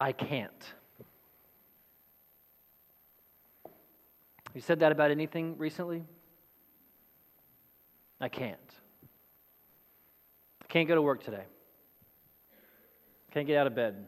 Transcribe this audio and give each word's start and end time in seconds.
I 0.00 0.12
can't. 0.12 0.72
You 4.54 4.60
said 4.60 4.80
that 4.80 4.90
about 4.92 5.10
anything 5.10 5.58
recently? 5.58 6.02
I 8.20 8.28
can't. 8.28 8.58
I 10.62 10.66
can't 10.66 10.88
go 10.88 10.94
to 10.94 11.02
work 11.02 11.22
today. 11.22 11.44
Can't 13.32 13.46
get 13.46 13.58
out 13.58 13.66
of 13.66 13.74
bed. 13.74 14.06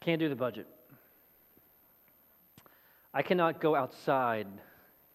Can't 0.00 0.18
do 0.18 0.28
the 0.28 0.36
budget. 0.36 0.66
I 3.14 3.22
cannot 3.22 3.60
go 3.60 3.74
outside 3.74 4.48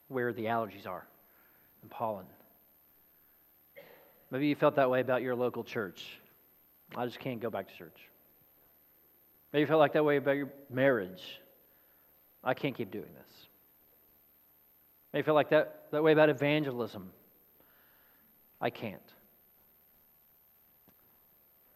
where 0.08 0.32
the 0.32 0.46
allergies 0.46 0.88
are 0.88 1.06
and 1.82 1.92
pollen. 1.92 2.26
Maybe 4.32 4.48
you 4.48 4.56
felt 4.56 4.76
that 4.76 4.90
way 4.90 5.02
about 5.02 5.22
your 5.22 5.36
local 5.36 5.64
church. 5.64 6.20
I 6.96 7.06
just 7.06 7.20
can't 7.20 7.40
go 7.40 7.50
back 7.50 7.68
to 7.68 7.78
church. 7.78 8.00
Maybe 9.52 9.62
you 9.62 9.68
felt 9.68 9.80
like 9.80 9.94
that 9.94 10.06
way 10.06 10.18
about 10.18 10.36
your 10.36 10.50
marriage. 10.70 11.40
I 12.44 12.54
can't 12.54 12.76
keep 12.76 12.92
doing 12.92 13.10
this. 13.14 13.48
Maybe 15.12 15.22
you 15.22 15.24
feel 15.24 15.34
like 15.34 15.50
that, 15.50 15.86
that 15.92 16.04
way 16.04 16.14
about 16.14 16.30
evangelism. 16.30 17.12
I 18.62 18.70
can't. 18.70 19.02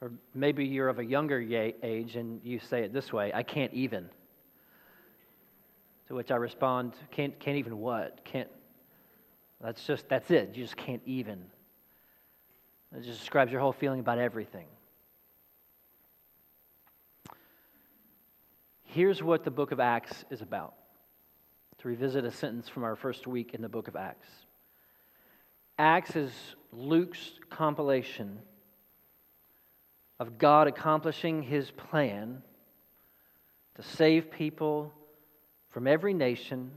Or 0.01 0.11
maybe 0.33 0.65
you're 0.65 0.89
of 0.89 0.99
a 0.99 1.05
younger 1.05 1.39
age 1.39 2.15
and 2.15 2.41
you 2.43 2.59
say 2.59 2.83
it 2.83 2.91
this 2.91 3.13
way 3.13 3.31
I 3.33 3.43
can't 3.43 3.73
even. 3.73 4.09
To 6.07 6.15
which 6.15 6.31
I 6.31 6.35
respond, 6.35 6.93
can't, 7.11 7.39
can't 7.39 7.57
even 7.57 7.77
what? 7.77 8.25
Can't, 8.25 8.49
that's 9.61 9.85
just, 9.85 10.09
that's 10.09 10.29
it. 10.31 10.55
You 10.55 10.63
just 10.63 10.75
can't 10.75 11.01
even. 11.05 11.45
It 12.95 13.03
just 13.03 13.19
describes 13.19 13.51
your 13.51 13.61
whole 13.61 13.71
feeling 13.71 13.99
about 13.99 14.17
everything. 14.17 14.65
Here's 18.93 19.23
what 19.23 19.45
the 19.45 19.51
book 19.51 19.71
of 19.71 19.79
Acts 19.79 20.25
is 20.29 20.41
about. 20.41 20.73
To 21.77 21.87
revisit 21.87 22.25
a 22.25 22.31
sentence 22.31 22.67
from 22.67 22.83
our 22.83 22.97
first 22.97 23.25
week 23.25 23.53
in 23.53 23.61
the 23.61 23.69
book 23.69 23.87
of 23.87 23.95
Acts. 23.95 24.27
Acts 25.79 26.17
is 26.17 26.33
Luke's 26.73 27.31
compilation 27.49 28.39
of 30.19 30.37
God 30.37 30.67
accomplishing 30.67 31.41
his 31.41 31.71
plan 31.71 32.43
to 33.75 33.81
save 33.81 34.29
people 34.29 34.91
from 35.69 35.87
every 35.87 36.13
nation 36.13 36.71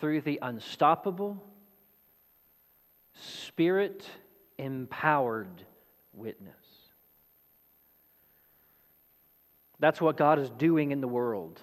through 0.00 0.22
the 0.22 0.40
unstoppable, 0.42 1.40
spirit 3.14 4.04
empowered 4.58 5.62
witness. 6.12 6.63
That's 9.84 10.00
what 10.00 10.16
God 10.16 10.38
is 10.38 10.48
doing 10.48 10.92
in 10.92 11.02
the 11.02 11.06
world. 11.06 11.60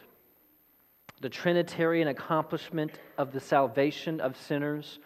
The 1.22 1.30
Trinitarian 1.30 2.08
accomplishment 2.08 2.92
of 3.18 3.32
the 3.32 3.40
salvation 3.40 4.22
of 4.22 4.38
sinners 4.38 5.00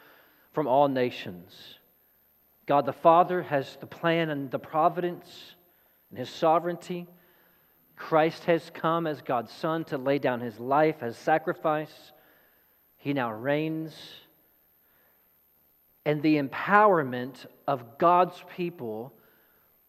from 0.52 0.68
all 0.68 0.90
nations. 0.90 1.80
God 2.66 2.86
the 2.86 2.92
Father 2.92 3.42
has 3.44 3.78
the 3.80 3.86
plan 3.88 4.30
and 4.32 4.52
the 4.52 4.60
providence 4.60 5.56
and 6.10 6.20
his 6.20 6.30
sovereignty. 6.30 7.08
Christ 7.96 8.44
has 8.44 8.70
come 8.74 9.08
as 9.08 9.22
God's 9.22 9.54
Son 9.54 9.86
to 9.86 9.98
lay 9.98 10.20
down 10.20 10.42
his 10.42 10.60
life 10.60 10.98
as 11.00 11.16
sacrifice. 11.16 12.12
He 12.98 13.14
now 13.14 13.32
reigns. 13.32 13.96
And 16.06 16.22
the 16.22 16.36
empowerment 16.36 17.46
of 17.66 17.98
God's 17.98 18.44
people 18.58 19.14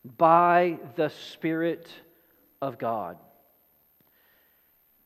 by 0.04 0.78
the 0.94 1.08
Spirit 1.08 1.88
of 2.60 2.78
God. 2.78 3.16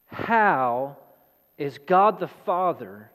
How 0.07 0.97
is 1.59 1.79
God 1.79 2.19
the 2.19 2.29
Father 2.29 3.11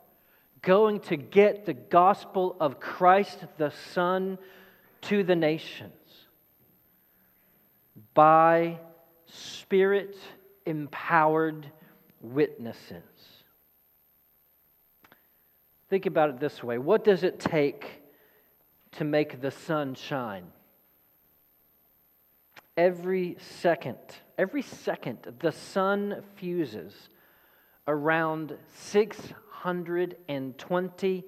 going 0.62 1.00
to 1.02 1.18
get 1.18 1.66
the 1.66 1.74
gospel 1.74 2.56
of 2.60 2.80
Christ 2.80 3.40
the 3.58 3.72
Son 3.94 4.38
to 5.02 5.24
the 5.24 5.36
nations? 5.36 5.92
by 8.16 8.80
spirit 9.28 10.18
empowered 10.66 11.70
witnesses. 12.22 13.04
Think 15.90 16.08
about 16.08 16.30
it 16.32 16.40
this 16.40 16.64
way 16.64 16.80
what 16.80 17.04
does 17.04 17.24
it 17.24 17.40
take 17.40 18.02
to 18.94 19.04
make 19.04 19.42
the 19.42 19.52
sun 19.52 19.94
shine? 19.94 20.46
Every 22.76 23.38
second, 23.62 23.98
every 24.38 24.62
second, 24.62 25.18
the 25.40 25.52
sun 25.52 26.22
fuses 26.36 26.94
around 27.88 28.56
620 28.76 31.26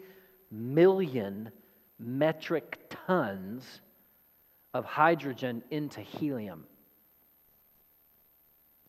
million 0.52 1.52
metric 2.00 2.92
tons 3.08 3.82
of 4.74 4.86
hydrogen 4.86 5.64
into 5.72 6.02
helium. 6.02 6.66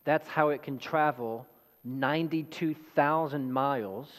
That's 0.03 0.27
how 0.27 0.49
it 0.49 0.63
can 0.63 0.79
travel 0.79 1.47
92,000 1.83 3.51
miles 3.51 4.09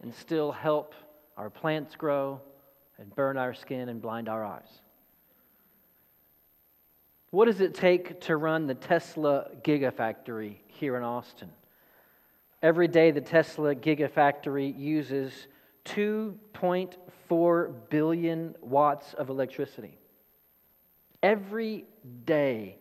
and 0.00 0.14
still 0.14 0.52
help 0.52 0.94
our 1.36 1.50
plants 1.50 1.96
grow 1.96 2.40
and 2.98 3.14
burn 3.14 3.36
our 3.36 3.54
skin 3.54 3.88
and 3.88 4.02
blind 4.02 4.28
our 4.28 4.44
eyes. 4.44 4.81
What 7.32 7.46
does 7.46 7.60
it 7.62 7.74
take 7.74 8.20
to 8.22 8.36
run 8.36 8.66
the 8.66 8.74
Tesla 8.74 9.48
Gigafactory 9.64 10.56
here 10.68 10.98
in 10.98 11.02
Austin? 11.02 11.50
Every 12.62 12.88
day, 12.88 13.10
the 13.10 13.22
Tesla 13.22 13.74
Gigafactory 13.74 14.78
uses 14.78 15.48
2.4 15.86 17.74
billion 17.88 18.54
watts 18.60 19.14
of 19.14 19.30
electricity 19.30 19.96
every 21.22 21.86
day. 22.26 22.76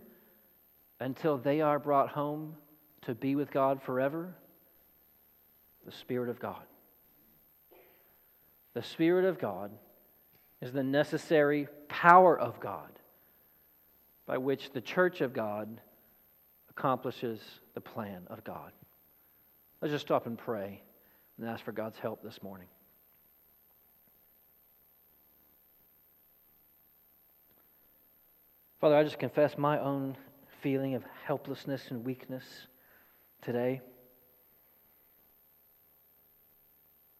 until 1.00 1.38
they 1.38 1.62
are 1.62 1.78
brought 1.78 2.10
home 2.10 2.56
to 3.04 3.14
be 3.14 3.36
with 3.36 3.52
God 3.52 3.80
forever? 3.84 4.34
The 5.86 5.92
Spirit 5.92 6.30
of 6.30 6.40
God. 6.40 6.64
The 8.74 8.84
Spirit 8.84 9.26
of 9.26 9.40
God 9.40 9.72
is 10.62 10.72
the 10.72 10.84
necessary 10.84 11.68
power 11.90 12.38
of 12.40 12.60
God 12.60 12.90
by 14.26 14.38
which 14.38 14.72
the 14.72 14.82
church 14.82 15.22
of 15.22 15.34
God 15.34 15.82
accomplishes 16.70 17.40
the 17.74 17.82
plan 17.82 18.24
of 18.28 18.44
God. 18.44 18.72
Let's 19.82 19.92
just 19.92 20.06
stop 20.06 20.26
and 20.26 20.38
pray 20.38 20.82
and 21.38 21.48
ask 21.48 21.64
for 21.64 21.72
God's 21.72 22.00
help 22.00 22.24
this 22.24 22.42
morning. 22.42 22.68
Father, 28.80 28.96
I 28.96 29.04
just 29.04 29.20
confess 29.20 29.58
my 29.58 29.80
own 29.80 30.18
feeling 30.62 30.96
of 30.96 31.04
helplessness 31.26 31.90
and 31.90 32.06
weakness 32.06 32.44
today. 33.42 33.82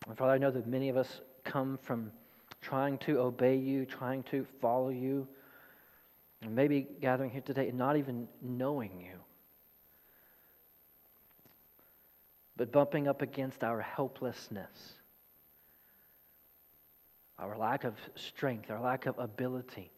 And 0.08 0.18
Father, 0.18 0.34
I 0.34 0.38
know 0.38 0.52
that 0.52 0.68
many 0.68 0.90
of 0.90 0.98
us 0.98 1.22
come 1.44 1.78
from 1.82 2.12
trying 2.62 2.98
to 3.00 3.20
obey 3.20 3.56
you, 3.56 3.86
trying 3.86 4.24
to 4.24 4.46
follow 4.62 4.90
you, 4.90 5.28
and 6.42 6.56
maybe 6.56 6.88
gathering 7.02 7.30
here 7.30 7.42
today 7.42 7.70
and 7.70 7.78
not 7.78 7.98
even 7.98 8.28
knowing 8.42 9.00
you. 9.00 9.20
but 12.56 12.72
bumping 12.72 13.08
up 13.08 13.22
against 13.22 13.64
our 13.64 13.82
helplessness, 13.82 14.94
our 17.40 17.58
lack 17.58 17.84
of 17.84 17.96
strength, 18.16 18.70
our 18.70 18.80
lack 18.80 19.06
of 19.06 19.18
ability 19.18 19.92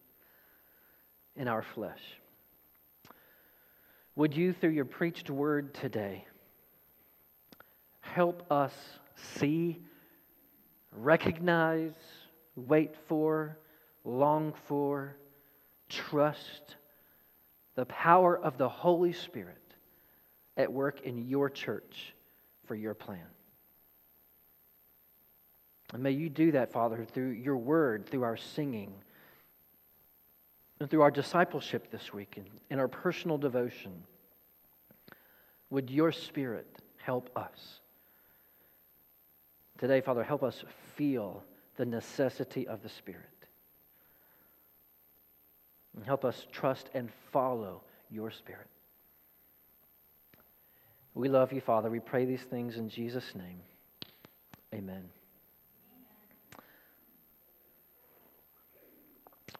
in 1.36 1.48
our 1.48 1.62
flesh. 1.62 2.00
Would 4.14 4.34
you, 4.34 4.54
through 4.54 4.70
your 4.70 4.86
preached 4.86 5.28
word 5.28 5.74
today, 5.74 6.24
help 8.00 8.50
us 8.50 8.72
see, 9.14 9.78
recognize, 10.96 11.94
wait 12.54 12.94
for, 13.08 13.58
long 14.04 14.52
for, 14.66 15.16
trust 15.88 16.76
the 17.74 17.86
power 17.86 18.36
of 18.36 18.58
the 18.58 18.68
Holy 18.68 19.12
Spirit 19.12 19.56
at 20.56 20.72
work 20.72 21.02
in 21.02 21.28
your 21.28 21.50
church 21.50 22.14
for 22.66 22.74
your 22.74 22.94
plan. 22.94 23.26
And 25.92 26.02
may 26.02 26.10
you 26.10 26.28
do 26.28 26.52
that, 26.52 26.72
Father, 26.72 27.04
through 27.04 27.30
your 27.30 27.56
word, 27.56 28.06
through 28.06 28.24
our 28.24 28.36
singing, 28.36 28.92
and 30.80 30.90
through 30.90 31.02
our 31.02 31.10
discipleship 31.10 31.90
this 31.90 32.12
week, 32.12 32.34
and 32.36 32.46
in 32.70 32.78
our 32.78 32.88
personal 32.88 33.38
devotion. 33.38 33.92
Would 35.70 35.90
your 35.90 36.12
spirit 36.12 36.66
help 36.98 37.30
us? 37.36 37.80
Today, 39.78 40.00
Father, 40.00 40.22
help 40.22 40.42
us 40.42 40.64
feel 40.94 41.42
the 41.76 41.84
necessity 41.84 42.66
of 42.66 42.82
the 42.82 42.88
Spirit. 42.88 43.22
And 45.94 46.04
help 46.04 46.24
us 46.24 46.46
trust 46.50 46.88
and 46.94 47.10
follow 47.32 47.82
your 48.10 48.30
Spirit. 48.30 48.68
We 51.14 51.28
love 51.28 51.52
you, 51.52 51.60
Father. 51.60 51.90
We 51.90 52.00
pray 52.00 52.24
these 52.24 52.42
things 52.42 52.76
in 52.76 52.88
Jesus' 52.88 53.34
name. 53.34 53.60
Amen. 54.74 55.04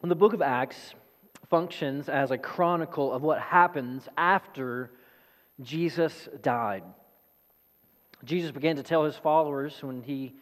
the 0.09 0.15
book 0.15 0.33
of 0.33 0.41
Acts 0.41 0.93
functions 1.49 2.07
as 2.07 2.31
a 2.31 2.37
chronicle 2.37 3.11
of 3.11 3.21
what 3.21 3.41
happens 3.41 4.07
after 4.17 4.91
Jesus 5.61 6.29
died. 6.41 6.83
Jesus 8.23 8.51
began 8.51 8.75
to 8.77 8.83
tell 8.83 9.03
his 9.03 9.15
followers 9.15 9.77
when 9.81 10.01
he, 10.01 10.33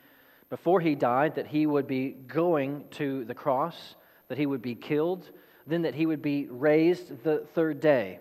before 0.49 0.79
he 0.79 0.95
died, 0.95 1.35
that 1.35 1.47
he 1.47 1.65
would 1.65 1.87
be 1.87 2.09
going 2.09 2.85
to 2.91 3.25
the 3.25 3.33
cross, 3.33 3.95
that 4.27 4.37
he 4.37 4.45
would 4.45 4.61
be 4.61 4.75
killed, 4.75 5.29
then 5.67 5.81
that 5.83 5.95
he 5.95 6.05
would 6.05 6.21
be 6.21 6.47
raised 6.49 7.23
the 7.23 7.45
third 7.53 7.79
day. 7.79 8.19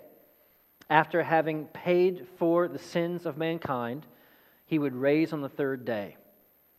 After 0.91 1.23
having 1.23 1.67
paid 1.67 2.27
for 2.39 2.69
the 2.69 2.79
sins 2.79 3.27
of 3.27 3.37
mankind, 3.39 4.07
he 4.67 4.79
would 4.79 4.95
raise 4.95 5.33
on 5.33 5.41
the 5.41 5.49
third 5.49 5.85
day. 5.85 6.17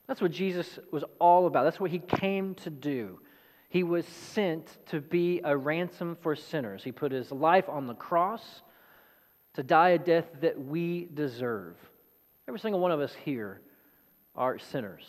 That's 0.07 0.21
what 0.21 0.31
Jesus 0.31 0.77
was 0.91 1.03
all 1.19 1.47
about. 1.47 1.63
That's 1.63 1.79
what 1.79 1.91
he 1.91 1.99
came 1.99 2.55
to 2.55 2.69
do. 2.69 3.19
He 3.69 3.83
was 3.83 4.05
sent 4.05 4.77
to 4.87 5.01
be 5.01 5.41
a 5.43 5.57
ransom 5.57 6.17
for 6.21 6.35
sinners. 6.35 6.83
He 6.83 6.91
put 6.91 7.11
his 7.11 7.31
life 7.31 7.67
on 7.67 7.87
the 7.87 7.95
cross 7.95 8.61
to 9.55 9.63
die 9.63 9.89
a 9.89 9.97
death 9.97 10.27
that 10.41 10.59
we 10.59 11.09
deserve. 11.13 11.75
Every 12.47 12.59
single 12.59 12.79
one 12.79 12.91
of 12.91 12.99
us 12.99 13.13
here 13.23 13.61
are 14.35 14.59
sinners. 14.59 15.03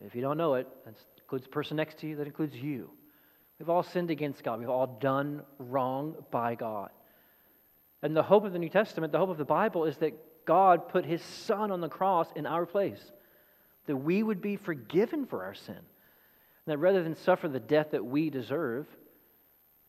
If 0.00 0.14
you 0.14 0.20
don't 0.20 0.36
know 0.36 0.54
it, 0.54 0.66
that 0.84 0.94
includes 1.18 1.44
the 1.44 1.50
person 1.50 1.76
next 1.76 1.98
to 1.98 2.08
you, 2.08 2.16
that 2.16 2.26
includes 2.26 2.56
you. 2.56 2.90
We've 3.58 3.70
all 3.70 3.84
sinned 3.84 4.10
against 4.10 4.42
God. 4.42 4.58
We've 4.58 4.68
all 4.68 4.98
done 5.00 5.42
wrong 5.58 6.16
by 6.30 6.56
God. 6.56 6.90
And 8.02 8.16
the 8.16 8.22
hope 8.22 8.44
of 8.44 8.52
the 8.52 8.58
New 8.58 8.68
Testament, 8.68 9.12
the 9.12 9.18
hope 9.18 9.30
of 9.30 9.38
the 9.38 9.44
Bible, 9.44 9.84
is 9.84 9.96
that 9.98 10.44
God 10.44 10.88
put 10.88 11.04
his 11.04 11.22
Son 11.22 11.70
on 11.70 11.80
the 11.80 11.88
cross 11.88 12.26
in 12.34 12.46
our 12.46 12.66
place, 12.66 13.00
that 13.86 13.96
we 13.96 14.24
would 14.24 14.40
be 14.40 14.56
forgiven 14.56 15.26
for 15.26 15.44
our 15.44 15.54
sin. 15.54 15.76
And 15.76 15.84
that 16.66 16.78
rather 16.78 17.04
than 17.04 17.14
suffer 17.14 17.46
the 17.46 17.60
death 17.60 17.92
that 17.92 18.04
we 18.04 18.30
deserve, 18.30 18.88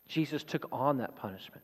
Jesus 0.06 0.44
took 0.44 0.68
on 0.70 0.98
that 0.98 1.16
punishment. 1.16 1.62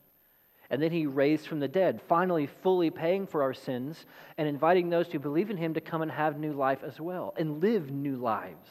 And 0.70 0.80
then 0.80 0.92
he 0.92 1.06
raised 1.06 1.48
from 1.48 1.58
the 1.58 1.68
dead, 1.68 2.00
finally 2.08 2.46
fully 2.46 2.90
paying 2.90 3.26
for 3.26 3.42
our 3.42 3.52
sins 3.52 4.06
and 4.38 4.48
inviting 4.48 4.88
those 4.88 5.08
who 5.08 5.18
believe 5.18 5.50
in 5.50 5.56
him 5.56 5.74
to 5.74 5.80
come 5.80 6.00
and 6.00 6.10
have 6.10 6.38
new 6.38 6.52
life 6.52 6.84
as 6.84 7.00
well 7.00 7.34
and 7.36 7.60
live 7.60 7.90
new 7.90 8.16
lives. 8.16 8.68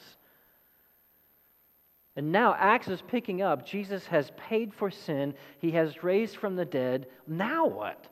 And 2.16 2.32
now 2.32 2.54
Acts 2.58 2.88
is 2.88 3.02
picking 3.02 3.42
up. 3.42 3.66
Jesus 3.66 4.06
has 4.06 4.32
paid 4.36 4.72
for 4.74 4.90
sin, 4.90 5.34
he 5.58 5.72
has 5.72 6.02
raised 6.02 6.36
from 6.36 6.56
the 6.56 6.64
dead. 6.64 7.06
Now 7.26 7.66
what? 7.66 8.08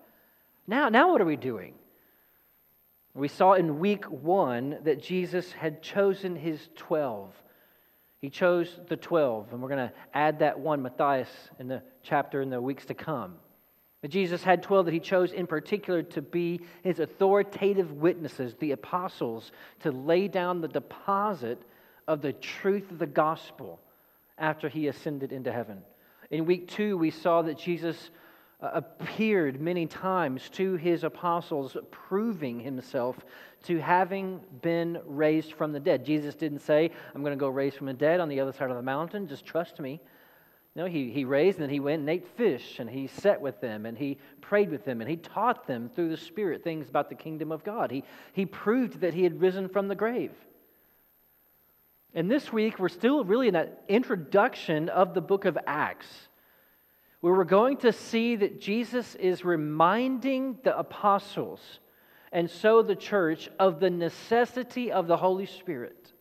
Now, 0.67 0.90
now 0.90 1.11
what 1.11 1.20
are 1.23 1.26
we 1.26 1.37
doing? 1.37 1.75
We 3.14 3.29
saw 3.29 3.55
in 3.55 3.81
week 3.81 4.05
one 4.05 4.79
that 4.85 5.02
Jesus 5.02 5.50
had 5.50 5.82
chosen 5.82 6.37
his 6.37 6.69
12. 6.76 7.35
He 8.20 8.31
chose 8.31 8.79
the 8.88 8.96
12, 8.96 9.52
and 9.52 9.62
we're 9.62 9.69
going 9.69 9.88
to 9.88 9.94
add 10.12 10.40
that 10.40 10.58
one, 10.58 10.82
Matthias, 10.82 11.29
in 11.58 11.69
the 11.69 11.82
chapter 12.02 12.43
in 12.43 12.50
the 12.50 12.61
weeks 12.61 12.85
to 12.87 12.94
come. 12.94 13.37
But 14.00 14.10
Jesus 14.10 14.44
had 14.44 14.62
12 14.62 14.86
that 14.86 14.94
he 14.94 15.00
chose 15.00 15.32
in 15.32 15.46
particular 15.46 16.02
to 16.04 16.22
be 16.22 16.60
his 16.82 17.00
authoritative 17.00 17.92
witnesses, 17.92 18.54
the 18.54 18.72
apostles, 18.72 19.50
to 19.80 19.90
lay 19.90 20.28
down 20.28 20.60
the 20.60 20.68
deposit 20.68 21.60
of 22.06 22.22
the 22.22 22.32
truth 22.32 22.90
of 22.90 22.98
the 22.98 23.06
gospel 23.06 23.80
after 24.38 24.68
he 24.68 24.86
ascended 24.86 25.32
into 25.32 25.52
heaven. 25.52 25.82
In 26.30 26.46
week 26.46 26.68
two, 26.68 26.96
we 26.96 27.10
saw 27.10 27.42
that 27.42 27.58
Jesus 27.58 28.10
uh, 28.60 28.70
appeared 28.74 29.60
many 29.60 29.86
times 29.86 30.48
to 30.50 30.76
his 30.76 31.02
apostles, 31.02 31.76
proving 31.90 32.60
himself 32.60 33.16
to 33.64 33.78
having 33.78 34.40
been 34.62 35.00
raised 35.06 35.54
from 35.54 35.72
the 35.72 35.80
dead. 35.80 36.04
Jesus 36.04 36.34
didn't 36.36 36.60
say, 36.60 36.90
I'm 37.14 37.22
going 37.22 37.36
to 37.36 37.40
go 37.40 37.48
raise 37.48 37.74
from 37.74 37.86
the 37.86 37.92
dead 37.92 38.20
on 38.20 38.28
the 38.28 38.38
other 38.40 38.52
side 38.52 38.70
of 38.70 38.76
the 38.76 38.82
mountain, 38.82 39.26
just 39.26 39.44
trust 39.44 39.80
me. 39.80 40.00
No, 40.74 40.86
he, 40.86 41.10
he 41.10 41.24
raised 41.24 41.58
and 41.58 41.64
then 41.64 41.70
he 41.70 41.80
went 41.80 42.00
and 42.00 42.08
ate 42.08 42.26
fish 42.36 42.78
and 42.78 42.88
he 42.88 43.08
sat 43.08 43.40
with 43.40 43.60
them 43.60 43.84
and 43.84 43.98
he 43.98 44.18
prayed 44.40 44.70
with 44.70 44.84
them 44.84 45.00
and 45.00 45.10
he 45.10 45.16
taught 45.16 45.66
them 45.66 45.90
through 45.94 46.10
the 46.10 46.16
Spirit 46.16 46.62
things 46.62 46.88
about 46.88 47.08
the 47.08 47.14
kingdom 47.14 47.50
of 47.50 47.64
God. 47.64 47.90
He, 47.90 48.04
he 48.32 48.46
proved 48.46 49.00
that 49.00 49.14
he 49.14 49.24
had 49.24 49.40
risen 49.40 49.68
from 49.68 49.88
the 49.88 49.94
grave. 49.94 50.32
And 52.14 52.30
this 52.30 52.52
week, 52.52 52.78
we're 52.78 52.88
still 52.88 53.24
really 53.24 53.48
in 53.48 53.54
that 53.54 53.82
introduction 53.88 54.88
of 54.88 55.14
the 55.14 55.20
book 55.20 55.44
of 55.44 55.58
Acts, 55.66 56.06
where 57.20 57.34
we're 57.34 57.44
going 57.44 57.76
to 57.78 57.92
see 57.92 58.36
that 58.36 58.60
Jesus 58.60 59.14
is 59.16 59.44
reminding 59.44 60.58
the 60.62 60.76
apostles 60.78 61.60
and 62.32 62.50
so 62.50 62.82
the 62.82 62.96
church 62.96 63.48
of 63.58 63.80
the 63.80 63.90
necessity 63.90 64.92
of 64.92 65.06
the 65.06 65.16
Holy 65.16 65.46
Spirit. 65.46 66.12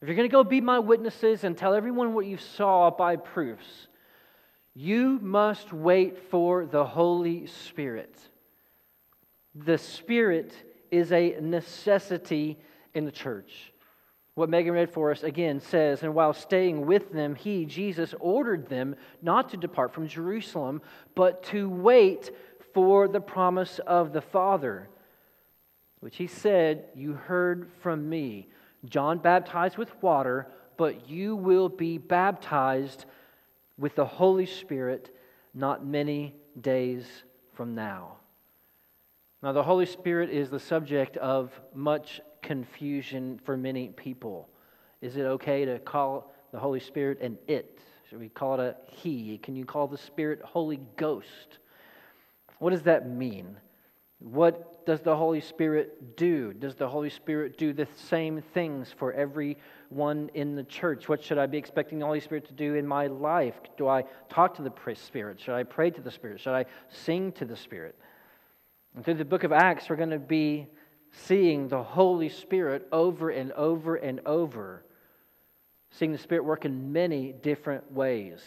If 0.00 0.06
you're 0.06 0.16
going 0.16 0.28
to 0.28 0.32
go 0.32 0.44
be 0.44 0.60
my 0.60 0.78
witnesses 0.78 1.42
and 1.42 1.56
tell 1.56 1.74
everyone 1.74 2.14
what 2.14 2.26
you 2.26 2.36
saw 2.36 2.90
by 2.90 3.16
proofs, 3.16 3.88
you 4.74 5.18
must 5.20 5.72
wait 5.72 6.30
for 6.30 6.66
the 6.66 6.84
Holy 6.84 7.46
Spirit. 7.46 8.16
The 9.56 9.76
Spirit 9.76 10.52
is 10.92 11.10
a 11.10 11.36
necessity 11.40 12.58
in 12.94 13.06
the 13.06 13.12
church. 13.12 13.72
What 14.34 14.48
Megan 14.48 14.72
read 14.72 14.92
for 14.92 15.10
us 15.10 15.24
again 15.24 15.58
says, 15.58 16.04
And 16.04 16.14
while 16.14 16.32
staying 16.32 16.86
with 16.86 17.12
them, 17.12 17.34
he, 17.34 17.64
Jesus, 17.64 18.14
ordered 18.20 18.68
them 18.68 18.94
not 19.20 19.48
to 19.48 19.56
depart 19.56 19.92
from 19.92 20.06
Jerusalem, 20.06 20.80
but 21.16 21.42
to 21.44 21.68
wait 21.68 22.30
for 22.72 23.08
the 23.08 23.20
promise 23.20 23.80
of 23.80 24.12
the 24.12 24.20
Father, 24.20 24.88
which 25.98 26.18
he 26.18 26.28
said, 26.28 26.84
You 26.94 27.14
heard 27.14 27.68
from 27.80 28.08
me. 28.08 28.46
John 28.84 29.18
baptized 29.18 29.76
with 29.76 29.90
water, 30.02 30.48
but 30.76 31.08
you 31.08 31.36
will 31.36 31.68
be 31.68 31.98
baptized 31.98 33.04
with 33.76 33.94
the 33.94 34.06
Holy 34.06 34.46
Spirit 34.46 35.14
not 35.54 35.84
many 35.84 36.34
days 36.60 37.06
from 37.54 37.74
now. 37.74 38.16
Now, 39.42 39.52
the 39.52 39.62
Holy 39.62 39.86
Spirit 39.86 40.30
is 40.30 40.50
the 40.50 40.58
subject 40.58 41.16
of 41.16 41.52
much 41.74 42.20
confusion 42.42 43.40
for 43.44 43.56
many 43.56 43.88
people. 43.88 44.48
Is 45.00 45.16
it 45.16 45.22
okay 45.22 45.64
to 45.64 45.78
call 45.78 46.32
the 46.52 46.58
Holy 46.58 46.80
Spirit 46.80 47.20
an 47.20 47.38
it? 47.46 47.80
Should 48.08 48.20
we 48.20 48.28
call 48.28 48.54
it 48.54 48.60
a 48.60 48.76
he? 48.86 49.38
Can 49.38 49.54
you 49.54 49.64
call 49.64 49.86
the 49.86 49.98
Spirit 49.98 50.40
Holy 50.42 50.80
Ghost? 50.96 51.58
What 52.58 52.70
does 52.70 52.82
that 52.82 53.08
mean? 53.08 53.56
What 54.18 54.77
does 54.88 55.02
the 55.02 55.14
Holy 55.14 55.42
Spirit 55.42 56.16
do? 56.16 56.54
Does 56.54 56.74
the 56.74 56.88
Holy 56.88 57.10
Spirit 57.10 57.58
do 57.58 57.74
the 57.74 57.86
same 57.94 58.40
things 58.54 58.90
for 58.96 59.12
everyone 59.12 60.30
in 60.32 60.54
the 60.54 60.64
church? 60.64 61.10
What 61.10 61.22
should 61.22 61.36
I 61.36 61.44
be 61.44 61.58
expecting 61.58 61.98
the 61.98 62.06
Holy 62.06 62.20
Spirit 62.20 62.46
to 62.46 62.54
do 62.54 62.74
in 62.74 62.86
my 62.86 63.06
life? 63.06 63.52
Do 63.76 63.86
I 63.86 64.04
talk 64.30 64.54
to 64.54 64.62
the 64.62 64.72
Spirit? 64.94 65.40
Should 65.40 65.54
I 65.54 65.64
pray 65.64 65.90
to 65.90 66.00
the 66.00 66.10
Spirit? 66.10 66.40
Should 66.40 66.54
I 66.54 66.64
sing 66.88 67.32
to 67.32 67.44
the 67.44 67.54
Spirit? 67.54 67.98
And 68.96 69.04
through 69.04 69.16
the 69.16 69.26
book 69.26 69.44
of 69.44 69.52
Acts, 69.52 69.90
we're 69.90 69.96
going 69.96 70.08
to 70.08 70.18
be 70.18 70.68
seeing 71.12 71.68
the 71.68 71.82
Holy 71.82 72.30
Spirit 72.30 72.88
over 72.90 73.28
and 73.28 73.52
over 73.52 73.96
and 73.96 74.20
over, 74.24 74.86
seeing 75.90 76.12
the 76.12 76.18
Spirit 76.18 76.46
work 76.46 76.64
in 76.64 76.92
many 76.94 77.32
different 77.32 77.92
ways. 77.92 78.40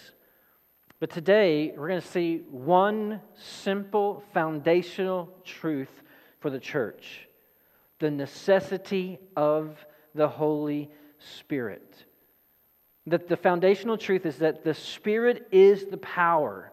But 1.00 1.12
today, 1.12 1.72
we're 1.78 1.90
going 1.90 2.02
to 2.02 2.08
see 2.08 2.38
one 2.50 3.22
simple 3.36 4.24
foundational 4.34 5.30
truth 5.46 6.02
for 6.42 6.50
the 6.50 6.60
church 6.60 7.28
the 8.00 8.12
necessity 8.12 9.20
of 9.36 9.78
the 10.16 10.28
Holy 10.28 10.90
Spirit. 11.38 12.04
That 13.06 13.28
the 13.28 13.38
foundational 13.38 13.96
truth 13.96 14.26
is 14.26 14.38
that 14.38 14.64
the 14.64 14.74
Spirit 14.74 15.48
is 15.52 15.86
the 15.86 15.98
power 15.98 16.72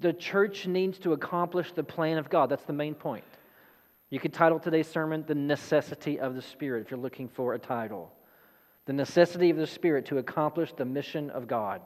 the 0.00 0.12
church 0.12 0.66
needs 0.66 0.98
to 1.00 1.12
accomplish 1.12 1.72
the 1.72 1.84
plan 1.84 2.18
of 2.18 2.28
God. 2.28 2.50
That's 2.50 2.64
the 2.64 2.72
main 2.72 2.94
point. 2.94 3.24
You 4.10 4.20
could 4.20 4.32
title 4.32 4.58
today's 4.58 4.88
sermon, 4.88 5.24
The 5.26 5.34
Necessity 5.34 6.20
of 6.20 6.34
the 6.34 6.42
Spirit, 6.42 6.82
if 6.82 6.90
you're 6.90 7.00
looking 7.00 7.28
for 7.28 7.54
a 7.54 7.58
title. 7.58 8.12
the 8.86 8.92
necessity 8.92 9.48
of 9.48 9.56
the 9.56 9.66
Spirit 9.66 10.04
to 10.04 10.18
accomplish 10.18 10.70
the 10.76 10.84
mission 10.84 11.30
of 11.30 11.48
God. 11.48 11.80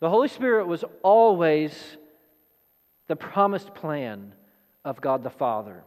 The 0.00 0.10
Holy 0.10 0.28
Spirit 0.28 0.66
was 0.66 0.84
always 1.02 1.96
the 3.06 3.16
promised 3.16 3.72
plan 3.72 4.34
of 4.84 5.00
God 5.00 5.22
the 5.22 5.30
Father. 5.30 5.84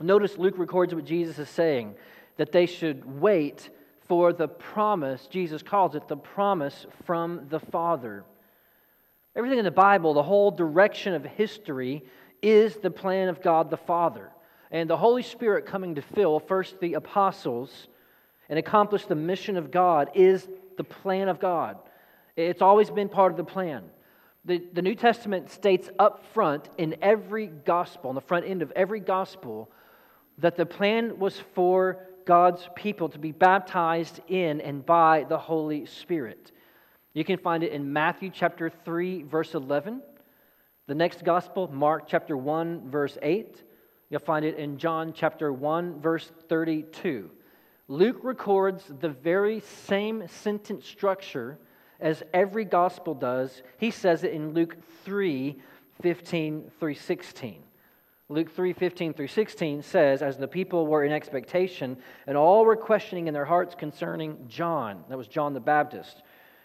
Notice 0.00 0.36
Luke 0.36 0.58
records 0.58 0.94
what 0.94 1.04
Jesus 1.04 1.38
is 1.38 1.48
saying 1.48 1.94
that 2.36 2.52
they 2.52 2.66
should 2.66 3.20
wait 3.20 3.70
for 4.08 4.32
the 4.32 4.46
promise, 4.46 5.26
Jesus 5.26 5.62
calls 5.62 5.94
it 5.94 6.06
the 6.06 6.16
promise 6.16 6.86
from 7.04 7.46
the 7.48 7.58
Father. 7.58 8.24
Everything 9.34 9.58
in 9.58 9.64
the 9.64 9.70
Bible, 9.70 10.14
the 10.14 10.22
whole 10.22 10.50
direction 10.50 11.14
of 11.14 11.24
history, 11.24 12.04
is 12.40 12.76
the 12.76 12.90
plan 12.90 13.28
of 13.28 13.42
God 13.42 13.70
the 13.70 13.76
Father. 13.76 14.30
And 14.70 14.88
the 14.88 14.96
Holy 14.96 15.22
Spirit 15.22 15.66
coming 15.66 15.96
to 15.96 16.02
fill 16.02 16.38
first 16.38 16.78
the 16.80 16.94
apostles 16.94 17.88
and 18.48 18.58
accomplish 18.58 19.06
the 19.06 19.14
mission 19.14 19.56
of 19.56 19.70
God 19.70 20.10
is 20.14 20.48
the 20.76 20.84
plan 20.84 21.28
of 21.28 21.40
God. 21.40 21.78
It's 22.36 22.62
always 22.62 22.90
been 22.90 23.08
part 23.08 23.32
of 23.32 23.36
the 23.38 23.44
plan. 23.44 23.84
The, 24.44 24.62
the 24.72 24.82
New 24.82 24.94
Testament 24.94 25.50
states 25.50 25.90
up 25.98 26.24
front 26.32 26.68
in 26.78 26.96
every 27.02 27.46
gospel, 27.46 28.10
on 28.10 28.14
the 28.14 28.20
front 28.20 28.46
end 28.46 28.62
of 28.62 28.70
every 28.76 29.00
gospel, 29.00 29.70
that 30.38 30.56
the 30.56 30.66
plan 30.66 31.18
was 31.18 31.40
for 31.54 31.98
God's 32.26 32.68
people 32.74 33.08
to 33.10 33.18
be 33.18 33.32
baptized 33.32 34.20
in 34.28 34.60
and 34.60 34.84
by 34.84 35.24
the 35.28 35.38
Holy 35.38 35.86
Spirit. 35.86 36.52
You 37.14 37.24
can 37.24 37.38
find 37.38 37.62
it 37.62 37.72
in 37.72 37.92
Matthew 37.92 38.30
chapter 38.30 38.68
3, 38.68 39.22
verse 39.22 39.54
11. 39.54 40.02
The 40.86 40.94
next 40.94 41.24
gospel, 41.24 41.68
Mark 41.72 42.06
chapter 42.06 42.36
1, 42.36 42.90
verse 42.90 43.16
8. 43.22 43.62
You'll 44.10 44.20
find 44.20 44.44
it 44.44 44.56
in 44.56 44.76
John 44.78 45.12
chapter 45.14 45.52
1, 45.52 46.00
verse 46.00 46.30
32. 46.48 47.30
Luke 47.88 48.18
records 48.22 48.84
the 49.00 49.08
very 49.08 49.60
same 49.60 50.26
sentence 50.28 50.86
structure 50.86 51.58
as 52.00 52.22
every 52.34 52.64
gospel 52.64 53.14
does. 53.14 53.62
He 53.78 53.90
says 53.90 54.24
it 54.24 54.32
in 54.32 54.52
Luke 54.52 54.76
3, 55.04 55.56
15 56.02 56.70
through 56.78 56.94
16. 56.94 57.62
Luke 58.28 58.50
3 58.54 58.72
15 58.72 59.14
through 59.14 59.28
16 59.28 59.82
says, 59.82 60.20
As 60.20 60.36
the 60.36 60.48
people 60.48 60.86
were 60.86 61.04
in 61.04 61.12
expectation, 61.12 61.96
and 62.26 62.36
all 62.36 62.64
were 62.64 62.76
questioning 62.76 63.28
in 63.28 63.34
their 63.34 63.44
hearts 63.44 63.74
concerning 63.76 64.46
John, 64.48 65.04
that 65.08 65.18
was 65.18 65.28
John 65.28 65.54
the 65.54 65.60
Baptist, 65.60 66.22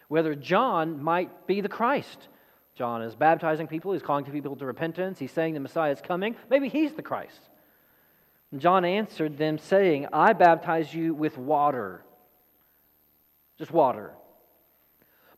whether 0.08 0.34
John 0.34 1.02
might 1.02 1.46
be 1.46 1.60
the 1.60 1.68
Christ. 1.68 2.28
John 2.74 3.02
is 3.02 3.14
baptizing 3.14 3.68
people, 3.68 3.92
he's 3.92 4.02
calling 4.02 4.24
people 4.24 4.56
to 4.56 4.66
repentance, 4.66 5.18
he's 5.18 5.30
saying 5.30 5.54
the 5.54 5.60
Messiah 5.60 5.92
is 5.92 6.00
coming. 6.00 6.34
Maybe 6.50 6.68
he's 6.68 6.94
the 6.94 7.02
Christ. 7.02 7.40
And 8.50 8.60
John 8.60 8.84
answered 8.84 9.38
them, 9.38 9.58
saying, 9.58 10.08
I 10.12 10.32
baptize 10.32 10.92
you 10.92 11.14
with 11.14 11.38
water. 11.38 12.04
Just 13.58 13.70
water. 13.70 14.12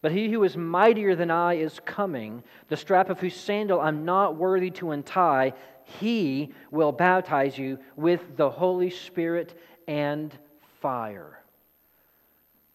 But 0.01 0.13
he 0.13 0.31
who 0.31 0.45
is 0.45 0.57
mightier 0.57 1.17
than 1.17 1.31
I 1.31 1.55
is 1.55 1.81
coming, 1.85 2.43
the 2.69 2.77
strap 2.77 3.09
of 3.09 3.21
whose 3.21 3.35
sandal 3.35 3.81
I'm 3.81 4.05
not 4.05 4.37
worthy 4.37 4.71
to 4.73 4.91
untie. 4.91 5.55
He 5.85 6.53
will 6.71 6.93
baptize 6.93 7.57
you 7.57 7.79
with 7.97 8.37
the 8.37 8.51
Holy 8.51 8.91
Spirit 8.91 9.59
and 9.87 10.37
fire. 10.81 11.41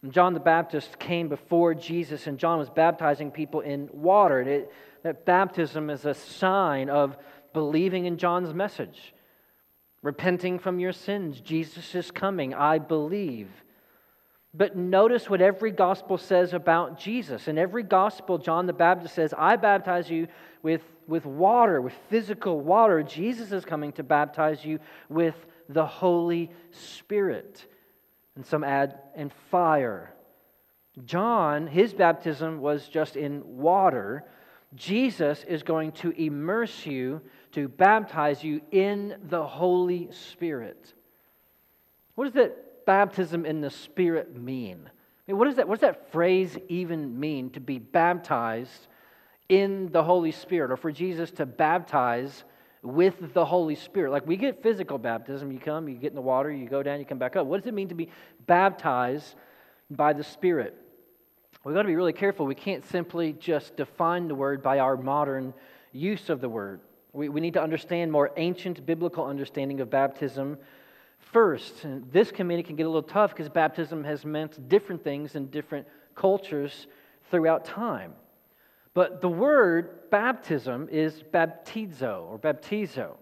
John 0.10 0.34
the 0.34 0.40
Baptist 0.40 0.98
came 0.98 1.28
before 1.28 1.74
Jesus, 1.74 2.28
and 2.28 2.38
John 2.38 2.58
was 2.60 2.70
baptizing 2.70 3.32
people 3.32 3.60
in 3.60 3.90
water. 3.92 4.40
It, 4.42 4.72
that 5.04 5.26
baptism 5.26 5.90
is 5.90 6.06
a 6.06 6.14
sign 6.14 6.90
of 6.90 7.18
believing 7.52 8.06
in 8.06 8.18
John's 8.18 8.54
message, 8.54 9.14
repenting 10.02 10.60
from 10.60 10.80
your 10.80 10.94
sins. 10.94 11.42
Jesus 11.42 11.96
is 11.96 12.12
coming. 12.12 12.54
I 12.54 12.80
believe. 12.80 13.50
But 14.54 14.76
notice 14.76 15.30
what 15.30 15.42
every 15.42 15.72
gospel 15.72 16.18
says 16.18 16.54
about 16.54 17.00
Jesus. 17.00 17.48
In 17.48 17.58
every 17.58 17.84
gospel, 17.84 18.40
John 18.40 18.66
the 18.66 18.74
Baptist 18.74 19.14
says, 19.14 19.34
I 19.38 19.58
baptize 19.58 20.10
you 20.10 20.28
with, 20.64 20.82
with 21.08 21.26
water, 21.26 21.82
with 21.82 21.94
physical 22.10 22.60
water. 22.60 23.04
Jesus 23.04 23.52
is 23.52 23.64
coming 23.64 23.92
to 23.94 24.04
baptize 24.04 24.66
you 24.66 24.80
with 25.08 25.36
the 25.68 25.86
Holy 25.86 26.50
Spirit. 26.72 27.64
And 28.36 28.46
some 28.46 28.64
add, 28.64 29.00
and 29.16 29.32
fire. 29.52 30.16
John, 31.06 31.68
his 31.68 31.94
baptism 31.94 32.60
was 32.60 32.88
just 32.88 33.16
in 33.16 33.58
water. 33.58 34.24
Jesus 34.76 35.44
is 35.44 35.62
going 35.62 35.92
to 35.94 36.10
immerse 36.12 36.88
you, 36.88 37.22
to 37.52 37.68
baptize 37.68 38.44
you 38.44 38.62
in 38.72 39.16
the 39.30 39.46
Holy 39.46 40.10
Spirit. 40.12 40.94
What 42.16 42.26
does 42.26 42.34
that 42.34 42.69
baptism 42.90 43.46
in 43.46 43.62
the 43.62 43.70
Spirit 43.70 44.36
mean? 44.36 44.80
I 44.88 45.32
mean, 45.32 45.38
what, 45.38 45.48
is 45.48 45.58
that, 45.58 45.68
what 45.68 45.76
does 45.80 45.88
that 45.88 46.12
phrase 46.12 46.58
even 46.70 47.20
mean, 47.20 47.52
to 47.52 47.60
be 47.60 47.78
baptized 47.78 48.88
in 49.48 49.92
the 49.92 50.04
Holy 50.04 50.32
Spirit, 50.32 50.72
or 50.72 50.76
for 50.76 50.92
Jesus 50.92 51.30
to 51.34 51.46
baptize 51.46 52.46
with 52.82 53.36
the 53.36 53.46
Holy 53.46 53.76
Spirit? 53.76 54.12
Like 54.12 54.26
we 54.26 54.38
get 54.38 54.64
physical 54.64 54.98
baptism, 54.98 55.52
you 55.52 55.60
come, 55.60 55.88
you 55.88 55.98
get 55.98 56.08
in 56.08 56.16
the 56.16 56.22
water, 56.22 56.52
you 56.52 56.68
go 56.68 56.82
down, 56.82 56.98
you 56.98 57.06
come 57.06 57.20
back 57.20 57.36
up. 57.36 57.46
What 57.46 57.62
does 57.62 57.68
it 57.68 57.76
mean 57.76 57.90
to 57.90 57.94
be 57.94 58.10
baptized 58.48 59.36
by 59.92 60.14
the 60.14 60.24
Spirit? 60.24 60.76
We've 61.64 61.76
got 61.76 61.84
to 61.84 61.88
be 61.88 61.96
really 61.96 62.12
careful. 62.12 62.48
We 62.48 62.56
can't 62.56 62.84
simply 62.90 63.34
just 63.34 63.78
define 63.78 64.28
the 64.28 64.34
word 64.34 64.64
by 64.64 64.80
our 64.80 64.98
modern 64.98 65.54
use 65.92 66.32
of 66.32 66.42
the 66.42 66.50
word. 66.50 66.80
We, 67.14 67.30
we 67.30 67.40
need 67.40 67.54
to 67.54 67.62
understand 67.62 68.12
more 68.12 68.32
ancient 68.36 68.84
biblical 68.84 69.28
understanding 69.28 69.80
of 69.80 69.92
baptism 69.92 70.58
first. 71.32 71.86
This 72.12 72.32
committee 72.32 72.64
can 72.64 72.76
get 72.76 72.84
a 72.84 72.90
little 72.90 73.04
tough 73.04 73.32
because 73.32 73.50
baptism 73.50 74.04
has 74.04 74.26
meant 74.26 74.68
different 74.68 75.04
things 75.04 75.36
in 75.36 75.48
different 75.48 75.88
cultures 76.16 76.88
throughout 77.30 77.66
time. 77.66 78.14
But 78.94 79.22
the 79.22 79.30
word 79.30 80.10
baptism 80.10 80.90
is 80.92 81.24
baptizo 81.24 82.30
or 82.30 82.40
baptizo. 82.40 83.18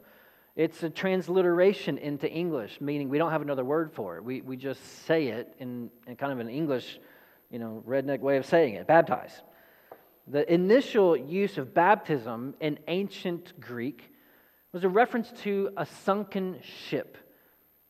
It's 0.56 0.82
a 0.82 0.90
transliteration 0.90 2.00
into 2.00 2.28
English, 2.28 2.82
meaning 2.82 3.10
we 3.10 3.20
don't 3.20 3.32
have 3.32 3.44
another 3.44 3.64
word 3.64 3.92
for 3.94 4.18
it. 4.18 4.24
We, 4.24 4.42
we 4.42 4.58
just 4.58 5.06
say 5.06 5.28
it 5.28 5.54
in, 5.60 5.92
in 6.08 6.16
kind 6.16 6.32
of 6.32 6.40
an 6.40 6.50
English, 6.50 7.00
you 7.52 7.60
know, 7.60 7.84
redneck 7.88 8.22
way 8.22 8.38
of 8.38 8.46
saying 8.46 8.74
it 8.74 8.88
baptize. 8.88 9.42
The 10.26 10.52
initial 10.52 11.16
use 11.16 11.58
of 11.58 11.74
baptism 11.74 12.56
in 12.60 12.80
ancient 12.88 13.60
Greek 13.62 14.12
was 14.74 14.84
a 14.84 14.90
reference 14.90 15.32
to 15.44 15.70
a 15.78 15.86
sunken 15.86 16.58
ship 16.62 17.18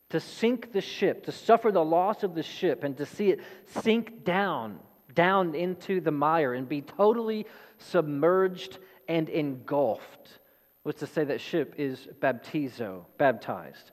to 0.09 0.19
sink 0.19 0.71
the 0.71 0.81
ship, 0.81 1.25
to 1.25 1.31
suffer 1.31 1.71
the 1.71 1.83
loss 1.83 2.23
of 2.23 2.33
the 2.33 2.43
ship, 2.43 2.83
and 2.83 2.95
to 2.97 3.05
see 3.05 3.29
it 3.29 3.39
sink 3.81 4.23
down, 4.23 4.79
down 5.13 5.53
into 5.53 5.99
the 5.99 6.11
mire 6.11 6.53
and 6.53 6.69
be 6.69 6.81
totally 6.81 7.45
submerged 7.77 8.77
and 9.07 9.29
engulfed. 9.29 10.39
Was 10.83 10.95
to 10.95 11.07
say 11.07 11.25
that 11.25 11.41
ship 11.41 11.75
is 11.77 12.07
baptizo, 12.21 13.05
baptized. 13.17 13.91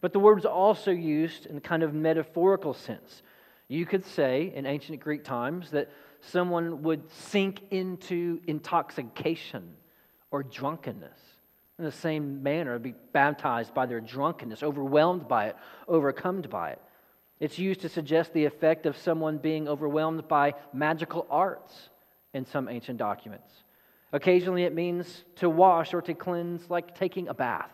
But 0.00 0.12
the 0.12 0.20
word 0.20 0.38
is 0.38 0.44
also 0.44 0.92
used 0.92 1.46
in 1.46 1.60
kind 1.60 1.82
of 1.82 1.92
metaphorical 1.92 2.72
sense. 2.72 3.22
You 3.66 3.84
could 3.84 4.04
say 4.04 4.52
in 4.54 4.64
ancient 4.64 5.00
Greek 5.00 5.24
times 5.24 5.70
that 5.72 5.90
someone 6.20 6.82
would 6.84 7.10
sink 7.10 7.62
into 7.72 8.40
intoxication 8.46 9.74
or 10.30 10.44
drunkenness 10.44 11.18
in 11.78 11.84
the 11.84 11.92
same 11.92 12.42
manner, 12.42 12.78
be 12.78 12.94
baptized 13.12 13.74
by 13.74 13.86
their 13.86 14.00
drunkenness, 14.00 14.62
overwhelmed 14.62 15.28
by 15.28 15.48
it, 15.48 15.56
overcome 15.86 16.42
by 16.42 16.70
it. 16.70 16.80
It's 17.38 17.58
used 17.58 17.80
to 17.80 17.88
suggest 17.88 18.32
the 18.32 18.46
effect 18.46 18.86
of 18.86 18.96
someone 18.96 19.36
being 19.36 19.68
overwhelmed 19.68 20.26
by 20.26 20.54
magical 20.72 21.26
arts 21.28 21.90
in 22.32 22.46
some 22.46 22.68
ancient 22.68 22.98
documents. 22.98 23.50
Occasionally, 24.12 24.62
it 24.62 24.74
means 24.74 25.24
to 25.36 25.50
wash 25.50 25.92
or 25.92 26.00
to 26.02 26.14
cleanse, 26.14 26.70
like 26.70 26.94
taking 26.94 27.28
a 27.28 27.34
bath. 27.34 27.70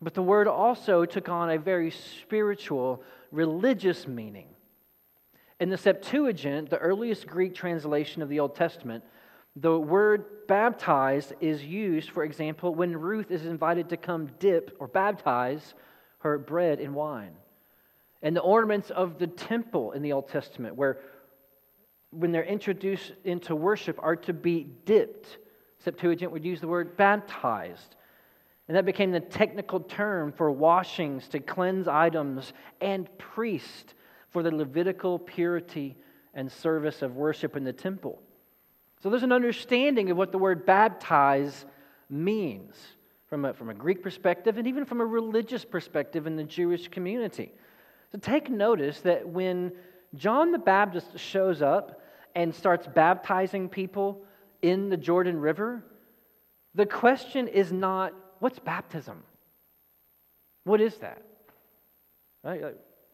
But 0.00 0.14
the 0.14 0.22
word 0.22 0.46
also 0.46 1.04
took 1.04 1.28
on 1.28 1.50
a 1.50 1.58
very 1.58 1.90
spiritual, 1.90 3.02
religious 3.32 4.06
meaning. 4.06 4.48
In 5.58 5.70
the 5.70 5.78
Septuagint, 5.78 6.70
the 6.70 6.78
earliest 6.78 7.26
Greek 7.26 7.54
translation 7.54 8.22
of 8.22 8.28
the 8.28 8.40
Old 8.40 8.54
Testament, 8.54 9.04
the 9.56 9.78
word 9.78 10.46
baptized 10.48 11.34
is 11.40 11.62
used, 11.62 12.10
for 12.10 12.24
example, 12.24 12.74
when 12.74 12.96
Ruth 12.96 13.30
is 13.30 13.44
invited 13.44 13.90
to 13.90 13.96
come 13.96 14.30
dip 14.38 14.76
or 14.78 14.88
baptize 14.88 15.74
her 16.20 16.38
bread 16.38 16.80
in 16.80 16.94
wine. 16.94 17.32
And 18.22 18.34
the 18.34 18.40
ornaments 18.40 18.90
of 18.90 19.18
the 19.18 19.26
temple 19.26 19.92
in 19.92 20.02
the 20.02 20.12
Old 20.12 20.28
Testament, 20.28 20.76
where 20.76 21.00
when 22.10 22.32
they're 22.32 22.44
introduced 22.44 23.12
into 23.24 23.56
worship, 23.56 23.98
are 24.00 24.16
to 24.16 24.32
be 24.32 24.66
dipped. 24.84 25.38
Septuagint 25.78 26.30
would 26.30 26.44
use 26.44 26.60
the 26.60 26.68
word 26.68 26.96
baptized. 26.96 27.96
And 28.68 28.76
that 28.76 28.84
became 28.86 29.10
the 29.10 29.20
technical 29.20 29.80
term 29.80 30.32
for 30.32 30.50
washings 30.50 31.26
to 31.28 31.40
cleanse 31.40 31.88
items 31.88 32.52
and 32.80 33.08
priest 33.18 33.94
for 34.30 34.42
the 34.42 34.54
Levitical 34.54 35.18
purity 35.18 35.96
and 36.32 36.50
service 36.50 37.02
of 37.02 37.16
worship 37.16 37.56
in 37.56 37.64
the 37.64 37.72
temple. 37.72 38.22
So 39.02 39.10
there's 39.10 39.24
an 39.24 39.32
understanding 39.32 40.10
of 40.10 40.16
what 40.16 40.30
the 40.30 40.38
word 40.38 40.64
baptize 40.64 41.64
means 42.08 42.76
from 43.26 43.44
a, 43.44 43.52
from 43.52 43.68
a 43.68 43.74
Greek 43.74 44.02
perspective 44.02 44.58
and 44.58 44.68
even 44.68 44.84
from 44.84 45.00
a 45.00 45.06
religious 45.06 45.64
perspective 45.64 46.26
in 46.26 46.36
the 46.36 46.44
Jewish 46.44 46.86
community. 46.88 47.50
So 48.12 48.18
take 48.18 48.48
notice 48.48 49.00
that 49.00 49.28
when 49.28 49.72
John 50.14 50.52
the 50.52 50.58
Baptist 50.58 51.18
shows 51.18 51.62
up 51.62 52.00
and 52.36 52.54
starts 52.54 52.86
baptizing 52.86 53.68
people 53.68 54.22
in 54.60 54.88
the 54.88 54.96
Jordan 54.96 55.40
River, 55.40 55.84
the 56.74 56.86
question 56.86 57.48
is 57.48 57.72
not, 57.72 58.12
what's 58.38 58.60
baptism? 58.60 59.24
What 60.64 60.80
is 60.80 60.96
that? 60.98 61.22
Right? 62.44 62.62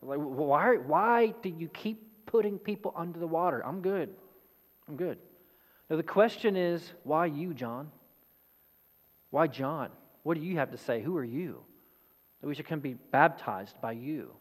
Like, 0.03 0.19
why, 0.19 0.77
why 0.77 1.35
do 1.43 1.49
you 1.49 1.69
keep 1.69 2.27
putting 2.27 2.59
people 2.59 2.93
under 2.95 3.19
the 3.19 3.27
water? 3.27 3.65
I'm 3.65 3.81
good. 3.81 4.11
I'm 4.87 4.97
good. 4.97 5.19
Now, 5.91 5.97
the 5.97 6.03
question 6.03 6.57
is, 6.57 6.93
why 7.05 7.27
you, 7.27 7.55
John? 7.55 7.91
Why 9.31 9.47
John? 9.47 9.91
What 10.23 10.37
do 10.37 10.43
you 10.45 10.57
have 10.57 10.71
to 10.73 10.79
say? 10.79 11.01
Who 11.03 11.17
are 11.17 11.25
you? 11.25 11.63
That 12.41 12.47
we 12.47 12.55
should 12.55 12.67
come 12.67 12.81
be 12.81 12.95
baptized 12.95 13.81
by 13.81 13.93
you. 13.93 14.33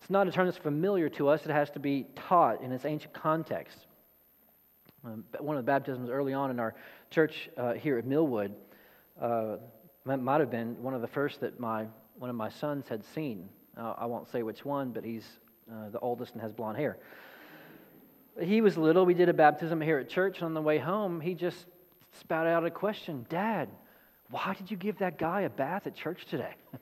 It's 0.00 0.10
not 0.10 0.26
a 0.26 0.32
term 0.32 0.46
that's 0.46 0.58
familiar 0.58 1.08
to 1.10 1.28
us, 1.28 1.44
it 1.44 1.52
has 1.52 1.70
to 1.70 1.78
be 1.78 2.06
taught 2.16 2.62
in 2.62 2.72
its 2.72 2.84
ancient 2.84 3.12
context. 3.12 3.86
Um, 5.04 5.24
one 5.38 5.56
of 5.56 5.64
the 5.64 5.70
baptisms 5.70 6.10
early 6.10 6.32
on 6.32 6.50
in 6.50 6.58
our 6.58 6.74
church 7.10 7.50
uh, 7.56 7.74
here 7.74 7.98
at 7.98 8.06
Millwood 8.06 8.54
uh, 9.20 9.56
might 10.04 10.40
have 10.40 10.50
been 10.50 10.80
one 10.82 10.94
of 10.94 11.02
the 11.02 11.08
first 11.08 11.40
that 11.40 11.60
my, 11.60 11.86
one 12.18 12.30
of 12.30 12.36
my 12.36 12.48
sons 12.48 12.86
had 12.88 13.04
seen. 13.14 13.48
Uh, 13.76 13.94
I 13.96 14.06
won't 14.06 14.30
say 14.30 14.42
which 14.42 14.64
one, 14.64 14.90
but 14.90 15.04
he's 15.04 15.26
uh, 15.70 15.90
the 15.90 15.98
oldest 16.00 16.32
and 16.32 16.42
has 16.42 16.52
blonde 16.52 16.78
hair. 16.78 16.98
He 18.40 18.60
was 18.60 18.76
little. 18.76 19.04
We 19.04 19.14
did 19.14 19.28
a 19.28 19.34
baptism 19.34 19.80
here 19.80 19.98
at 19.98 20.08
church. 20.08 20.38
And 20.38 20.46
on 20.46 20.54
the 20.54 20.62
way 20.62 20.78
home, 20.78 21.20
he 21.20 21.34
just 21.34 21.66
spouted 22.20 22.50
out 22.50 22.64
a 22.64 22.70
question 22.70 23.26
Dad, 23.28 23.68
why 24.30 24.54
did 24.54 24.70
you 24.70 24.76
give 24.76 24.98
that 24.98 25.18
guy 25.18 25.42
a 25.42 25.50
bath 25.50 25.86
at 25.86 25.94
church 25.94 26.24
today? 26.26 26.54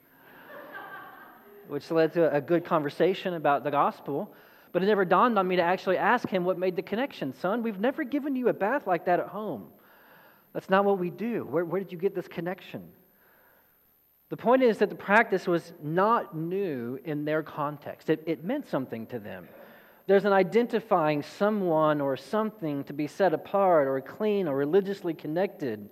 Which 1.67 1.89
led 1.91 2.13
to 2.13 2.33
a 2.33 2.41
good 2.41 2.65
conversation 2.65 3.33
about 3.33 3.63
the 3.63 3.71
gospel. 3.71 4.33
But 4.71 4.83
it 4.83 4.85
never 4.85 5.03
dawned 5.03 5.37
on 5.37 5.47
me 5.47 5.57
to 5.57 5.61
actually 5.61 5.97
ask 5.97 6.29
him 6.29 6.45
what 6.45 6.57
made 6.57 6.77
the 6.77 6.81
connection. 6.81 7.33
Son, 7.33 7.61
we've 7.61 7.79
never 7.79 8.05
given 8.05 8.37
you 8.37 8.47
a 8.47 8.53
bath 8.53 8.87
like 8.87 9.05
that 9.05 9.19
at 9.19 9.27
home. 9.27 9.67
That's 10.53 10.69
not 10.69 10.85
what 10.85 10.97
we 10.97 11.09
do. 11.09 11.45
Where, 11.45 11.65
where 11.65 11.81
did 11.81 11.91
you 11.91 11.97
get 11.97 12.15
this 12.15 12.27
connection? 12.27 12.87
The 14.29 14.37
point 14.37 14.63
is 14.63 14.77
that 14.77 14.89
the 14.89 14.95
practice 14.95 15.45
was 15.45 15.73
not 15.83 16.35
new 16.35 16.97
in 17.03 17.25
their 17.25 17.43
context, 17.43 18.09
it, 18.09 18.23
it 18.25 18.45
meant 18.45 18.67
something 18.69 19.05
to 19.07 19.19
them. 19.19 19.47
There's 20.11 20.25
an 20.25 20.33
identifying 20.33 21.23
someone 21.23 22.01
or 22.01 22.17
something 22.17 22.83
to 22.83 22.91
be 22.91 23.07
set 23.07 23.33
apart 23.33 23.87
or 23.87 24.01
clean 24.01 24.49
or 24.49 24.57
religiously 24.57 25.13
connected, 25.13 25.89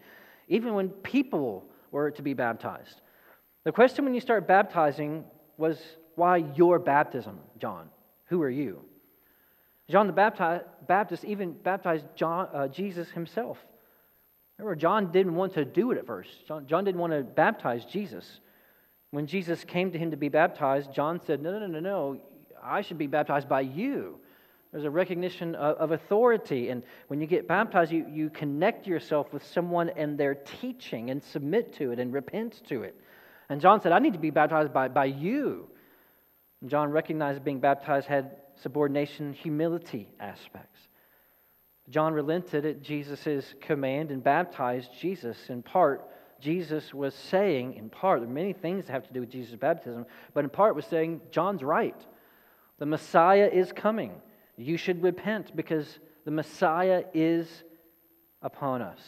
even 0.50 0.74
when 0.74 0.90
people 0.90 1.64
were 1.92 2.12
to 2.12 2.22
be 2.22 2.34
baptized. 2.34 3.00
The 3.64 3.72
question 3.72 4.04
when 4.04 4.14
you 4.14 4.20
start 4.20 4.46
baptizing 4.46 5.24
was 5.56 5.80
why 6.16 6.44
your 6.58 6.80
baptism, 6.80 7.40
John? 7.60 7.88
Who 8.26 8.42
are 8.42 8.50
you? 8.50 8.82
John 9.90 10.08
the 10.08 10.68
Baptist 10.86 11.24
even 11.24 11.54
baptized 11.54 12.06
John, 12.18 12.50
uh, 12.54 12.68
Jesus 12.68 13.10
himself. 13.12 13.58
Remember, 14.58 14.76
John 14.76 15.14
didn't 15.14 15.36
want 15.36 15.54
to 15.54 15.64
do 15.64 15.92
it 15.92 15.98
at 15.98 16.06
first. 16.06 16.46
John, 16.46 16.68
John 16.68 16.84
didn't 16.84 17.00
want 17.00 17.14
to 17.14 17.24
baptize 17.24 17.86
Jesus. 17.86 18.42
When 19.12 19.28
Jesus 19.28 19.64
came 19.64 19.94
to 19.94 19.98
him 19.98 20.12
to 20.12 20.18
be 20.18 20.28
baptized, 20.28 20.94
John 20.94 21.22
said, 21.26 21.42
No, 21.42 21.54
no, 21.54 21.60
no, 21.60 21.68
no, 21.68 21.80
no. 21.80 22.22
I 22.64 22.82
should 22.82 22.98
be 22.98 23.08
baptized 23.08 23.50
by 23.50 23.62
you. 23.62 24.20
There's 24.72 24.86
a 24.86 24.90
recognition 24.90 25.56
of, 25.56 25.78
of 25.78 25.92
authority. 25.92 26.70
And 26.70 26.84
when 27.08 27.22
you 27.22 27.28
get 27.28 27.48
baptized, 27.48 27.92
you, 27.92 28.06
you 28.10 28.30
connect 28.30 28.86
yourself 28.86 29.34
with 29.34 29.44
someone 29.46 29.90
and 29.90 30.18
their 30.18 30.36
teaching 30.36 31.10
and 31.10 31.24
submit 31.24 31.74
to 31.78 31.92
it 31.92 32.00
and 32.00 32.14
repent 32.14 32.62
to 32.68 32.84
it. 32.84 32.96
And 33.50 33.60
John 33.60 33.82
said, 33.82 33.92
I 33.92 34.00
need 34.00 34.14
to 34.14 34.20
be 34.20 34.30
baptized 34.30 34.72
by, 34.72 34.88
by 34.88 35.06
you. 35.06 35.70
And 36.62 36.70
John 36.70 36.92
recognized 36.92 37.44
being 37.44 37.60
baptized 37.60 38.08
had 38.08 38.38
subordination, 38.62 39.34
humility 39.34 40.12
aspects. 40.20 40.80
John 41.90 42.14
relented 42.14 42.66
at 42.66 42.84
Jesus' 42.84 43.56
command 43.62 44.12
and 44.12 44.24
baptized 44.24 44.92
Jesus. 45.00 45.38
In 45.50 45.64
part, 45.64 46.08
Jesus 46.40 46.94
was 46.94 47.16
saying, 47.16 47.74
in 47.74 47.90
part, 47.90 48.22
there 48.22 48.30
are 48.30 48.32
many 48.34 48.54
things 48.54 48.86
that 48.86 48.94
have 48.94 49.08
to 49.08 49.14
do 49.14 49.22
with 49.22 49.32
Jesus' 49.32 49.56
baptism, 49.56 50.06
but 50.36 50.44
in 50.44 50.50
part 50.52 50.76
was 50.76 50.86
saying, 50.86 51.22
John's 51.32 51.64
right. 51.64 52.00
The 52.80 52.86
Messiah 52.86 53.50
is 53.52 53.72
coming. 53.72 54.14
You 54.58 54.78
should 54.78 55.04
repent 55.04 55.56
because 55.56 56.00
the 56.26 56.32
Messiah 56.32 57.04
is 57.14 57.48
upon 58.42 58.82
us. 58.82 59.00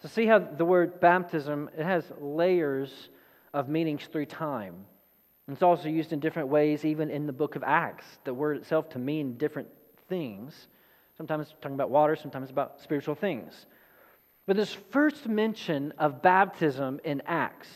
So 0.00 0.08
see 0.08 0.26
how 0.26 0.38
the 0.40 0.64
word 0.64 1.00
baptism, 1.00 1.70
it 1.76 1.84
has 1.84 2.04
layers 2.20 3.10
of 3.54 3.68
meanings 3.68 4.08
through 4.10 4.26
time. 4.26 4.86
It's 5.48 5.62
also 5.62 5.88
used 5.88 6.12
in 6.12 6.20
different 6.20 6.48
ways, 6.48 6.84
even 6.84 7.10
in 7.10 7.26
the 7.26 7.32
book 7.32 7.56
of 7.56 7.62
Acts, 7.62 8.06
the 8.24 8.32
word 8.32 8.56
itself 8.56 8.88
to 8.90 8.98
mean 8.98 9.36
different 9.36 9.68
things. 10.08 10.68
Sometimes 11.16 11.54
talking 11.60 11.74
about 11.74 11.90
water, 11.90 12.16
sometimes 12.16 12.48
about 12.48 12.80
spiritual 12.80 13.14
things. 13.14 13.66
But 14.46 14.56
this 14.56 14.72
first 14.90 15.28
mention 15.28 15.92
of 15.98 16.22
baptism 16.22 17.00
in 17.04 17.22
Acts, 17.26 17.68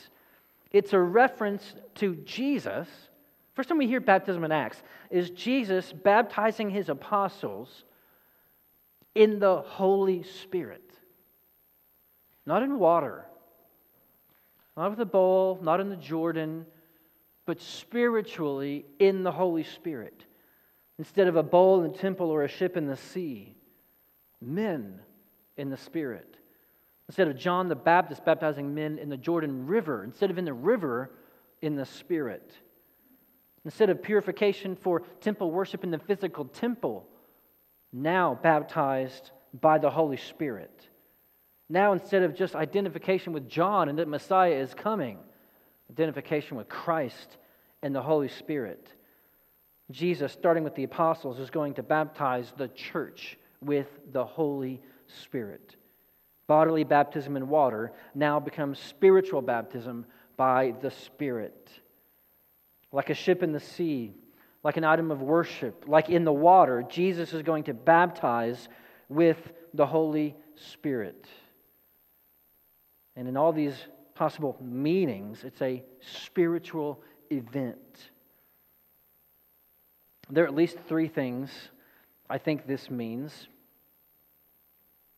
it's 0.71 0.93
a 0.93 0.99
reference 0.99 1.75
to 1.97 2.17
Jesus. 2.17 2.89
First 3.57 3.71
time 3.71 3.79
we 3.79 3.87
hear 3.87 4.01
baptism 4.01 4.45
in 4.45 4.53
Acts 4.53 4.83
is 5.11 5.31
Jesus 5.31 5.91
baptizing 5.91 6.69
his 6.69 6.91
apostles 6.91 7.85
in 9.15 9.39
the 9.39 9.63
Holy 9.63 10.25
Spirit. 10.25 10.83
Not 12.45 12.63
in 12.63 12.79
water, 12.79 13.25
not 14.77 14.91
with 14.91 15.01
a 15.01 15.07
bowl, 15.07 15.59
not 15.63 15.81
in 15.81 15.89
the 15.89 15.97
Jordan, 15.97 16.67
but 17.47 17.59
spiritually 17.63 18.85
in 18.99 19.23
the 19.23 19.33
Holy 19.33 19.65
Spirit. 19.65 20.27
Instead 20.99 21.27
of 21.27 21.37
a 21.37 21.43
bowl 21.43 21.83
in 21.83 21.91
the 21.91 21.99
temple 21.99 22.31
or 22.31 22.43
a 22.43 22.49
ship 22.49 22.77
in 22.77 22.87
the 22.87 22.97
sea, 22.97 23.57
men 24.39 25.01
in 25.57 25.71
the 25.71 25.79
Spirit. 25.79 26.37
Instead 27.09 27.29
of 27.29 27.39
John 27.39 27.69
the 27.69 27.75
Baptist 27.75 28.23
baptizing 28.23 28.75
men 28.75 28.99
in 28.99 29.09
the 29.09 29.17
Jordan 29.17 29.67
River, 29.67 30.05
instead 30.05 30.31
of 30.31 30.37
in 30.37 30.45
the 30.45 30.53
river, 30.53 31.11
in 31.63 31.75
the 31.75 31.87
Spirit. 31.87 32.53
Instead 33.67 33.91
of 33.91 34.01
purification 34.01 34.77
for 34.77 35.03
temple 35.21 35.51
worship 35.51 35.83
in 35.83 35.91
the 35.91 35.99
physical 35.99 36.45
temple, 36.45 37.05
now 37.93 38.39
baptized 38.41 39.33
by 39.61 39.77
the 39.77 39.91
Holy 39.91 40.17
Spirit. 40.17 40.89
Now, 41.69 41.93
instead 41.93 42.23
of 42.23 42.33
just 42.33 42.55
identification 42.55 43.33
with 43.33 43.49
John 43.49 43.89
and 43.89 43.99
that 43.99 44.07
Messiah 44.07 44.53
is 44.53 44.73
coming, 44.73 45.19
identification 45.91 46.57
with 46.57 46.69
Christ 46.69 47.39
and 47.83 47.93
the 47.93 48.01
Holy 48.01 48.29
Spirit. 48.29 48.89
Jesus, 49.91 50.33
starting 50.33 50.63
with 50.63 50.77
the 50.77 50.85
apostles, 50.85 51.41
is 51.41 51.51
going 51.51 51.75
to 51.75 51.83
baptize 51.83 52.53
the 52.57 52.69
church 52.69 53.37
with 53.61 53.89
the 54.13 54.25
Holy 54.25 54.81
Spirit. 55.25 55.75
Bodily 56.47 56.85
baptism 56.85 57.37
in 57.37 57.49
water 57.49 57.91
now 58.15 58.39
becomes 58.39 58.79
spiritual 58.79 59.43
baptism 59.43 60.07
by 60.37 60.73
the 60.81 60.93
Spirit. 60.93 61.69
Like 62.93 63.11
a 63.11 63.15
ship 63.15 63.43
in 63.43 63.53
the 63.53 63.61
sea, 63.61 64.15
like 64.63 64.77
an 64.77 64.85
item 64.85 65.11
of 65.11 65.23
worship, 65.23 65.85
like 65.87 66.09
in 66.09 66.25
the 66.25 66.33
water, 66.33 66.85
Jesus 66.89 67.33
is 67.33 67.43
going 67.43 67.65
to 67.65 67.75
baptize 67.75 68.69
with 69.09 69.53
the 69.75 69.87
Holy 69.87 70.35
Spirit. 70.55 71.27
And 73.15 73.29
in 73.29 73.37
all 73.37 73.53
these 73.53 73.77
possible 74.15 74.57
meanings, 74.61 75.45
it's 75.45 75.61
a 75.63 75.83
spiritual 76.01 77.03
event. 77.31 78.11
There 80.31 80.45
are 80.45 80.47
at 80.47 80.55
least 80.55 80.79
three 80.89 81.09
things 81.09 81.51
I 82.29 82.39
think 82.39 82.67
this 82.67 82.91
means. 82.91 83.49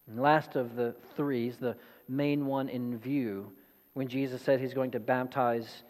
And 0.06 0.20
last 0.20 0.56
of 0.56 0.76
the 0.76 0.94
threes, 1.16 1.56
the 1.58 1.76
main 2.08 2.46
one 2.46 2.68
in 2.68 2.98
view, 2.98 3.52
when 3.94 4.08
Jesus 4.08 4.42
said 4.42 4.60
he's 4.60 4.74
going 4.74 4.90
to 4.92 5.00
baptize 5.00 5.82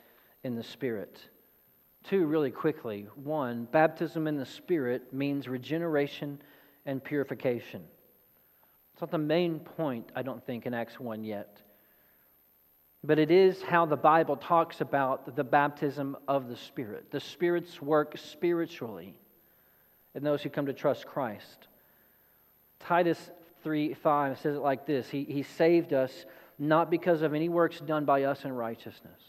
in 0.45 0.55
the 0.55 0.63
Spirit. 0.63 1.21
Two, 2.05 2.27
really 2.27 2.51
quickly. 2.51 3.07
One, 3.17 3.67
baptism 3.71 4.27
in 4.27 4.37
the 4.37 4.47
Spirit 4.47 5.13
means 5.13 5.49
regeneration 5.49 6.41
and 6.87 7.03
purification. 7.03 7.83
It's 8.93 9.03
not 9.03 9.11
the 9.11 9.19
main 9.19 9.61
point, 9.61 10.11
I 10.17 10.23
don't 10.23 10.45
think, 10.45 10.67
in 10.67 10.75
Acts 10.75 10.99
1 10.99 11.23
yet. 11.25 11.61
But 13.05 13.19
it 13.19 13.31
is 13.31 13.63
how 13.63 13.87
the 13.87 13.97
Bible 13.97 14.37
talks 14.37 14.81
about 14.81 15.37
the 15.37 15.45
baptism 15.45 16.17
of 16.27 16.49
the 16.49 16.57
Spirit, 16.57 17.11
the 17.11 17.21
Spirit's 17.21 17.81
work 17.81 18.17
spiritually 18.17 19.15
in 20.15 20.25
those 20.25 20.43
who 20.43 20.51
come 20.51 20.67
to 20.67 20.73
trust 20.73 21.07
Christ. 21.07 21.69
Titus 22.81 23.31
3 23.63 23.95
5 23.95 24.39
says 24.39 24.57
it 24.57 24.61
like 24.61 24.87
this 24.87 25.09
he, 25.09 25.25
he 25.25 25.43
saved 25.43 25.93
us 25.93 26.27
not 26.59 26.91
because 26.91 27.23
of 27.23 27.35
any 27.35 27.49
works 27.49 27.81
done 27.81 28.05
by 28.05 28.25
us 28.25 28.45
in 28.45 28.53
righteousness. 28.53 29.21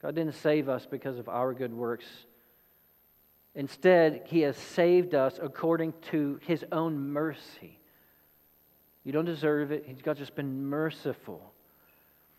God 0.00 0.14
didn't 0.14 0.34
save 0.34 0.68
us 0.68 0.86
because 0.86 1.18
of 1.18 1.28
our 1.28 1.52
good 1.52 1.72
works. 1.72 2.06
Instead, 3.54 4.22
He 4.26 4.40
has 4.40 4.56
saved 4.56 5.14
us 5.14 5.38
according 5.42 5.94
to 6.10 6.38
His 6.42 6.64
own 6.70 7.12
mercy. 7.12 7.78
You 9.04 9.12
don't 9.12 9.24
deserve 9.24 9.72
it. 9.72 10.02
God's 10.02 10.20
just 10.20 10.34
been 10.34 10.66
merciful 10.66 11.52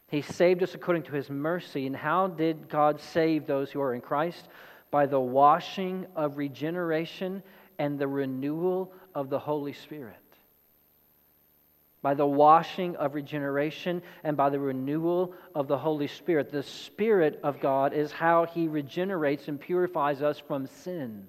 He 0.08 0.22
saved 0.22 0.64
us 0.64 0.74
according 0.74 1.04
to 1.04 1.12
his 1.12 1.30
mercy. 1.30 1.86
And 1.86 1.96
how 1.96 2.28
did 2.28 2.70
God 2.70 3.00
save 3.00 3.46
those 3.46 3.72
who 3.72 3.82
are 3.82 3.94
in 3.94 4.02
Christ? 4.02 4.48
By 4.92 5.06
the 5.06 5.20
washing 5.20 6.08
of 6.16 6.38
regeneration 6.38 7.44
and 7.78 8.00
the 8.00 8.08
renewal 8.08 8.92
of 9.14 9.30
the 9.30 9.40
Holy 9.40 9.74
Spirit. 9.74 10.16
By 12.02 12.14
the 12.14 12.26
washing 12.26 12.96
of 12.96 13.14
regeneration 13.14 14.02
and 14.24 14.38
by 14.38 14.50
the 14.50 14.60
renewal 14.60 15.34
of 15.54 15.68
the 15.68 15.78
Holy 15.78 16.08
Spirit. 16.08 16.52
The 16.52 16.64
Spirit 16.64 17.40
of 17.44 17.60
God 17.60 17.94
is 17.94 18.12
how 18.12 18.46
He 18.46 18.68
regenerates 18.68 19.48
and 19.48 19.60
purifies 19.60 20.22
us 20.22 20.40
from 20.40 20.68
sin. 20.68 21.28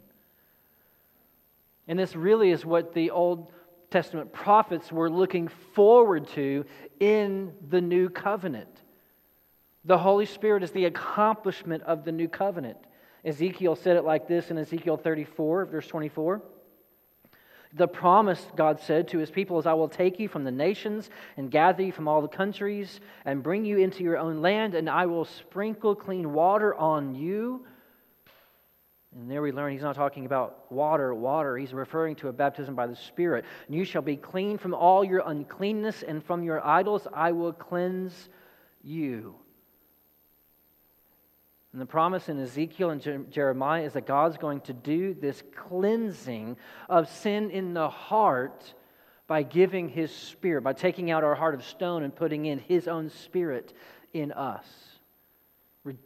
And 1.89 1.99
this 1.99 2.15
really 2.15 2.51
is 2.51 2.65
what 2.65 2.95
the 2.95 3.11
Old 3.11 3.51
Testament 3.91 4.33
prophets 4.33 4.93
were 4.93 5.11
looking 5.11 5.49
forward 5.75 6.29
to 6.29 6.65
in 7.01 7.53
the 7.69 7.81
new 7.81 8.09
covenant. 8.09 8.69
The 9.85 9.99
Holy 9.99 10.27
Spirit 10.27 10.63
is 10.63 10.71
the 10.71 10.85
accomplishment 10.85 11.83
of 11.83 12.05
the 12.05 12.13
new 12.13 12.29
covenant. 12.29 12.79
Ezekiel 13.25 13.75
said 13.75 13.97
it 13.97 14.05
like 14.05 14.29
this 14.29 14.51
in 14.51 14.59
Ezekiel 14.59 14.97
34, 14.97 15.67
verse 15.67 15.87
24. 15.87 16.43
The 17.75 17.87
promise, 17.87 18.45
God 18.57 18.81
said 18.81 19.09
to 19.09 19.19
his 19.19 19.31
people, 19.31 19.59
is 19.59 19.67
I 19.67 19.75
will 19.75 19.89
take 19.89 20.19
you 20.19 20.29
from 20.29 20.45
the 20.45 20.51
nations 20.51 21.09
and 21.37 21.51
gather 21.51 21.83
you 21.83 21.93
from 21.93 22.09
all 22.09 22.21
the 22.21 22.29
countries 22.29 23.01
and 23.25 23.43
bring 23.43 23.65
you 23.65 23.79
into 23.79 24.03
your 24.03 24.19
own 24.19 24.43
land, 24.43 24.75
and 24.75 24.91
I 24.91 25.07
will 25.07 25.25
sprinkle 25.25 25.95
clean 25.95 26.33
water 26.33 26.75
on 26.75 27.15
you 27.15 27.65
and 29.13 29.29
there 29.29 29.43
we 29.43 29.51
learn 29.51 29.73
he's 29.73 29.83
not 29.83 29.97
talking 29.97 30.25
about 30.25 30.71
water, 30.71 31.13
water. 31.13 31.57
He's 31.57 31.73
referring 31.73 32.15
to 32.17 32.29
a 32.29 32.33
baptism 32.33 32.77
by 32.77 32.87
the 32.87 32.95
Spirit. 32.95 33.45
And 33.67 33.75
you 33.75 33.85
shall 33.85 34.03
be 34.03 34.17
clean 34.17 34.57
from 34.57 34.73
all 34.73 35.03
your 35.05 35.23
uncleanness, 35.27 36.05
and 36.05 36.25
from 36.25 36.45
your 36.45 36.65
idols 36.65 37.09
I 37.13 37.33
will 37.33 37.53
cleanse 37.53 38.29
you. 38.83 39.35
And 41.73 41.81
the 41.81 41.87
promise 41.87 42.29
in 42.29 42.41
Ezekiel 42.41 42.91
and 42.91 43.31
Jeremiah 43.31 43.85
is 43.85 43.93
that 43.93 44.07
God's 44.07 44.37
going 44.37 44.61
to 44.63 44.73
do 44.73 45.15
this 45.15 45.43
cleansing 45.55 46.57
of 46.89 47.09
sin 47.09 47.51
in 47.51 47.75
the 47.75 47.89
heart 47.89 48.75
by 49.29 49.45
giving 49.45 49.89
his 49.89 50.11
spirit, 50.11 50.63
by 50.63 50.73
taking 50.73 51.13
out 51.13 51.23
our 51.23 51.37
heart 51.37 51.55
of 51.55 51.65
stone 51.65 52.03
and 52.03 52.15
putting 52.15 52.47
in 52.47 52.59
his 52.59 52.89
own 52.89 53.09
spirit 53.09 53.73
in 54.13 54.33
us 54.33 54.67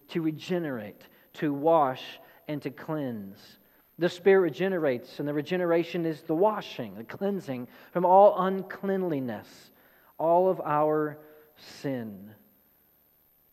to 0.09 0.21
regenerate, 0.21 1.01
to 1.35 1.53
wash, 1.53 2.03
and 2.47 2.61
to 2.63 2.71
cleanse. 2.71 3.59
The 3.99 4.09
Spirit 4.09 4.41
regenerates, 4.41 5.19
and 5.19 5.29
the 5.29 5.35
regeneration 5.35 6.05
is 6.05 6.23
the 6.23 6.35
washing, 6.35 6.97
the 6.97 7.05
cleansing 7.05 7.69
from 7.93 8.05
all 8.05 8.37
uncleanliness, 8.39 9.71
all 10.19 10.51
of 10.51 10.61
our 10.61 11.19
sin. 11.57 12.35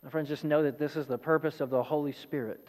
My 0.03 0.09
friends, 0.09 0.29
just 0.29 0.43
know 0.43 0.63
that 0.63 0.79
this 0.79 0.95
is 0.95 1.05
the 1.05 1.17
purpose 1.17 1.61
of 1.61 1.69
the 1.69 1.83
Holy 1.83 2.11
Spirit. 2.11 2.67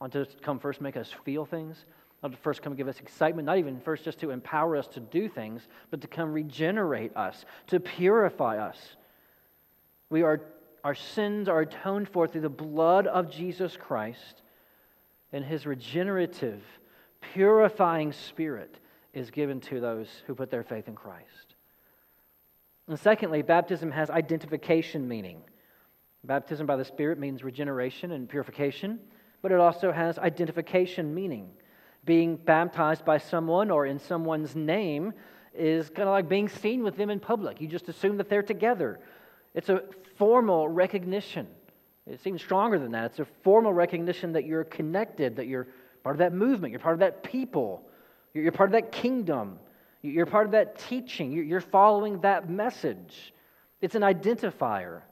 Want 0.00 0.12
to 0.14 0.26
come 0.42 0.58
first 0.58 0.80
make 0.80 0.96
us 0.96 1.12
feel 1.24 1.44
things, 1.44 1.84
not 2.22 2.32
to 2.32 2.38
first 2.38 2.62
come 2.62 2.74
give 2.74 2.88
us 2.88 2.98
excitement, 2.98 3.46
not 3.46 3.58
even 3.58 3.78
first 3.80 4.04
just 4.04 4.18
to 4.20 4.30
empower 4.30 4.76
us 4.76 4.88
to 4.88 5.00
do 5.00 5.28
things, 5.28 5.68
but 5.90 6.00
to 6.00 6.08
come 6.08 6.32
regenerate 6.32 7.14
us, 7.16 7.44
to 7.68 7.78
purify 7.78 8.58
us. 8.58 8.78
We 10.10 10.22
are, 10.22 10.40
our 10.82 10.94
sins 10.94 11.48
are 11.48 11.60
atoned 11.60 12.08
for 12.08 12.26
through 12.26 12.40
the 12.40 12.48
blood 12.48 13.06
of 13.06 13.30
Jesus 13.30 13.76
Christ 13.76 14.42
and 15.32 15.44
his 15.44 15.66
regenerative, 15.66 16.62
purifying 17.32 18.12
spirit 18.12 18.78
is 19.14 19.30
given 19.30 19.60
to 19.60 19.80
those 19.80 20.08
who 20.26 20.34
put 20.34 20.50
their 20.50 20.62
faith 20.62 20.88
in 20.88 20.94
Christ. 20.94 21.54
And 22.88 22.98
secondly, 22.98 23.42
baptism 23.42 23.90
has 23.92 24.10
identification 24.10 25.06
meaning. 25.06 25.42
Baptism 26.24 26.66
by 26.66 26.76
the 26.76 26.84
Spirit 26.84 27.18
means 27.18 27.42
regeneration 27.42 28.12
and 28.12 28.28
purification, 28.28 29.00
but 29.42 29.50
it 29.50 29.58
also 29.58 29.90
has 29.90 30.18
identification 30.18 31.12
meaning. 31.12 31.50
Being 32.04 32.36
baptized 32.36 33.04
by 33.04 33.18
someone 33.18 33.70
or 33.70 33.86
in 33.86 33.98
someone's 33.98 34.54
name 34.54 35.12
is 35.54 35.88
kind 35.88 36.08
of 36.08 36.12
like 36.12 36.28
being 36.28 36.48
seen 36.48 36.82
with 36.84 36.96
them 36.96 37.10
in 37.10 37.18
public. 37.20 37.60
You 37.60 37.66
just 37.66 37.88
assume 37.88 38.16
that 38.18 38.28
they're 38.28 38.42
together. 38.42 39.00
It's 39.54 39.68
a 39.68 39.82
formal 40.16 40.68
recognition. 40.68 41.48
It's 42.06 42.26
even 42.26 42.38
stronger 42.38 42.78
than 42.78 42.92
that. 42.92 43.06
It's 43.06 43.20
a 43.20 43.26
formal 43.42 43.72
recognition 43.72 44.32
that 44.32 44.44
you're 44.44 44.64
connected, 44.64 45.36
that 45.36 45.46
you're 45.46 45.68
part 46.02 46.16
of 46.16 46.18
that 46.18 46.32
movement, 46.32 46.70
you're 46.70 46.80
part 46.80 46.94
of 46.94 47.00
that 47.00 47.22
people, 47.22 47.82
you're 48.34 48.50
part 48.52 48.68
of 48.68 48.72
that 48.72 48.90
kingdom, 48.92 49.58
you're 50.02 50.26
part 50.26 50.46
of 50.46 50.52
that 50.52 50.78
teaching, 50.78 51.32
you're 51.32 51.60
following 51.60 52.20
that 52.20 52.50
message. 52.50 53.32
It's 53.80 53.94
an 53.94 54.02
identifier. 54.02 55.02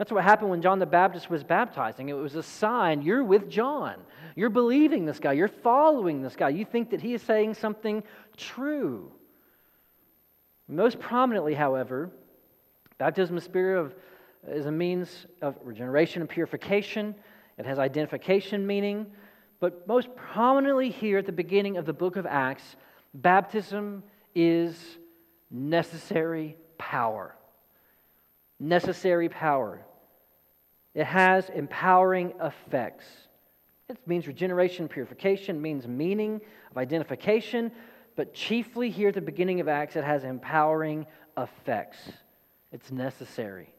That's 0.00 0.10
what 0.10 0.24
happened 0.24 0.48
when 0.48 0.62
John 0.62 0.78
the 0.78 0.86
Baptist 0.86 1.28
was 1.28 1.44
baptizing. 1.44 2.08
It 2.08 2.14
was 2.14 2.34
a 2.34 2.42
sign 2.42 3.02
you're 3.02 3.22
with 3.22 3.50
John. 3.50 3.96
You're 4.34 4.48
believing 4.48 5.04
this 5.04 5.20
guy. 5.20 5.34
You're 5.34 5.46
following 5.46 6.22
this 6.22 6.34
guy. 6.34 6.48
You 6.48 6.64
think 6.64 6.88
that 6.92 7.02
he 7.02 7.12
is 7.12 7.20
saying 7.20 7.52
something 7.52 8.02
true. 8.34 9.12
Most 10.66 10.98
prominently, 11.00 11.52
however, 11.52 12.08
baptism 12.96 13.36
of 13.36 13.42
Spirit 13.42 13.78
of 13.78 13.94
is 14.48 14.64
a 14.64 14.72
means 14.72 15.26
of 15.42 15.58
regeneration 15.62 16.22
and 16.22 16.30
purification. 16.30 17.14
It 17.58 17.66
has 17.66 17.78
identification 17.78 18.66
meaning. 18.66 19.04
But 19.58 19.86
most 19.86 20.08
prominently 20.16 20.88
here 20.88 21.18
at 21.18 21.26
the 21.26 21.32
beginning 21.32 21.76
of 21.76 21.84
the 21.84 21.92
book 21.92 22.16
of 22.16 22.24
Acts, 22.24 22.76
baptism 23.12 24.02
is 24.34 24.82
necessary 25.50 26.56
power. 26.78 27.36
Necessary 28.58 29.28
power. 29.28 29.84
It 30.94 31.04
has 31.04 31.48
empowering 31.50 32.32
effects. 32.42 33.04
It 33.88 33.98
means 34.06 34.26
regeneration, 34.26 34.88
purification, 34.88 35.60
means 35.60 35.86
meaning 35.86 36.40
of 36.70 36.78
identification, 36.78 37.72
but 38.16 38.34
chiefly 38.34 38.90
here 38.90 39.08
at 39.08 39.14
the 39.14 39.20
beginning 39.20 39.60
of 39.60 39.68
Acts, 39.68 39.96
it 39.96 40.04
has 40.04 40.24
empowering 40.24 41.06
effects. 41.36 41.98
It's 42.72 42.90
necessary. 42.90 43.72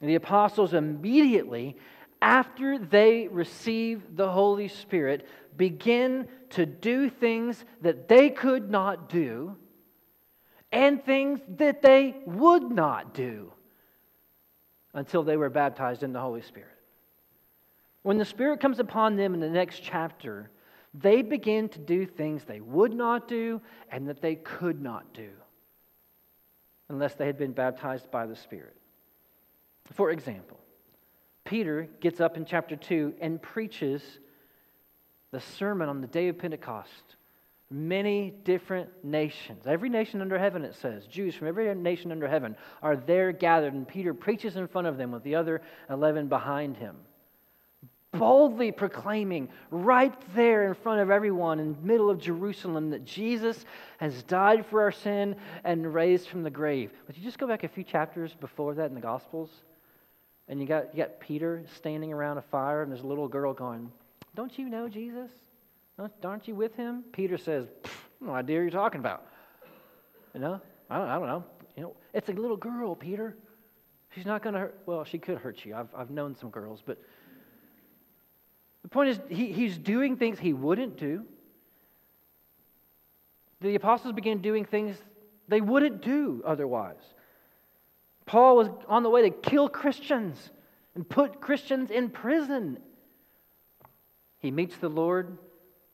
And 0.00 0.10
the 0.10 0.16
apostles 0.16 0.74
immediately, 0.74 1.76
after 2.20 2.78
they 2.78 3.28
receive 3.28 4.16
the 4.16 4.30
Holy 4.30 4.68
Spirit, 4.68 5.28
begin 5.56 6.28
to 6.50 6.66
do 6.66 7.10
things 7.10 7.64
that 7.82 8.08
they 8.08 8.30
could 8.30 8.70
not 8.70 9.08
do 9.08 9.56
and 10.70 11.04
things 11.04 11.40
that 11.56 11.82
they 11.82 12.16
would 12.24 12.70
not 12.70 13.14
do 13.14 13.52
until 14.94 15.22
they 15.22 15.36
were 15.36 15.50
baptized 15.50 16.02
in 16.02 16.12
the 16.12 16.20
Holy 16.20 16.42
Spirit. 16.42 16.68
When 18.02 18.18
the 18.18 18.24
Spirit 18.24 18.60
comes 18.60 18.78
upon 18.78 19.16
them 19.16 19.34
in 19.34 19.40
the 19.40 19.48
next 19.48 19.80
chapter, 19.82 20.50
they 20.94 21.22
begin 21.22 21.68
to 21.70 21.78
do 21.78 22.04
things 22.04 22.44
they 22.44 22.60
would 22.60 22.92
not 22.92 23.28
do 23.28 23.60
and 23.90 24.08
that 24.08 24.20
they 24.20 24.34
could 24.34 24.80
not 24.80 25.14
do 25.14 25.30
unless 26.88 27.14
they 27.14 27.26
had 27.26 27.38
been 27.38 27.52
baptized 27.52 28.10
by 28.10 28.26
the 28.26 28.36
Spirit. 28.36 28.76
For 29.92 30.10
example, 30.10 30.60
Peter 31.44 31.88
gets 32.00 32.20
up 32.20 32.36
in 32.36 32.44
chapter 32.44 32.76
2 32.76 33.14
and 33.20 33.40
preaches 33.40 34.02
the 35.30 35.40
sermon 35.40 35.88
on 35.88 36.00
the 36.00 36.06
day 36.06 36.28
of 36.28 36.38
Pentecost. 36.38 37.16
Many 37.72 38.34
different 38.44 38.90
nations, 39.02 39.66
every 39.66 39.88
nation 39.88 40.20
under 40.20 40.38
heaven, 40.38 40.62
it 40.62 40.74
says, 40.74 41.06
Jews 41.06 41.34
from 41.34 41.48
every 41.48 41.74
nation 41.74 42.12
under 42.12 42.28
heaven 42.28 42.54
are 42.82 42.96
there 42.96 43.32
gathered, 43.32 43.72
and 43.72 43.88
Peter 43.88 44.12
preaches 44.12 44.56
in 44.56 44.68
front 44.68 44.86
of 44.86 44.98
them 44.98 45.10
with 45.10 45.22
the 45.22 45.36
other 45.36 45.62
11 45.88 46.28
behind 46.28 46.76
him 46.76 46.96
boldly 48.12 48.70
proclaiming 48.70 49.48
right 49.70 50.14
there 50.34 50.66
in 50.66 50.74
front 50.74 51.00
of 51.00 51.10
everyone 51.10 51.58
in 51.58 51.72
the 51.72 51.80
middle 51.80 52.10
of 52.10 52.18
Jerusalem 52.18 52.90
that 52.90 53.04
Jesus 53.04 53.64
has 53.98 54.22
died 54.24 54.66
for 54.66 54.82
our 54.82 54.92
sin 54.92 55.34
and 55.64 55.92
raised 55.92 56.28
from 56.28 56.42
the 56.42 56.50
grave. 56.50 56.92
But 57.06 57.16
you 57.16 57.22
just 57.22 57.38
go 57.38 57.46
back 57.46 57.64
a 57.64 57.68
few 57.68 57.84
chapters 57.84 58.34
before 58.38 58.74
that 58.74 58.90
in 58.90 58.94
the 58.94 59.00
Gospels, 59.00 59.50
and 60.46 60.60
you 60.60 60.66
got, 60.66 60.94
you 60.94 61.02
got 61.02 61.20
Peter 61.20 61.64
standing 61.76 62.12
around 62.12 62.38
a 62.38 62.42
fire, 62.42 62.82
and 62.82 62.92
there's 62.92 63.02
a 63.02 63.06
little 63.06 63.28
girl 63.28 63.54
going, 63.54 63.90
Don't 64.34 64.58
you 64.58 64.68
know 64.68 64.88
Jesus? 64.88 65.30
Aren't 65.98 66.48
you 66.48 66.54
with 66.54 66.74
him? 66.74 67.04
Peter 67.12 67.38
says, 67.38 67.66
No 68.20 68.32
idea 68.32 68.58
what 68.58 68.62
you're 68.62 68.70
talking 68.70 69.00
about. 69.00 69.26
You 70.34 70.40
know, 70.40 70.60
I 70.88 70.98
don't, 70.98 71.08
I 71.08 71.18
don't 71.18 71.26
know. 71.26 71.44
You 71.76 71.82
know, 71.84 71.96
it's 72.12 72.28
a 72.28 72.32
little 72.32 72.56
girl, 72.56 72.94
Peter. 72.94 73.36
She's 74.14 74.26
not 74.26 74.42
going 74.42 74.54
to 74.54 74.60
hurt. 74.60 74.80
Well, 74.86 75.04
she 75.04 75.18
could 75.18 75.38
hurt 75.38 75.64
you. 75.64 75.74
I've, 75.74 75.88
I've 75.94 76.10
known 76.10 76.36
some 76.36 76.50
girls, 76.50 76.82
but 76.84 76.98
the 78.82 78.88
point 78.88 79.10
is, 79.10 79.20
he, 79.28 79.52
he's 79.52 79.78
doing 79.78 80.16
things 80.16 80.38
he 80.38 80.52
wouldn't 80.52 80.96
do. 80.96 81.24
The 83.60 83.74
apostles 83.74 84.12
began 84.12 84.38
doing 84.38 84.64
things 84.64 84.96
they 85.48 85.60
wouldn't 85.60 86.02
do 86.02 86.42
otherwise. 86.44 87.02
Paul 88.26 88.56
was 88.56 88.68
on 88.88 89.02
the 89.02 89.10
way 89.10 89.22
to 89.22 89.30
kill 89.30 89.68
Christians 89.68 90.50
and 90.94 91.08
put 91.08 91.40
Christians 91.40 91.90
in 91.90 92.10
prison. 92.10 92.78
He 94.40 94.50
meets 94.50 94.76
the 94.76 94.88
Lord, 94.88 95.38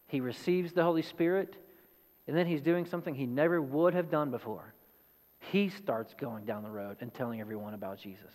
he 0.09 0.21
receives 0.21 0.73
the 0.73 0.83
Holy 0.83 1.03
Spirit, 1.03 1.55
and 2.27 2.37
then 2.37 2.47
he's 2.47 2.63
doing 2.63 2.87
something 2.87 3.15
he 3.15 3.27
never 3.27 3.63
would 3.63 3.95
have 3.95 4.11
done 4.11 4.31
before. 4.31 4.75
He 5.39 5.69
starts 5.69 6.15
going 6.15 6.45
down 6.45 6.65
the 6.65 6.71
road 6.71 6.97
and 7.01 7.15
telling 7.15 7.41
everyone 7.41 7.75
about 7.75 7.99
Jesus. 8.01 8.33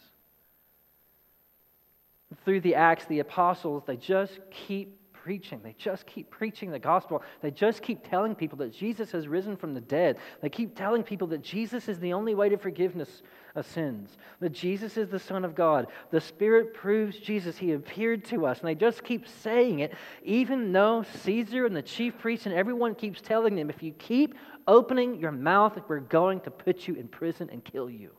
Through 2.45 2.61
the 2.61 2.75
Acts, 2.75 3.05
the 3.05 3.19
apostles, 3.19 3.83
they 3.85 3.97
just 3.97 4.39
keep 4.49 4.99
preaching. 5.23 5.61
They 5.63 5.73
just 5.77 6.05
keep 6.05 6.29
preaching 6.29 6.69
the 6.69 6.79
gospel. 6.79 7.23
They 7.41 7.49
just 7.49 7.81
keep 7.81 8.05
telling 8.07 8.35
people 8.35 8.57
that 8.57 8.73
Jesus 8.73 9.09
has 9.13 9.25
risen 9.25 9.55
from 9.55 9.73
the 9.73 9.79
dead. 9.79 10.17
They 10.41 10.49
keep 10.49 10.75
telling 10.75 11.01
people 11.01 11.27
that 11.27 11.41
Jesus 11.41 11.87
is 11.87 11.97
the 11.97 12.11
only 12.11 12.35
way 12.35 12.49
to 12.49 12.57
forgiveness 12.57 13.23
of 13.55 13.65
sins, 13.65 14.17
that 14.41 14.49
Jesus 14.49 14.97
is 14.97 15.07
the 15.07 15.19
Son 15.19 15.45
of 15.45 15.55
God. 15.55 15.87
The 16.11 16.19
Spirit 16.19 16.73
proves 16.73 17.17
Jesus. 17.17 17.57
He 17.57 17.71
appeared 17.71 18.25
to 18.25 18.45
us. 18.45 18.59
And 18.59 18.67
they 18.67 18.75
just 18.75 19.05
keep 19.05 19.25
saying 19.25 19.79
it, 19.79 19.93
even 20.23 20.73
though 20.73 21.05
Caesar 21.23 21.65
and 21.65 21.75
the 21.75 21.81
chief 21.81 22.17
priests 22.17 22.45
and 22.45 22.53
everyone 22.53 22.93
keeps 22.93 23.21
telling 23.21 23.55
them 23.55 23.69
if 23.69 23.81
you 23.81 23.93
keep 23.93 24.35
opening 24.67 25.21
your 25.21 25.31
mouth, 25.31 25.79
we're 25.87 26.01
going 26.01 26.41
to 26.41 26.51
put 26.51 26.85
you 26.85 26.95
in 26.95 27.07
prison 27.07 27.49
and 27.49 27.63
kill 27.63 27.89
you. 27.89 28.11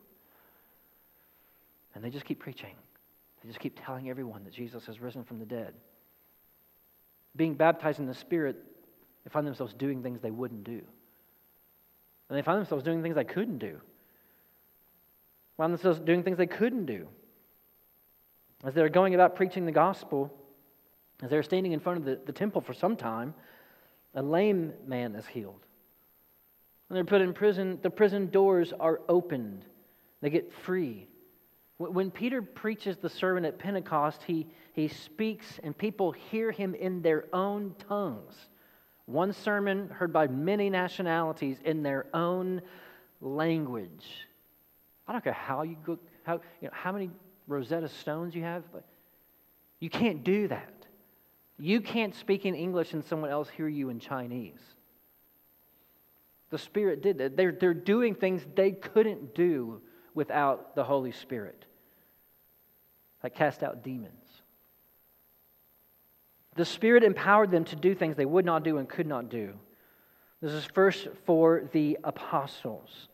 And 1.93 2.03
they 2.03 2.09
just 2.09 2.25
keep 2.25 2.39
preaching. 2.39 2.73
They 3.43 3.49
just 3.49 3.59
keep 3.59 3.79
telling 3.85 4.09
everyone 4.09 4.43
that 4.43 4.53
Jesus 4.53 4.87
has 4.87 4.99
risen 4.99 5.23
from 5.23 5.37
the 5.37 5.45
dead 5.45 5.75
being 7.35 7.53
baptized 7.53 7.99
in 7.99 8.05
the 8.05 8.13
Spirit, 8.13 8.55
they 9.23 9.29
find 9.29 9.45
themselves 9.45 9.73
doing 9.73 10.01
things 10.01 10.21
they 10.21 10.31
wouldn't 10.31 10.63
do. 10.63 10.81
And 12.29 12.37
they 12.37 12.41
find 12.41 12.59
themselves 12.59 12.83
doing 12.83 13.03
things 13.03 13.15
they 13.15 13.23
couldn't 13.23 13.59
do. 13.59 13.79
Find 15.57 15.71
themselves 15.71 15.99
doing 15.99 16.23
things 16.23 16.37
they 16.37 16.47
couldn't 16.47 16.85
do. 16.85 17.07
As 18.63 18.73
they're 18.73 18.89
going 18.89 19.13
about 19.13 19.35
preaching 19.35 19.65
the 19.65 19.71
gospel, 19.71 20.33
as 21.21 21.29
they're 21.29 21.43
standing 21.43 21.71
in 21.71 21.79
front 21.79 21.99
of 21.99 22.05
the, 22.05 22.19
the 22.25 22.31
temple 22.31 22.61
for 22.61 22.73
some 22.73 22.95
time, 22.95 23.33
a 24.15 24.21
lame 24.21 24.73
man 24.87 25.15
is 25.15 25.27
healed. 25.27 25.65
When 26.87 26.95
they're 26.95 27.05
put 27.05 27.21
in 27.21 27.33
prison, 27.33 27.79
the 27.81 27.89
prison 27.89 28.29
doors 28.29 28.73
are 28.79 29.01
opened. 29.09 29.65
They 30.21 30.29
get 30.29 30.53
free. 30.53 31.07
When 31.77 32.09
Peter 32.09 32.41
preaches 32.41 32.97
the 32.97 33.09
sermon 33.09 33.43
at 33.43 33.59
Pentecost, 33.59 34.23
he, 34.23 34.47
he 34.73 34.87
speaks 34.87 35.59
and 35.61 35.77
people 35.77 36.11
hear 36.11 36.51
him 36.51 36.73
in 36.73 37.01
their 37.01 37.25
own 37.33 37.75
tongues. 37.89 38.33
One 39.05 39.33
sermon 39.33 39.89
heard 39.89 40.13
by 40.13 40.27
many 40.27 40.69
nationalities 40.69 41.57
in 41.65 41.83
their 41.83 42.05
own 42.13 42.61
language. 43.19 44.27
I 45.07 45.11
don't 45.11 45.23
care 45.23 45.33
how 45.33 45.63
you 45.63 45.75
go, 45.85 45.99
how, 46.23 46.35
you 46.61 46.69
know, 46.69 46.73
how 46.73 46.91
many 46.93 47.11
Rosetta 47.47 47.89
Stones 47.89 48.33
you 48.33 48.43
have, 48.43 48.63
but 48.71 48.85
you 49.79 49.89
can't 49.89 50.23
do 50.23 50.47
that. 50.47 50.71
You 51.59 51.81
can't 51.81 52.15
speak 52.15 52.45
in 52.45 52.55
English 52.55 52.93
and 52.93 53.03
someone 53.03 53.29
else 53.29 53.49
hear 53.49 53.67
you 53.67 53.89
in 53.89 53.99
Chinese. 53.99 54.59
The 56.49 56.57
Spirit 56.57 57.01
did 57.01 57.17
that. 57.17 57.35
They're, 57.35 57.51
they're 57.51 57.73
doing 57.73 58.15
things 58.15 58.45
they 58.55 58.71
couldn't 58.71 59.35
do 59.35 59.81
without 60.15 60.73
the 60.73 60.83
Holy 60.83 61.11
Spirit 61.11 61.65
that 63.21 63.35
cast 63.35 63.61
out 63.61 63.83
demons. 63.83 64.13
The 66.55 66.65
Spirit 66.65 67.03
empowered 67.03 67.51
them 67.51 67.65
to 67.65 67.75
do 67.75 67.93
things 67.93 68.15
they 68.15 68.25
would 68.25 68.45
not 68.45 68.63
do 68.63 68.77
and 68.77 68.87
could 68.87 69.07
not 69.07 69.29
do. 69.29 69.53
This 70.41 70.53
is 70.53 70.65
first 70.65 71.09
for 71.25 71.69
the 71.73 71.97
apostles. 72.03 73.09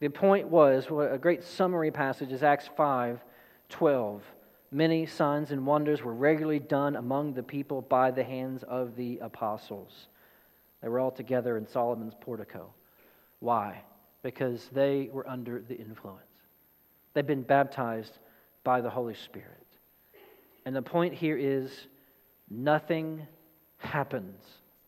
The 0.00 0.08
point 0.08 0.48
was 0.48 0.90
what 0.90 1.12
a 1.12 1.18
great 1.18 1.44
summary 1.44 1.92
passage 1.92 2.32
is 2.32 2.42
Acts 2.42 2.68
5 2.76 3.20
12. 3.70 4.22
Many 4.70 5.06
signs 5.06 5.52
and 5.52 5.64
wonders 5.64 6.02
were 6.02 6.12
regularly 6.12 6.58
done 6.58 6.96
among 6.96 7.34
the 7.34 7.42
people 7.42 7.80
by 7.80 8.10
the 8.10 8.24
hands 8.24 8.64
of 8.64 8.96
the 8.96 9.18
apostles. 9.18 10.08
They 10.82 10.88
were 10.88 10.98
all 10.98 11.12
together 11.12 11.56
in 11.56 11.66
Solomon's 11.66 12.14
portico. 12.20 12.74
Why? 13.38 13.82
because 14.24 14.70
they 14.72 15.10
were 15.12 15.28
under 15.28 15.60
the 15.60 15.76
influence. 15.76 16.23
They've 17.14 17.26
been 17.26 17.42
baptized 17.42 18.18
by 18.64 18.80
the 18.80 18.90
Holy 18.90 19.14
Spirit. 19.14 19.66
And 20.66 20.74
the 20.74 20.82
point 20.82 21.14
here 21.14 21.36
is 21.36 21.86
nothing 22.50 23.26
happens 23.78 24.42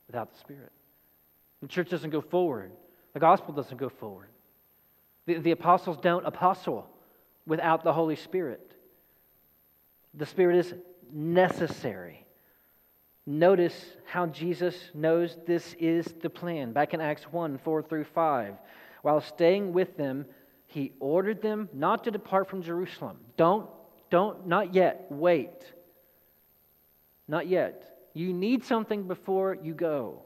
without 0.07 0.33
the 0.33 0.39
Spirit. 0.39 0.73
The 1.63 1.69
church 1.69 1.89
doesn't 1.89 2.11
go 2.11 2.21
forward, 2.21 2.73
the 3.15 3.21
gospel 3.21 3.55
doesn't 3.55 3.79
go 3.79 3.89
forward. 3.89 4.29
The, 5.27 5.39
the 5.39 5.51
apostles 5.53 5.99
don't 6.01 6.27
apostle 6.27 6.89
without 7.47 7.83
the 7.83 7.93
Holy 7.93 8.17
Spirit. 8.17 8.73
The 10.15 10.27
Spirit 10.27 10.59
is 10.59 10.75
necessary. 11.13 12.25
Notice 13.27 13.75
how 14.05 14.27
Jesus 14.27 14.77
knows 14.95 15.37
this 15.47 15.75
is 15.81 16.07
the 16.23 16.31
plan. 16.31 16.73
Back 16.73 16.95
in 16.95 17.01
Acts 17.01 17.25
1 17.25 17.59
4 17.59 17.83
through 17.83 18.05
5. 18.05 18.55
While 19.03 19.21
staying 19.21 19.73
with 19.73 19.97
them, 19.97 20.27
he 20.77 20.93
ordered 21.01 21.41
them 21.41 21.71
not 21.73 22.05
to 22.05 22.11
depart 22.11 22.51
from 22.51 22.61
Jerusalem. 22.61 23.17
Don't, 23.39 23.67
don't, 24.11 24.47
not 24.47 24.75
yet. 24.75 25.07
Wait. 25.09 25.73
Not 27.27 27.47
yet. 27.47 27.97
You 28.13 28.35
need 28.35 28.63
something 28.63 29.05
before 29.09 29.57
you 29.63 29.73
go. 29.73 30.21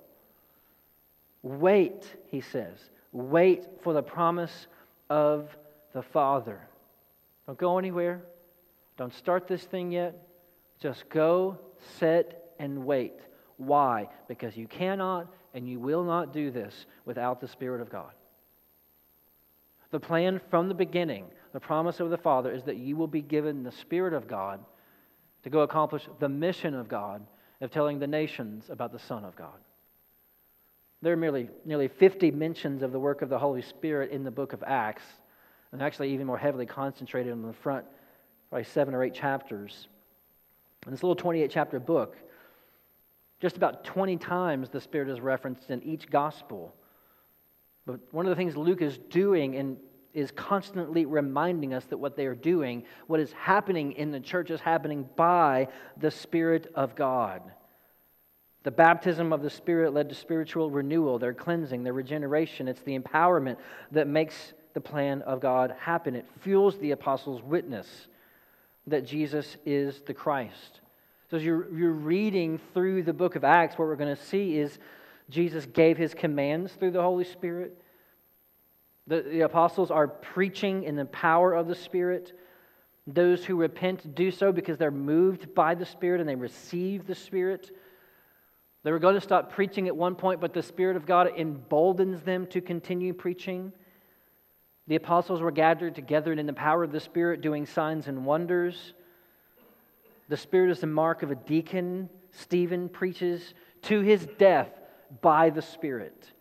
Wait, 1.45 2.05
he 2.27 2.41
says. 2.41 2.77
Wait 3.13 3.65
for 3.83 3.93
the 3.93 4.03
promise 4.03 4.67
of 5.09 5.57
the 5.93 6.03
Father. 6.03 6.61
Don't 7.47 7.57
go 7.57 7.79
anywhere. 7.79 8.21
Don't 8.97 9.15
start 9.15 9.47
this 9.47 9.63
thing 9.63 9.93
yet. 9.93 10.21
Just 10.81 11.09
go, 11.11 11.61
sit, 12.01 12.43
and 12.59 12.85
wait. 12.85 13.21
Why? 13.57 14.09
Because 14.27 14.57
you 14.57 14.67
cannot 14.67 15.33
and 15.55 15.69
you 15.69 15.79
will 15.79 16.03
not 16.03 16.33
do 16.33 16.51
this 16.51 16.87
without 17.05 17.41
the 17.41 17.47
Spirit 17.47 17.81
of 17.81 17.89
God. 17.89 18.11
The 19.91 20.01
plan 20.01 20.41
from 20.51 20.69
the 20.69 20.75
beginning, 20.75 21.27
the 21.53 21.61
promise 21.61 22.01
of 22.01 22.11
the 22.11 22.17
Father, 22.17 22.53
is 22.53 22.63
that 22.65 22.77
you 22.77 22.97
will 22.97 23.09
be 23.09 23.23
given 23.23 23.63
the 23.63 23.73
Spirit 23.73 24.15
of 24.15 24.29
God 24.29 24.61
to 25.43 25.51
go 25.51 25.61
accomplish 25.61 26.09
the 26.19 26.29
mission 26.29 26.75
of 26.75 26.89
God 26.89 27.27
of 27.61 27.71
telling 27.71 27.99
the 27.99 28.07
nations 28.07 28.71
about 28.71 28.93
the 28.93 28.99
Son 28.99 29.25
of 29.25 29.37
God. 29.37 29.59
There 31.03 31.13
are 31.13 31.17
merely, 31.17 31.49
nearly 31.65 31.89
50 31.89 32.31
mentions 32.31 32.83
of 32.83 32.93
the 32.93 33.01
work 33.01 33.23
of 33.23 33.29
the 33.29 33.39
Holy 33.39 33.63
Spirit 33.63 34.11
in 34.11 34.23
the 34.23 34.31
book 34.31 34.53
of 34.53 34.63
Acts, 34.67 35.03
and 35.73 35.83
actually 35.83 36.13
even 36.13 36.27
more 36.27 36.39
heavily 36.39 36.67
concentrated 36.67 37.33
in 37.33 37.43
the 37.43 37.53
front, 37.53 37.85
probably 38.49 38.65
seven 38.65 38.95
or 38.95 39.03
eight 39.03 39.15
chapters. 39.15 39.89
In 40.87 40.93
this 40.93 41.03
little 41.03 41.17
28 41.17 41.51
chapter 41.51 41.81
book, 41.81 42.17
just 43.41 43.57
about 43.57 43.85
20 43.85 44.17
times 44.19 44.69
the 44.69 44.81
Spirit 44.81 45.09
is 45.09 45.21
referenced 45.21 45.71
in 45.71 45.83
each 45.83 46.11
gospel. 46.11 46.75
But 47.87 48.01
one 48.13 48.27
of 48.27 48.31
the 48.31 48.37
things 48.37 48.57
Luke 48.57 48.83
is 48.83 48.99
doing 48.99 49.57
and 49.57 49.77
is 50.13 50.31
constantly 50.33 51.07
reminding 51.07 51.73
us 51.73 51.85
that 51.87 51.99
what 51.99 52.17
they 52.17 52.27
are 52.27 52.35
doing, 52.35 52.85
what 53.07 53.21
is 53.21 53.33
happening 53.33 53.93
in 53.93 54.11
the 54.11 54.21
church, 54.21 54.51
is 54.51 54.61
happening 54.61 55.09
by 55.17 55.69
the 55.97 56.11
Spirit 56.11 56.71
of 56.75 56.95
God. 56.95 57.43
The 58.63 58.71
baptism 58.71 59.33
of 59.33 59.43
the 59.43 59.51
Spirit 59.51 59.95
led 59.95 60.09
to 60.09 60.15
spiritual 60.15 60.71
renewal, 60.71 61.19
their 61.19 61.33
cleansing, 61.33 61.83
their 61.83 61.93
regeneration. 61.93 62.69
It's 62.69 62.83
the 62.83 62.99
empowerment 62.99 63.57
that 63.93 64.07
makes 64.07 64.53
the 64.75 64.81
plan 64.81 65.23
of 65.23 65.41
God 65.41 65.75
happen. 65.79 66.15
It 66.15 66.27
fuels 66.41 66.77
the 66.79 66.91
apostles' 66.91 67.43
witness 67.43 68.09
that 68.87 69.07
Jesus 69.07 69.57
is 69.65 70.01
the 70.07 70.15
Christ. 70.15 70.81
So, 71.31 71.37
as 71.37 71.45
you're, 71.45 71.73
you're 71.73 71.93
reading 71.93 72.61
through 72.75 73.05
the 73.05 73.13
book 73.13 73.37
of 73.37 73.45
Acts, 73.45 73.79
what 73.79 73.87
we're 73.87 73.97
going 73.97 74.15
to 74.15 74.23
see 74.23 74.59
is 74.59 74.79
Jesus 75.31 75.67
gave 75.67 75.97
his 75.97 76.13
commands 76.13 76.73
through 76.73 76.91
the 76.91 77.03
Holy 77.03 77.25
Spirit. 77.25 77.81
The, 79.07 79.23
the 79.23 79.41
apostles 79.43 79.91
are 79.91 80.09
preaching 80.09 80.85
in 80.85 80.97
the 80.97 81.05
power 81.07 81.55
of 81.55 81.67
the 81.67 81.75
Spirit. 81.75 82.33
Those 83.07 83.45
who 83.45 83.57
repent 83.57 84.15
do 84.15 84.31
so 84.31 84.53
because 84.53 84.77
they're 84.77 84.91
moved 84.91 85.55
by 85.55 85.75
the 85.75 85.87
Spirit 85.87 86.21
and 86.21 86.29
they 86.29 86.35
receive 86.35 87.07
the 87.07 87.15
Spirit. 87.15 87.71
They 88.83 88.93
were 88.93 88.99
going 88.99 89.15
to 89.15 89.21
stop 89.21 89.53
preaching 89.53 89.89
at 89.89 89.97
one 89.97 90.15
point, 90.15 90.41
but 90.41 90.53
the 90.53 90.63
Spirit 90.63 90.97
of 90.97 91.07
God 91.07 91.31
emboldens 91.37 92.23
them 92.23 92.47
to 92.49 92.61
continue 92.61 93.13
preaching. 93.13 93.73
The 94.87 94.97
apostles 94.97 95.41
were 95.41 95.51
gathered 95.51 95.95
together 95.95 96.33
and 96.33 96.41
in 96.41 96.47
the 96.47 96.53
power 96.53 96.83
of 96.83 96.93
the 96.93 97.01
Spirit 97.01 97.41
doing 97.41 97.67
signs 97.67 98.09
and 98.09 98.25
wonders. 98.25 98.95
The 100.29 100.37
Spirit 100.37 100.71
is 100.71 100.81
the 100.81 100.87
mark 100.87 101.23
of 101.23 101.31
a 101.31 101.35
deacon. 101.35 102.09
Stephen 102.33 102.89
preaches 102.89 103.55
to 103.83 104.01
his 104.01 104.27
death 104.39 104.80
by 105.21 105.51
the 105.51 105.63
Spirit. 105.63 106.33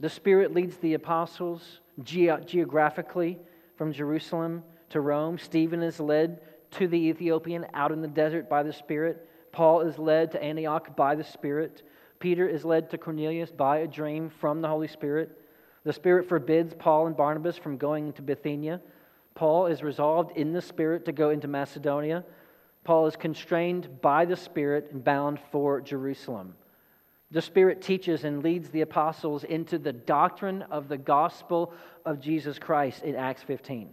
The 0.00 0.08
Spirit 0.08 0.54
leads 0.54 0.76
the 0.76 0.94
apostles 0.94 1.80
ge- 2.02 2.30
geographically 2.46 3.38
from 3.76 3.92
Jerusalem 3.92 4.62
to 4.90 5.00
Rome. 5.00 5.38
Stephen 5.38 5.82
is 5.82 6.00
led 6.00 6.40
to 6.72 6.86
the 6.86 7.08
Ethiopian 7.08 7.66
out 7.74 7.92
in 7.92 8.00
the 8.00 8.08
desert 8.08 8.48
by 8.48 8.62
the 8.62 8.72
Spirit. 8.72 9.28
Paul 9.52 9.80
is 9.80 9.98
led 9.98 10.32
to 10.32 10.42
Antioch 10.42 10.96
by 10.96 11.14
the 11.14 11.24
Spirit. 11.24 11.82
Peter 12.18 12.46
is 12.46 12.64
led 12.64 12.90
to 12.90 12.98
Cornelius 12.98 13.50
by 13.50 13.78
a 13.78 13.86
dream 13.86 14.30
from 14.40 14.60
the 14.60 14.68
Holy 14.68 14.88
Spirit. 14.88 15.36
The 15.84 15.92
Spirit 15.92 16.28
forbids 16.28 16.74
Paul 16.78 17.06
and 17.06 17.16
Barnabas 17.16 17.56
from 17.56 17.78
going 17.78 18.12
to 18.14 18.22
Bithynia. 18.22 18.80
Paul 19.34 19.66
is 19.66 19.82
resolved 19.82 20.36
in 20.36 20.52
the 20.52 20.60
Spirit 20.60 21.06
to 21.06 21.12
go 21.12 21.30
into 21.30 21.48
Macedonia. 21.48 22.24
Paul 22.84 23.06
is 23.06 23.16
constrained 23.16 24.00
by 24.00 24.24
the 24.24 24.36
Spirit 24.36 24.88
and 24.92 25.02
bound 25.02 25.38
for 25.50 25.80
Jerusalem. 25.80 26.54
The 27.30 27.42
Spirit 27.42 27.80
teaches 27.80 28.24
and 28.24 28.42
leads 28.42 28.70
the 28.70 28.80
apostles 28.80 29.44
into 29.44 29.78
the 29.78 29.92
doctrine 29.92 30.62
of 30.62 30.88
the 30.88 30.98
gospel 30.98 31.72
of 32.04 32.20
Jesus 32.20 32.58
Christ 32.58 33.04
in 33.04 33.14
Acts 33.14 33.42
15. 33.44 33.90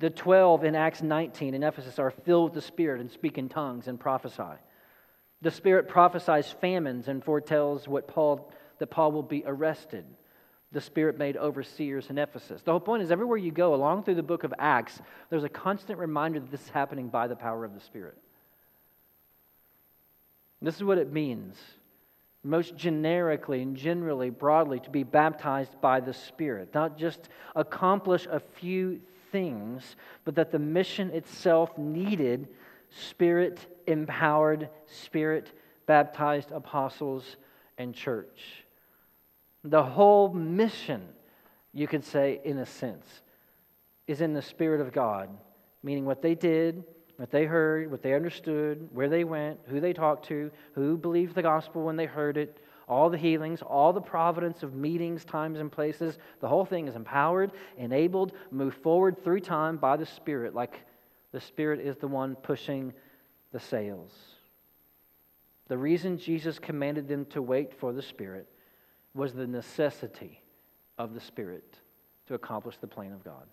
The 0.00 0.10
12 0.10 0.64
in 0.64 0.74
Acts 0.74 1.02
19 1.02 1.54
in 1.54 1.62
Ephesus 1.62 1.98
are 1.98 2.10
filled 2.10 2.54
with 2.54 2.54
the 2.54 2.66
Spirit 2.66 3.00
and 3.00 3.10
speak 3.10 3.38
in 3.38 3.48
tongues 3.48 3.88
and 3.88 3.98
prophesy. 3.98 4.58
The 5.40 5.50
Spirit 5.50 5.88
prophesies 5.88 6.50
famines 6.60 7.08
and 7.08 7.24
foretells 7.24 7.88
what 7.88 8.08
Paul, 8.08 8.52
that 8.78 8.88
Paul 8.88 9.12
will 9.12 9.22
be 9.22 9.44
arrested. 9.46 10.04
The 10.72 10.80
Spirit 10.80 11.16
made 11.16 11.36
overseers 11.36 12.10
in 12.10 12.18
Ephesus. 12.18 12.60
The 12.62 12.72
whole 12.72 12.80
point 12.80 13.02
is 13.02 13.10
everywhere 13.10 13.38
you 13.38 13.52
go, 13.52 13.74
along 13.74 14.02
through 14.02 14.16
the 14.16 14.22
book 14.22 14.44
of 14.44 14.52
Acts, 14.58 15.00
there's 15.30 15.44
a 15.44 15.48
constant 15.48 15.98
reminder 15.98 16.40
that 16.40 16.50
this 16.50 16.62
is 16.62 16.70
happening 16.70 17.08
by 17.08 17.26
the 17.28 17.36
power 17.36 17.64
of 17.64 17.72
the 17.72 17.80
Spirit. 17.80 18.18
This 20.60 20.76
is 20.76 20.84
what 20.84 20.98
it 20.98 21.12
means, 21.12 21.56
most 22.44 22.76
generically 22.76 23.62
and 23.62 23.76
generally, 23.76 24.30
broadly, 24.30 24.78
to 24.80 24.90
be 24.90 25.02
baptized 25.02 25.80
by 25.80 25.98
the 26.00 26.12
Spirit. 26.12 26.74
Not 26.74 26.98
just 26.98 27.28
accomplish 27.56 28.26
a 28.30 28.38
few 28.38 29.00
things, 29.32 29.96
but 30.24 30.34
that 30.36 30.52
the 30.52 30.58
mission 30.58 31.10
itself 31.10 31.76
needed 31.78 32.48
Spirit 32.90 33.58
empowered, 33.86 34.68
Spirit 34.86 35.50
baptized 35.86 36.52
apostles 36.52 37.36
and 37.78 37.94
church. 37.94 38.64
The 39.64 39.82
whole 39.82 40.32
mission, 40.32 41.02
you 41.72 41.88
could 41.88 42.04
say, 42.04 42.40
in 42.44 42.58
a 42.58 42.66
sense, 42.66 43.22
is 44.06 44.20
in 44.20 44.34
the 44.34 44.42
Spirit 44.42 44.80
of 44.80 44.92
God, 44.92 45.30
meaning 45.82 46.04
what 46.04 46.22
they 46.22 46.34
did, 46.34 46.84
what 47.16 47.30
they 47.30 47.44
heard, 47.44 47.90
what 47.90 48.02
they 48.02 48.14
understood, 48.14 48.88
where 48.92 49.08
they 49.08 49.24
went, 49.24 49.60
who 49.68 49.80
they 49.80 49.92
talked 49.92 50.26
to, 50.28 50.50
who 50.74 50.96
believed 50.96 51.34
the 51.34 51.42
gospel 51.42 51.82
when 51.82 51.96
they 51.96 52.06
heard 52.06 52.36
it, 52.36 52.58
all 52.88 53.08
the 53.08 53.18
healings, 53.18 53.62
all 53.62 53.92
the 53.92 54.00
providence 54.00 54.62
of 54.62 54.74
meetings, 54.74 55.24
times, 55.24 55.58
and 55.58 55.70
places. 55.70 56.18
The 56.40 56.48
whole 56.48 56.64
thing 56.64 56.88
is 56.88 56.96
empowered, 56.96 57.52
enabled, 57.78 58.32
moved 58.50 58.82
forward 58.82 59.22
through 59.22 59.40
time 59.40 59.76
by 59.76 59.96
the 59.96 60.06
Spirit, 60.06 60.54
like 60.54 60.80
the 61.32 61.40
Spirit 61.40 61.80
is 61.80 61.96
the 61.96 62.08
one 62.08 62.34
pushing 62.34 62.92
the 63.52 63.60
sails. 63.60 64.12
The 65.68 65.78
reason 65.78 66.18
Jesus 66.18 66.58
commanded 66.58 67.08
them 67.08 67.24
to 67.26 67.40
wait 67.40 67.72
for 67.78 67.92
the 67.92 68.02
Spirit 68.02 68.46
was 69.14 69.32
the 69.32 69.46
necessity 69.46 70.42
of 70.98 71.14
the 71.14 71.20
Spirit 71.20 71.78
to 72.26 72.34
accomplish 72.34 72.76
the 72.78 72.86
plan 72.86 73.12
of 73.12 73.24
God. 73.24 73.46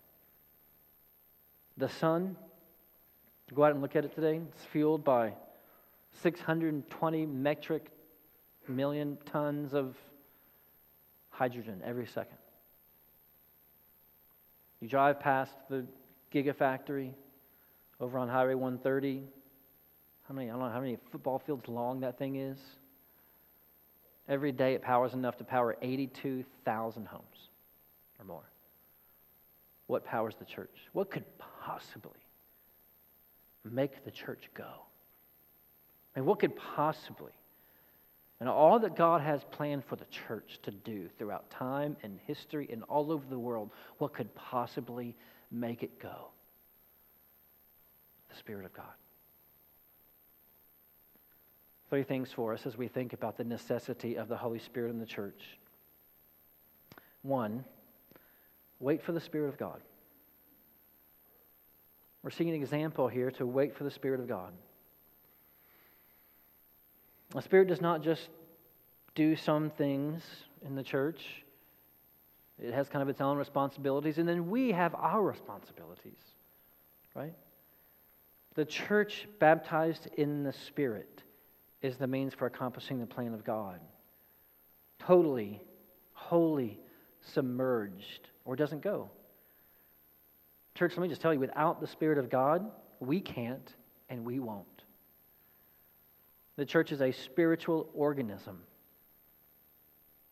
The 1.78 1.88
Son, 1.88 2.36
go 3.54 3.64
out 3.64 3.72
and 3.72 3.82
look 3.82 3.96
at 3.96 4.04
it 4.04 4.14
today, 4.14 4.40
it's 4.48 4.64
fueled 4.64 5.04
by 5.04 5.32
620 6.22 7.26
metric 7.26 7.86
million 8.68 9.18
tons 9.26 9.74
of 9.74 9.96
hydrogen 11.30 11.82
every 11.84 12.06
second. 12.06 12.38
You 14.80 14.88
drive 14.88 15.20
past 15.20 15.52
the 15.70 15.86
Gigafactory 16.32 17.12
over 18.00 18.18
on 18.18 18.28
Highway 18.28 18.54
130. 18.54 19.22
How 20.28 20.34
many, 20.34 20.48
I 20.48 20.52
don't 20.52 20.60
know 20.60 20.70
how 20.70 20.80
many 20.80 20.98
football 21.10 21.38
fields 21.38 21.68
long 21.68 22.00
that 22.00 22.18
thing 22.18 22.36
is. 22.36 22.58
Every 24.28 24.52
day 24.52 24.74
it 24.74 24.82
powers 24.82 25.14
enough 25.14 25.36
to 25.38 25.44
power 25.44 25.76
82,000 25.82 27.06
homes 27.06 27.48
or 28.18 28.24
more. 28.24 28.50
What 29.88 30.04
powers 30.04 30.34
the 30.38 30.44
church? 30.44 30.88
What 30.92 31.10
could 31.10 31.24
possibly 31.38 32.21
make 33.64 34.04
the 34.04 34.10
church 34.10 34.50
go? 34.54 34.70
And 36.14 36.26
what 36.26 36.40
could 36.40 36.56
possibly 36.56 37.32
and 38.42 38.48
all 38.48 38.80
that 38.80 38.96
God 38.96 39.20
has 39.20 39.44
planned 39.52 39.84
for 39.84 39.94
the 39.94 40.04
church 40.06 40.58
to 40.64 40.72
do 40.72 41.08
throughout 41.16 41.48
time 41.48 41.96
and 42.02 42.18
history 42.26 42.68
and 42.72 42.82
all 42.88 43.12
over 43.12 43.24
the 43.30 43.38
world, 43.38 43.70
what 43.98 44.14
could 44.14 44.34
possibly 44.34 45.14
make 45.52 45.84
it 45.84 46.00
go? 46.00 46.30
The 48.30 48.34
Spirit 48.34 48.64
of 48.64 48.72
God. 48.72 48.86
Three 51.88 52.02
things 52.02 52.32
for 52.32 52.52
us 52.52 52.66
as 52.66 52.76
we 52.76 52.88
think 52.88 53.12
about 53.12 53.36
the 53.36 53.44
necessity 53.44 54.16
of 54.16 54.26
the 54.26 54.36
Holy 54.36 54.58
Spirit 54.58 54.90
in 54.90 54.98
the 54.98 55.06
church. 55.06 55.60
One, 57.22 57.64
wait 58.80 59.04
for 59.04 59.12
the 59.12 59.20
Spirit 59.20 59.50
of 59.50 59.56
God. 59.56 59.80
We're 62.22 62.30
seeing 62.30 62.50
an 62.50 62.56
example 62.56 63.08
here 63.08 63.30
to 63.32 63.46
wait 63.46 63.74
for 63.76 63.84
the 63.84 63.90
Spirit 63.90 64.20
of 64.20 64.28
God. 64.28 64.52
The 67.30 67.42
Spirit 67.42 67.68
does 67.68 67.80
not 67.80 68.02
just 68.02 68.28
do 69.14 69.36
some 69.36 69.70
things 69.70 70.22
in 70.64 70.74
the 70.74 70.82
church, 70.82 71.42
it 72.62 72.72
has 72.72 72.88
kind 72.88 73.02
of 73.02 73.08
its 73.08 73.20
own 73.20 73.36
responsibilities, 73.36 74.18
and 74.18 74.28
then 74.28 74.48
we 74.48 74.70
have 74.70 74.94
our 74.94 75.20
responsibilities, 75.20 76.18
right? 77.14 77.34
The 78.54 78.64
church 78.64 79.26
baptized 79.40 80.08
in 80.16 80.44
the 80.44 80.52
Spirit 80.52 81.22
is 81.80 81.96
the 81.96 82.06
means 82.06 82.34
for 82.34 82.46
accomplishing 82.46 83.00
the 83.00 83.06
plan 83.06 83.34
of 83.34 83.44
God. 83.44 83.80
Totally, 84.98 85.60
wholly 86.12 86.78
submerged, 87.20 88.28
or 88.44 88.54
doesn't 88.54 88.82
go. 88.82 89.10
Church, 90.74 90.96
let 90.96 91.02
me 91.02 91.08
just 91.08 91.20
tell 91.20 91.34
you 91.34 91.40
without 91.40 91.80
the 91.80 91.86
Spirit 91.86 92.18
of 92.18 92.30
God, 92.30 92.70
we 93.00 93.20
can't 93.20 93.74
and 94.08 94.24
we 94.24 94.38
won't. 94.38 94.66
The 96.56 96.64
church 96.64 96.92
is 96.92 97.00
a 97.00 97.12
spiritual 97.12 97.88
organism. 97.94 98.60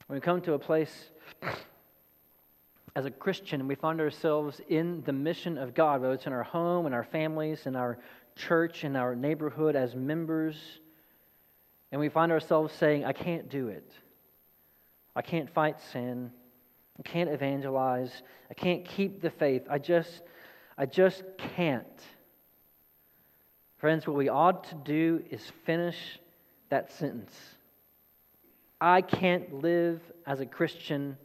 When 0.07 0.17
we 0.17 0.21
come 0.21 0.41
to 0.43 0.55
a 0.55 0.59
place 0.59 1.11
as 2.97 3.07
a 3.07 3.11
Christian 3.11 3.61
and 3.61 3.69
we 3.69 3.75
find 3.75 4.01
ourselves 4.01 4.61
in 4.69 5.03
the 5.03 5.13
mission 5.13 5.57
of 5.57 5.75
God, 5.75 6.01
whether 6.01 6.15
it's 6.15 6.27
in 6.27 6.33
our 6.33 6.43
home, 6.43 6.87
in 6.87 6.93
our 6.93 7.05
families, 7.05 7.67
in 7.67 7.77
our 7.77 7.99
church, 8.37 8.85
in 8.85 8.97
our 8.97 9.15
neighborhood, 9.15 9.77
as 9.77 9.95
members, 9.95 10.57
and 11.93 12.01
we 12.01 12.09
find 12.09 12.31
ourselves 12.33 12.73
saying, 12.75 13.05
I 13.05 13.13
can't 13.13 13.49
do 13.49 13.69
it. 13.69 13.91
I 15.15 15.23
can't 15.23 15.51
fight 15.51 15.81
sin. 15.93 16.31
I 17.01 17.09
can't 17.09 17.31
evangelize. 17.31 18.13
I 18.51 18.55
can't 18.55 18.85
keep 18.85 19.23
the 19.23 19.31
faith. 19.31 19.63
I 19.71 19.79
just, 19.79 20.21
I 20.77 20.85
just 20.85 21.25
can't. 21.57 21.87
Friends, 23.79 24.07
what 24.07 24.17
we 24.17 24.29
ought 24.29 24.65
to 24.65 24.75
do 24.75 25.23
is 25.31 25.41
finish 25.65 25.97
that 26.69 26.93
sentence. 26.93 27.35
I 28.81 29.01
can't 29.01 29.63
live 29.63 30.01
as 30.27 30.41
a 30.41 30.47
Christian 30.47 31.17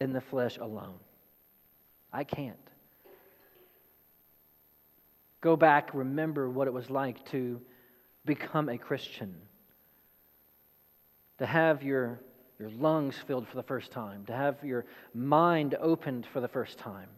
in 0.00 0.12
the 0.12 0.20
flesh 0.20 0.58
alone. 0.58 0.98
I 2.12 2.24
can't. 2.24 2.56
Go 5.40 5.56
back, 5.56 5.94
remember 5.94 6.50
what 6.50 6.66
it 6.66 6.74
was 6.74 6.90
like 6.90 7.24
to 7.30 7.58
become 8.26 8.68
a 8.68 8.76
Christian, 8.76 9.34
to 11.38 11.46
have 11.46 11.82
your, 11.82 12.20
your 12.60 12.70
lungs 12.78 13.16
filled 13.26 13.48
for 13.48 13.56
the 13.56 13.62
first 13.62 13.90
time, 13.90 14.22
to 14.26 14.34
have 14.34 14.62
your 14.62 14.84
mind 15.14 15.74
opened 15.80 16.26
for 16.30 16.40
the 16.40 16.48
first 16.48 16.78
time, 16.78 17.08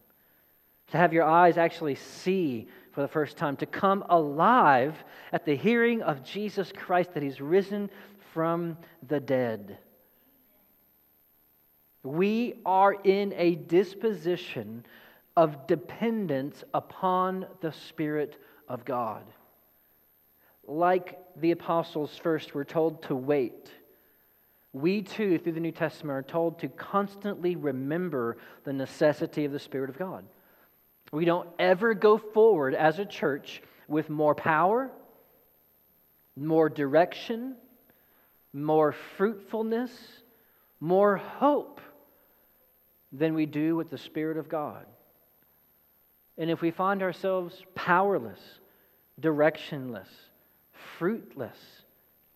to 0.92 0.96
have 0.96 1.12
your 1.12 1.24
eyes 1.24 1.58
actually 1.58 1.96
see 1.96 2.68
for 2.92 3.02
the 3.02 3.08
first 3.08 3.36
time, 3.36 3.56
to 3.56 3.66
come 3.66 4.04
alive 4.08 4.94
at 5.32 5.44
the 5.44 5.56
hearing 5.56 6.00
of 6.02 6.22
Jesus 6.22 6.70
Christ 6.70 7.14
that 7.14 7.24
He's 7.24 7.40
risen 7.40 7.90
from 8.32 8.78
the 9.08 9.18
dead. 9.18 9.78
We 12.04 12.60
are 12.64 12.92
in 12.92 13.32
a 13.36 13.56
disposition 13.56 14.86
of 15.36 15.66
dependence 15.66 16.62
upon 16.72 17.46
the 17.60 17.72
Spirit 17.72 18.40
of 18.68 18.84
God. 18.84 19.24
Like 20.64 21.18
the 21.36 21.50
apostles 21.50 22.16
first 22.16 22.54
were 22.54 22.64
told 22.64 23.02
to 23.04 23.16
wait, 23.16 23.70
we 24.72 25.02
too, 25.02 25.38
through 25.38 25.52
the 25.52 25.60
New 25.60 25.72
Testament, 25.72 26.16
are 26.16 26.22
told 26.22 26.58
to 26.60 26.68
constantly 26.68 27.56
remember 27.56 28.38
the 28.64 28.72
necessity 28.72 29.44
of 29.44 29.52
the 29.52 29.58
Spirit 29.58 29.90
of 29.90 29.98
God. 29.98 30.24
We 31.12 31.26
don't 31.26 31.48
ever 31.58 31.92
go 31.92 32.16
forward 32.16 32.74
as 32.74 32.98
a 32.98 33.04
church 33.04 33.62
with 33.86 34.08
more 34.08 34.34
power, 34.34 34.90
more 36.36 36.70
direction, 36.70 37.56
more 38.54 38.92
fruitfulness, 39.16 39.92
more 40.80 41.16
hope 41.16 41.80
than 43.12 43.34
we 43.34 43.44
do 43.44 43.76
with 43.76 43.90
the 43.90 43.98
Spirit 43.98 44.38
of 44.38 44.48
God. 44.48 44.86
And 46.38 46.50
if 46.50 46.62
we 46.62 46.70
find 46.70 47.02
ourselves 47.02 47.62
powerless, 47.74 48.40
directionless, 49.20 50.08
fruitless, 50.98 51.58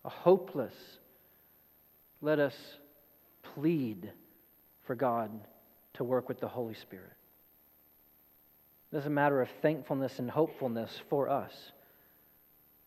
hopeless, 0.04 0.74
let 2.20 2.38
us 2.38 2.54
plead 3.54 4.10
for 4.84 4.94
God 4.94 5.30
to 5.94 6.04
work 6.04 6.28
with 6.28 6.40
the 6.40 6.48
Holy 6.48 6.74
Spirit. 6.74 7.12
This 8.92 9.00
is 9.00 9.06
a 9.06 9.10
matter 9.10 9.40
of 9.42 9.48
thankfulness 9.62 10.18
and 10.18 10.30
hopefulness 10.30 11.00
for 11.10 11.28
us. 11.28 11.72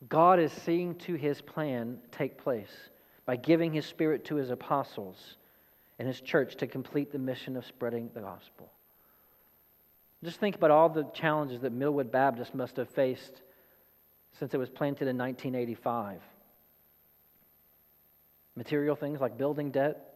God 0.07 0.39
is 0.39 0.51
seeing 0.51 0.95
to 0.99 1.15
his 1.15 1.41
plan 1.41 1.99
take 2.11 2.37
place 2.37 2.71
by 3.25 3.35
giving 3.35 3.73
his 3.73 3.85
spirit 3.85 4.25
to 4.25 4.35
his 4.35 4.49
apostles 4.49 5.35
and 5.99 6.07
his 6.07 6.21
church 6.21 6.55
to 6.55 6.67
complete 6.67 7.11
the 7.11 7.19
mission 7.19 7.57
of 7.57 7.65
spreading 7.65 8.09
the 8.13 8.21
gospel. 8.21 8.71
Just 10.23 10.39
think 10.39 10.55
about 10.55 10.71
all 10.71 10.89
the 10.89 11.03
challenges 11.13 11.61
that 11.61 11.71
Millwood 11.71 12.11
Baptist 12.11 12.55
must 12.55 12.77
have 12.77 12.89
faced 12.89 13.41
since 14.37 14.53
it 14.53 14.57
was 14.57 14.69
planted 14.69 15.07
in 15.07 15.17
1985. 15.17 16.21
Material 18.59 18.93
things 18.93 19.21
like 19.21 19.37
building 19.37 19.71
debt, 19.71 20.15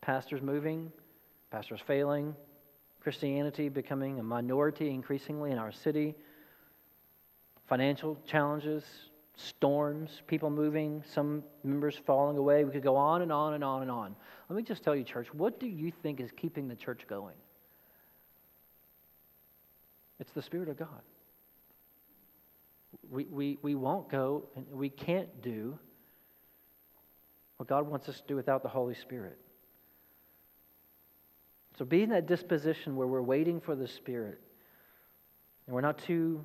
pastors 0.00 0.42
moving, 0.42 0.90
pastors 1.52 1.78
failing, 1.86 2.34
Christianity 2.98 3.68
becoming 3.68 4.18
a 4.18 4.24
minority 4.24 4.90
increasingly 4.90 5.52
in 5.52 5.58
our 5.58 5.70
city, 5.70 6.16
financial 7.68 8.18
challenges, 8.26 8.82
storms, 9.36 10.22
people 10.26 10.50
moving, 10.50 11.04
some 11.14 11.44
members 11.62 11.94
falling 12.04 12.36
away. 12.38 12.64
We 12.64 12.72
could 12.72 12.82
go 12.82 12.96
on 12.96 13.22
and 13.22 13.30
on 13.30 13.54
and 13.54 13.62
on 13.62 13.82
and 13.82 13.90
on. 13.90 14.16
Let 14.48 14.56
me 14.56 14.64
just 14.64 14.82
tell 14.82 14.96
you, 14.96 15.04
church, 15.04 15.32
what 15.32 15.60
do 15.60 15.68
you 15.68 15.92
think 16.02 16.18
is 16.18 16.32
keeping 16.36 16.66
the 16.66 16.74
church 16.74 17.02
going? 17.08 17.36
It's 20.18 20.32
the 20.32 20.42
Spirit 20.42 20.68
of 20.68 20.76
God. 20.76 21.02
We, 23.08 23.26
we, 23.26 23.58
we 23.62 23.76
won't 23.76 24.08
go 24.08 24.48
and 24.56 24.66
we 24.72 24.88
can't 24.88 25.40
do 25.40 25.78
what 27.60 27.68
God 27.68 27.86
wants 27.86 28.08
us 28.08 28.16
to 28.16 28.26
do 28.26 28.36
without 28.36 28.62
the 28.62 28.70
Holy 28.70 28.94
Spirit. 28.94 29.36
So 31.76 31.84
be 31.84 32.02
in 32.02 32.08
that 32.08 32.26
disposition 32.26 32.96
where 32.96 33.06
we're 33.06 33.20
waiting 33.20 33.60
for 33.60 33.76
the 33.76 33.86
Spirit 33.86 34.40
and 35.66 35.74
we're 35.74 35.82
not 35.82 35.98
too 35.98 36.42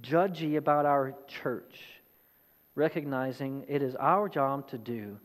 judgy 0.00 0.56
about 0.56 0.86
our 0.86 1.14
church, 1.28 1.78
recognizing 2.74 3.66
it 3.68 3.82
is 3.82 3.96
our 3.96 4.30
job 4.30 4.66
to 4.68 4.78
do 4.78 5.18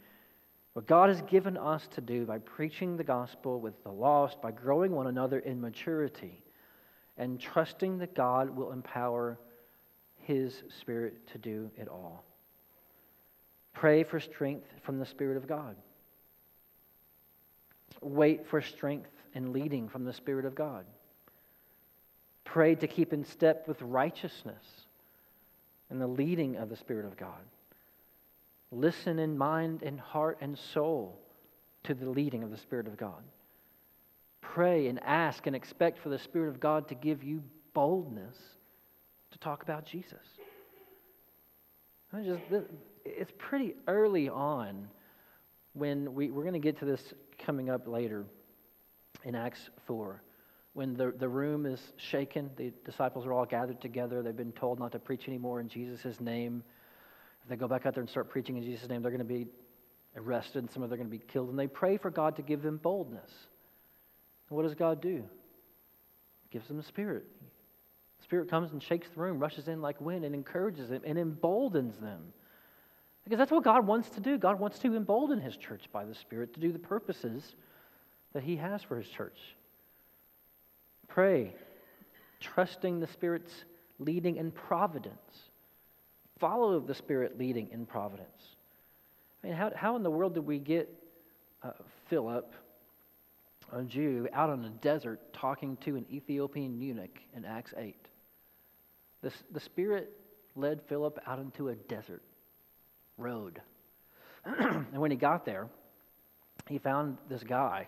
what 0.73 0.85
God 0.85 1.07
has 1.07 1.21
given 1.21 1.55
us 1.55 1.87
to 1.91 2.01
do 2.01 2.25
by 2.25 2.39
preaching 2.39 2.97
the 2.97 3.03
gospel 3.05 3.61
with 3.61 3.81
the 3.85 3.89
lost, 3.89 4.41
by 4.41 4.51
growing 4.51 4.91
one 4.91 5.07
another 5.07 5.39
in 5.39 5.61
maturity 5.61 6.43
and 7.17 7.39
trusting 7.39 7.99
that 7.99 8.15
God 8.15 8.49
will 8.49 8.73
empower 8.73 9.39
His 10.17 10.61
Spirit 10.81 11.25
to 11.27 11.37
do 11.37 11.71
it 11.77 11.87
all. 11.87 12.25
Pray 13.73 14.03
for 14.03 14.19
strength 14.19 14.67
from 14.83 14.99
the 14.99 15.05
Spirit 15.05 15.37
of 15.37 15.47
God. 15.47 15.75
Wait 18.01 18.47
for 18.47 18.61
strength 18.61 19.09
and 19.33 19.53
leading 19.53 19.87
from 19.87 20.03
the 20.03 20.13
Spirit 20.13 20.45
of 20.45 20.55
God. 20.55 20.85
Pray 22.43 22.75
to 22.75 22.87
keep 22.87 23.13
in 23.13 23.23
step 23.23 23.67
with 23.67 23.81
righteousness 23.81 24.63
and 25.89 26.01
the 26.01 26.07
leading 26.07 26.57
of 26.57 26.69
the 26.69 26.75
Spirit 26.75 27.05
of 27.05 27.17
God. 27.17 27.41
Listen 28.71 29.19
in 29.19 29.37
mind 29.37 29.83
and 29.83 29.99
heart 29.99 30.37
and 30.41 30.57
soul 30.57 31.19
to 31.83 31.93
the 31.93 32.09
leading 32.09 32.43
of 32.43 32.51
the 32.51 32.57
Spirit 32.57 32.87
of 32.87 32.97
God 32.97 33.23
pray 34.53 34.87
and 34.87 34.99
ask 35.03 35.47
and 35.47 35.55
expect 35.55 35.99
for 35.99 36.09
the 36.09 36.19
Spirit 36.19 36.49
of 36.49 36.59
God 36.59 36.87
to 36.89 36.95
give 36.95 37.23
you 37.23 37.41
boldness 37.73 38.35
to 39.31 39.39
talk 39.39 39.63
about 39.63 39.85
Jesus. 39.85 40.19
I 42.13 42.21
just, 42.21 42.41
it's 43.05 43.31
pretty 43.37 43.75
early 43.87 44.29
on 44.29 44.87
when 45.73 46.13
we, 46.13 46.29
we're 46.31 46.43
going 46.43 46.53
to 46.53 46.59
get 46.59 46.79
to 46.79 46.85
this 46.85 47.13
coming 47.37 47.69
up 47.69 47.87
later 47.87 48.25
in 49.23 49.35
Acts 49.35 49.69
4. 49.87 50.21
When 50.73 50.93
the, 50.93 51.13
the 51.17 51.27
room 51.27 51.65
is 51.65 51.81
shaken, 51.97 52.49
the 52.55 52.71
disciples 52.85 53.25
are 53.25 53.33
all 53.33 53.45
gathered 53.45 53.81
together. 53.81 54.21
They've 54.21 54.35
been 54.35 54.53
told 54.53 54.79
not 54.79 54.93
to 54.93 54.99
preach 54.99 55.27
anymore 55.27 55.59
in 55.59 55.67
Jesus' 55.67 56.19
name. 56.19 56.63
If 57.43 57.49
they 57.49 57.55
go 57.55 57.67
back 57.67 57.85
out 57.85 57.93
there 57.93 58.01
and 58.01 58.09
start 58.09 58.29
preaching 58.29 58.57
in 58.57 58.63
Jesus' 58.63 58.87
name, 58.87 59.01
they're 59.01 59.11
going 59.11 59.19
to 59.19 59.25
be 59.25 59.47
arrested 60.15 60.59
and 60.59 60.71
some 60.71 60.83
of 60.83 60.89
them 60.89 60.95
are 60.95 61.03
going 61.03 61.11
to 61.11 61.17
be 61.17 61.23
killed. 61.31 61.49
And 61.49 61.59
they 61.59 61.67
pray 61.67 61.97
for 61.97 62.09
God 62.09 62.35
to 62.37 62.41
give 62.41 62.61
them 62.61 62.77
boldness. 62.77 63.31
And 64.49 64.55
what 64.55 64.63
does 64.63 64.75
God 64.75 65.01
do? 65.01 65.23
Gives 66.51 66.67
them 66.67 66.77
the 66.77 66.83
Spirit. 66.83 67.25
The 68.19 68.23
Spirit 68.23 68.49
comes 68.49 68.71
and 68.71 68.81
shakes 68.81 69.07
the 69.13 69.19
room, 69.19 69.39
rushes 69.39 69.67
in 69.67 69.81
like 69.81 69.99
wind, 69.99 70.23
and 70.23 70.35
encourages 70.35 70.89
them 70.89 71.01
and 71.05 71.17
emboldens 71.17 71.97
them. 71.97 72.33
Because 73.23 73.37
that's 73.37 73.51
what 73.51 73.63
God 73.63 73.85
wants 73.85 74.09
to 74.11 74.19
do. 74.19 74.37
God 74.37 74.59
wants 74.59 74.79
to 74.79 74.95
embolden 74.95 75.39
His 75.39 75.57
church 75.57 75.83
by 75.91 76.05
the 76.05 76.15
Spirit 76.15 76.53
to 76.53 76.59
do 76.59 76.71
the 76.71 76.79
purposes 76.79 77.55
that 78.33 78.43
He 78.43 78.55
has 78.55 78.81
for 78.81 78.97
His 78.97 79.07
church. 79.07 79.37
Pray, 81.07 81.53
trusting 82.39 82.99
the 82.99 83.07
Spirit's 83.07 83.53
leading 83.99 84.37
in 84.37 84.51
providence. 84.51 85.49
Follow 86.39 86.79
the 86.79 86.95
Spirit 86.95 87.37
leading 87.37 87.69
in 87.71 87.85
providence. 87.85 88.55
I 89.43 89.47
mean, 89.47 89.55
how, 89.55 89.71
how 89.75 89.95
in 89.95 90.03
the 90.03 90.09
world 90.09 90.33
did 90.33 90.45
we 90.45 90.57
get 90.57 90.89
uh, 91.63 91.71
Philip 92.09 92.53
a 93.71 93.83
Jew 93.83 94.27
out 94.33 94.49
in 94.49 94.61
the 94.61 94.69
desert 94.69 95.33
talking 95.33 95.77
to 95.77 95.95
an 95.95 96.05
Ethiopian 96.11 96.79
eunuch 96.79 97.19
in 97.35 97.45
Acts 97.45 97.73
8. 97.77 97.95
The, 99.21 99.31
the 99.51 99.59
Spirit 99.59 100.11
led 100.55 100.81
Philip 100.87 101.19
out 101.25 101.39
into 101.39 101.69
a 101.69 101.75
desert 101.75 102.23
road. 103.21 103.61
and 104.45 104.97
when 104.97 105.11
he 105.11 105.17
got 105.17 105.45
there, 105.45 105.67
he 106.67 106.77
found 106.77 107.17
this 107.29 107.43
guy, 107.43 107.87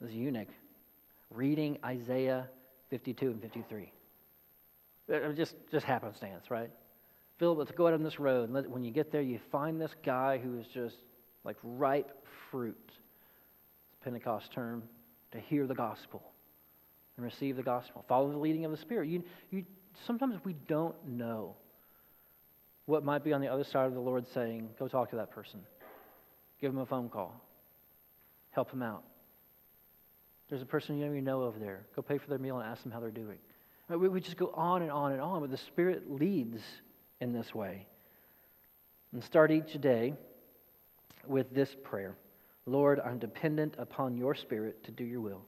this 0.00 0.12
eunuch, 0.12 0.48
reading 1.30 1.78
Isaiah 1.84 2.48
52 2.90 3.26
and 3.26 3.42
53. 3.42 3.92
It 5.08 5.36
just, 5.36 5.54
just 5.70 5.84
happenstance, 5.84 6.50
right? 6.50 6.70
Philip, 7.38 7.58
let's 7.58 7.72
go 7.72 7.88
out 7.88 7.94
on 7.94 8.02
this 8.02 8.20
road. 8.20 8.44
And 8.44 8.54
let, 8.54 8.70
when 8.70 8.84
you 8.84 8.90
get 8.90 9.10
there, 9.10 9.22
you 9.22 9.40
find 9.50 9.80
this 9.80 9.94
guy 10.04 10.38
who 10.38 10.58
is 10.58 10.66
just 10.66 10.96
like 11.44 11.56
ripe 11.62 12.10
fruit 12.50 12.92
Pentecost 14.02 14.52
term, 14.52 14.82
to 15.32 15.38
hear 15.38 15.66
the 15.66 15.74
gospel 15.74 16.22
and 17.16 17.24
receive 17.24 17.56
the 17.56 17.62
gospel. 17.62 18.04
Follow 18.08 18.30
the 18.30 18.38
leading 18.38 18.64
of 18.64 18.70
the 18.70 18.76
Spirit. 18.76 19.08
You, 19.08 19.22
you, 19.50 19.64
sometimes 20.06 20.36
we 20.44 20.54
don't 20.68 20.94
know 21.06 21.56
what 22.92 23.04
might 23.04 23.24
be 23.24 23.32
on 23.32 23.40
the 23.40 23.48
other 23.48 23.64
side 23.64 23.86
of 23.86 23.94
the 23.94 24.00
Lord 24.00 24.26
saying, 24.34 24.68
go 24.78 24.86
talk 24.86 25.08
to 25.10 25.16
that 25.16 25.30
person. 25.30 25.60
Give 26.60 26.70
him 26.70 26.78
a 26.78 26.84
phone 26.84 27.08
call. 27.08 27.42
Help 28.50 28.70
him 28.70 28.82
out. 28.82 29.02
There's 30.50 30.60
a 30.60 30.66
person 30.66 30.98
you 30.98 31.06
don't 31.06 31.14
even 31.14 31.24
know 31.24 31.42
over 31.44 31.58
there. 31.58 31.86
Go 31.96 32.02
pay 32.02 32.18
for 32.18 32.28
their 32.28 32.38
meal 32.38 32.58
and 32.58 32.70
ask 32.70 32.82
them 32.82 32.92
how 32.92 33.00
they're 33.00 33.10
doing. 33.10 33.38
We, 33.88 34.08
we 34.08 34.20
just 34.20 34.36
go 34.36 34.52
on 34.54 34.82
and 34.82 34.90
on 34.90 35.12
and 35.12 35.22
on, 35.22 35.40
but 35.40 35.50
the 35.50 35.56
Spirit 35.56 36.10
leads 36.10 36.60
in 37.18 37.32
this 37.32 37.54
way. 37.54 37.86
And 39.14 39.24
start 39.24 39.50
each 39.50 39.80
day 39.80 40.12
with 41.26 41.50
this 41.54 41.74
prayer. 41.82 42.14
Lord, 42.66 43.00
I'm 43.00 43.18
dependent 43.18 43.74
upon 43.78 44.18
your 44.18 44.34
Spirit 44.34 44.84
to 44.84 44.90
do 44.90 45.02
your 45.02 45.22
will. 45.22 45.46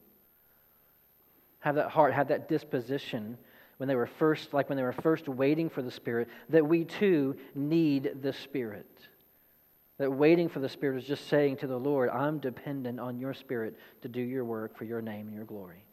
Have 1.58 1.74
that 1.74 1.90
heart, 1.90 2.14
have 2.14 2.28
that 2.28 2.48
disposition 2.48 3.36
when 3.84 3.88
they 3.90 3.96
were 3.96 4.06
first, 4.06 4.54
like 4.54 4.70
when 4.70 4.78
they 4.78 4.82
were 4.82 4.94
first 4.94 5.28
waiting 5.28 5.68
for 5.68 5.82
the 5.82 5.90
Spirit, 5.90 6.30
that 6.48 6.66
we 6.66 6.86
too 6.86 7.36
need 7.54 8.22
the 8.22 8.32
Spirit. 8.32 8.88
That 9.98 10.10
waiting 10.10 10.48
for 10.48 10.60
the 10.60 10.70
Spirit 10.70 10.96
is 10.96 11.04
just 11.04 11.28
saying 11.28 11.58
to 11.58 11.66
the 11.66 11.76
Lord, 11.76 12.08
I'm 12.08 12.38
dependent 12.38 12.98
on 12.98 13.18
your 13.18 13.34
Spirit 13.34 13.76
to 14.00 14.08
do 14.08 14.22
your 14.22 14.46
work 14.46 14.74
for 14.78 14.84
your 14.84 15.02
name 15.02 15.26
and 15.26 15.36
your 15.36 15.44
glory. 15.44 15.84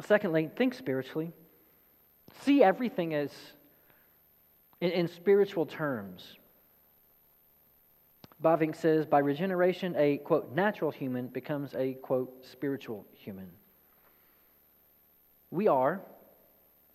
Secondly, 0.00 0.50
think 0.56 0.74
spiritually. 0.74 1.30
See 2.42 2.64
everything 2.64 3.14
as 3.14 3.30
in, 4.80 4.90
in 4.90 5.06
spiritual 5.06 5.66
terms. 5.66 6.34
Bavinck 8.42 8.74
says, 8.74 9.06
by 9.06 9.20
regeneration, 9.20 9.94
a, 9.96 10.16
quote, 10.16 10.52
natural 10.52 10.90
human 10.90 11.28
becomes 11.28 11.76
a, 11.76 11.92
quote, 11.94 12.44
spiritual 12.44 13.06
human. 13.12 13.52
We 15.52 15.68
are, 15.68 16.02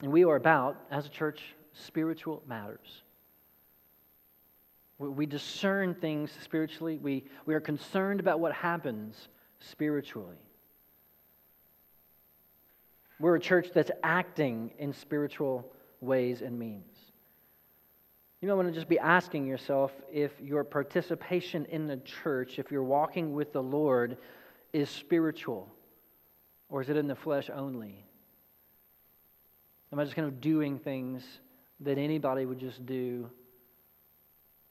and 0.04 0.12
we 0.12 0.26
are 0.26 0.36
about, 0.36 0.76
as 0.92 1.06
a 1.06 1.10
church, 1.10 1.40
spiritual 1.72 2.44
matters. 2.46 3.04
We 5.00 5.26
discern 5.26 5.96
things 5.96 6.30
spiritually. 6.44 7.00
We, 7.02 7.24
we 7.46 7.54
are 7.56 7.62
concerned 7.62 8.20
about 8.20 8.42
what 8.42 8.52
happens 8.52 9.30
spiritually. 9.60 10.36
We're 13.18 13.38
a 13.38 13.40
church 13.40 13.70
that's 13.74 13.92
acting 14.04 14.72
in 14.78 14.92
spiritual 14.92 15.72
ways 16.02 16.42
and 16.42 16.60
means. 16.60 16.98
You 18.42 18.50
might 18.50 18.56
want 18.56 18.68
to 18.68 18.74
just 18.74 18.90
be 18.90 19.00
asking 19.00 19.48
yourself 19.48 19.94
if 20.12 20.34
your 20.42 20.66
participation 20.66 21.66
in 21.68 21.88
the 21.88 21.98
church, 21.98 22.60
if 22.60 22.72
you're 22.72 22.84
walking 22.84 23.34
with 23.34 23.54
the 23.54 23.64
Lord, 23.64 24.18
is 24.74 24.90
spiritual 24.90 25.74
or 26.68 26.82
is 26.82 26.90
it 26.90 26.98
in 26.98 27.08
the 27.08 27.16
flesh 27.16 27.50
only? 27.50 28.06
Am 29.94 30.00
I 30.00 30.06
just 30.06 30.16
kind 30.16 30.28
of 30.28 30.42
doing 30.42 30.80
things 30.80 31.24
that 31.82 32.00
anybody 32.00 32.48
would 32.48 32.58
just 32.58 32.84
do 32.84 33.30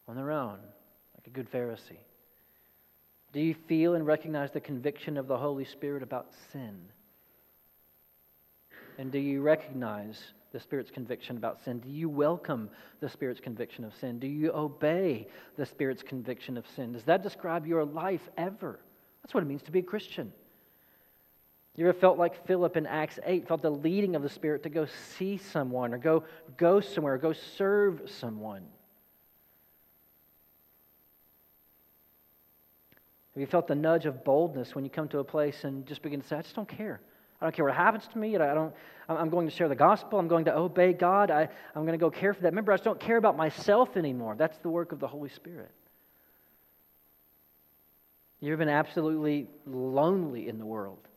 on 0.09 0.17
their 0.17 0.33
own, 0.33 0.59
like 1.15 1.29
a 1.29 1.31
good 1.31 1.49
Pharisee? 1.53 2.01
Do 3.33 3.39
you 3.39 3.55
feel 3.69 3.95
and 3.95 4.05
recognize 4.05 4.51
the 4.51 4.61
conviction 4.61 5.17
of 5.17 5.29
the 5.29 5.39
Holy 5.39 5.65
Spirit 5.65 6.03
about 6.03 6.33
sin? 6.51 6.77
And 8.99 9.13
do 9.13 9.21
you 9.21 9.43
recognize 9.43 10.21
the 10.51 10.59
Spirit's 10.59 10.91
conviction 10.91 11.37
about 11.37 11.63
sin? 11.65 11.79
Do 11.79 11.89
you 11.89 12.09
welcome 12.09 12.69
the 12.99 13.09
Spirit's 13.09 13.41
conviction 13.41 13.85
of 13.85 13.95
sin? 14.01 14.19
Do 14.19 14.27
you 14.27 14.51
obey 14.53 15.29
the 15.57 15.67
Spirit's 15.67 16.03
conviction 16.03 16.57
of 16.57 16.65
sin? 16.75 16.95
Does 16.95 17.05
that 17.05 17.23
describe 17.23 17.65
your 17.65 17.85
life 17.85 18.29
ever? 18.37 18.81
That's 19.23 19.33
what 19.33 19.45
it 19.45 19.47
means 19.47 19.63
to 19.63 19.71
be 19.71 19.79
a 19.79 19.85
Christian. 19.85 20.33
You 21.77 21.89
ever 21.89 21.99
felt 21.99 22.19
like 22.19 22.47
Philip 22.47 22.77
in 22.77 22.87
Acts 22.87 23.19
8, 23.25 23.49
felt 23.49 23.63
the 23.63 23.71
leading 23.71 24.15
of 24.15 24.23
the 24.23 24.29
Spirit 24.29 24.63
to 24.65 24.69
go 24.69 24.87
see 25.17 25.39
someone 25.39 25.95
or 25.95 25.99
go, 25.99 26.25
go 26.57 26.81
somewhere, 26.81 27.15
or 27.15 27.19
go 27.19 27.33
serve 27.33 28.03
someone? 28.21 28.63
Have 33.35 33.41
you 33.41 33.47
felt 33.47 33.67
the 33.67 33.75
nudge 33.75 34.05
of 34.05 34.25
boldness 34.25 34.75
when 34.75 34.85
you 34.85 34.91
come 34.91 35.09
to 35.09 35.21
a 35.21 35.25
place 35.25 35.65
and 35.65 35.87
just 35.87 36.03
begin 36.03 36.21
to 36.21 36.29
say, 36.29 36.37
I 36.37 36.43
just 36.43 36.55
don't 36.55 36.69
care? 36.69 37.01
I 37.41 37.47
don't 37.47 37.55
care 37.55 37.65
what 37.65 37.75
happens 37.75 38.07
to 38.09 38.19
me. 38.19 38.37
I 38.37 38.55
don't, 38.55 38.75
I'm 39.09 39.31
going 39.31 39.49
to 39.49 39.55
share 39.55 39.69
the 39.69 39.75
gospel. 39.75 40.19
I'm 40.19 40.29
going 40.29 40.45
to 40.45 40.57
obey 40.57 40.93
God. 40.93 41.31
I, 41.31 41.49
I'm 41.75 41.87
going 41.87 41.99
to 41.99 41.99
go 41.99 42.11
care 42.11 42.35
for 42.35 42.43
that. 42.43 42.49
Remember, 42.49 42.73
I 42.73 42.77
just 42.77 42.85
don't 42.85 43.01
care 43.01 43.17
about 43.17 43.37
myself 43.37 43.97
anymore. 43.97 44.37
That's 44.37 44.59
the 44.59 44.69
work 44.69 44.93
of 44.93 45.01
the 45.01 45.09
Holy 45.09 45.31
Spirit. 45.31 45.71
You've 48.41 48.59
been 48.59 48.69
absolutely 48.69 49.49
lonely 49.67 50.49
in 50.49 50.59
the 50.59 50.67
world, 50.67 51.09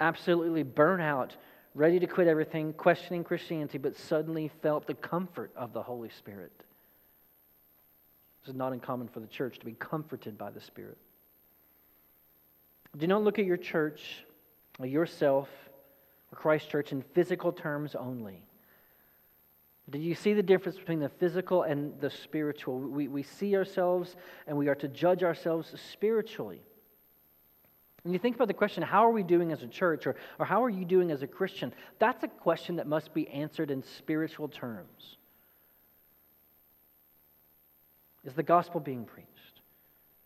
absolutely 0.00 0.62
burnt 0.62 1.02
out, 1.02 1.34
ready 1.74 1.98
to 1.98 2.06
quit 2.06 2.28
everything, 2.28 2.72
questioning 2.72 3.24
Christianity, 3.24 3.78
but 3.78 3.96
suddenly 3.96 4.50
felt 4.62 4.86
the 4.86 4.94
comfort 4.94 5.50
of 5.56 5.72
the 5.72 5.82
Holy 5.82 6.10
Spirit. 6.10 6.52
This 8.42 8.50
is 8.50 8.54
not 8.54 8.72
uncommon 8.72 9.08
for 9.08 9.20
the 9.20 9.26
church 9.26 9.58
to 9.58 9.64
be 9.66 9.72
comforted 9.72 10.38
by 10.38 10.50
the 10.50 10.60
Spirit. 10.60 10.98
Do 12.96 13.06
not 13.06 13.22
look 13.22 13.38
at 13.38 13.44
your 13.44 13.56
church, 13.56 14.24
or 14.78 14.86
yourself, 14.86 15.48
or 16.32 16.36
Christ 16.36 16.70
Church 16.70 16.92
in 16.92 17.02
physical 17.02 17.52
terms 17.52 17.94
only. 17.94 18.42
Do 19.90 19.98
you 19.98 20.14
see 20.14 20.34
the 20.34 20.42
difference 20.42 20.78
between 20.78 21.00
the 21.00 21.08
physical 21.08 21.62
and 21.62 21.98
the 22.00 22.10
spiritual? 22.10 22.78
We, 22.78 23.08
we 23.08 23.22
see 23.22 23.56
ourselves 23.56 24.16
and 24.46 24.56
we 24.56 24.68
are 24.68 24.74
to 24.76 24.88
judge 24.88 25.22
ourselves 25.22 25.72
spiritually. 25.92 26.60
When 28.08 28.14
you 28.14 28.18
think 28.18 28.36
about 28.36 28.48
the 28.48 28.54
question, 28.54 28.82
how 28.82 29.04
are 29.04 29.10
we 29.10 29.22
doing 29.22 29.52
as 29.52 29.62
a 29.62 29.66
church 29.66 30.06
or, 30.06 30.16
or 30.38 30.46
how 30.46 30.64
are 30.64 30.70
you 30.70 30.86
doing 30.86 31.10
as 31.10 31.20
a 31.20 31.26
Christian? 31.26 31.74
That's 31.98 32.24
a 32.24 32.28
question 32.28 32.76
that 32.76 32.86
must 32.86 33.12
be 33.12 33.28
answered 33.28 33.70
in 33.70 33.82
spiritual 33.82 34.48
terms. 34.48 35.18
Is 38.24 38.32
the 38.32 38.42
gospel 38.42 38.80
being 38.80 39.04
preached? 39.04 39.60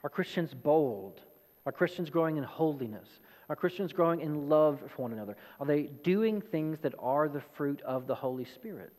Are 0.04 0.08
Christians 0.08 0.54
bold? 0.54 1.22
Are 1.66 1.72
Christians 1.72 2.08
growing 2.08 2.36
in 2.36 2.44
holiness? 2.44 3.08
Are 3.48 3.56
Christians 3.56 3.92
growing 3.92 4.20
in 4.20 4.48
love 4.48 4.78
for 4.94 5.02
one 5.02 5.12
another? 5.12 5.36
Are 5.58 5.66
they 5.66 5.90
doing 6.04 6.40
things 6.40 6.78
that 6.82 6.94
are 7.00 7.28
the 7.28 7.42
fruit 7.56 7.82
of 7.82 8.06
the 8.06 8.14
Holy 8.14 8.44
Spirit? 8.44 8.92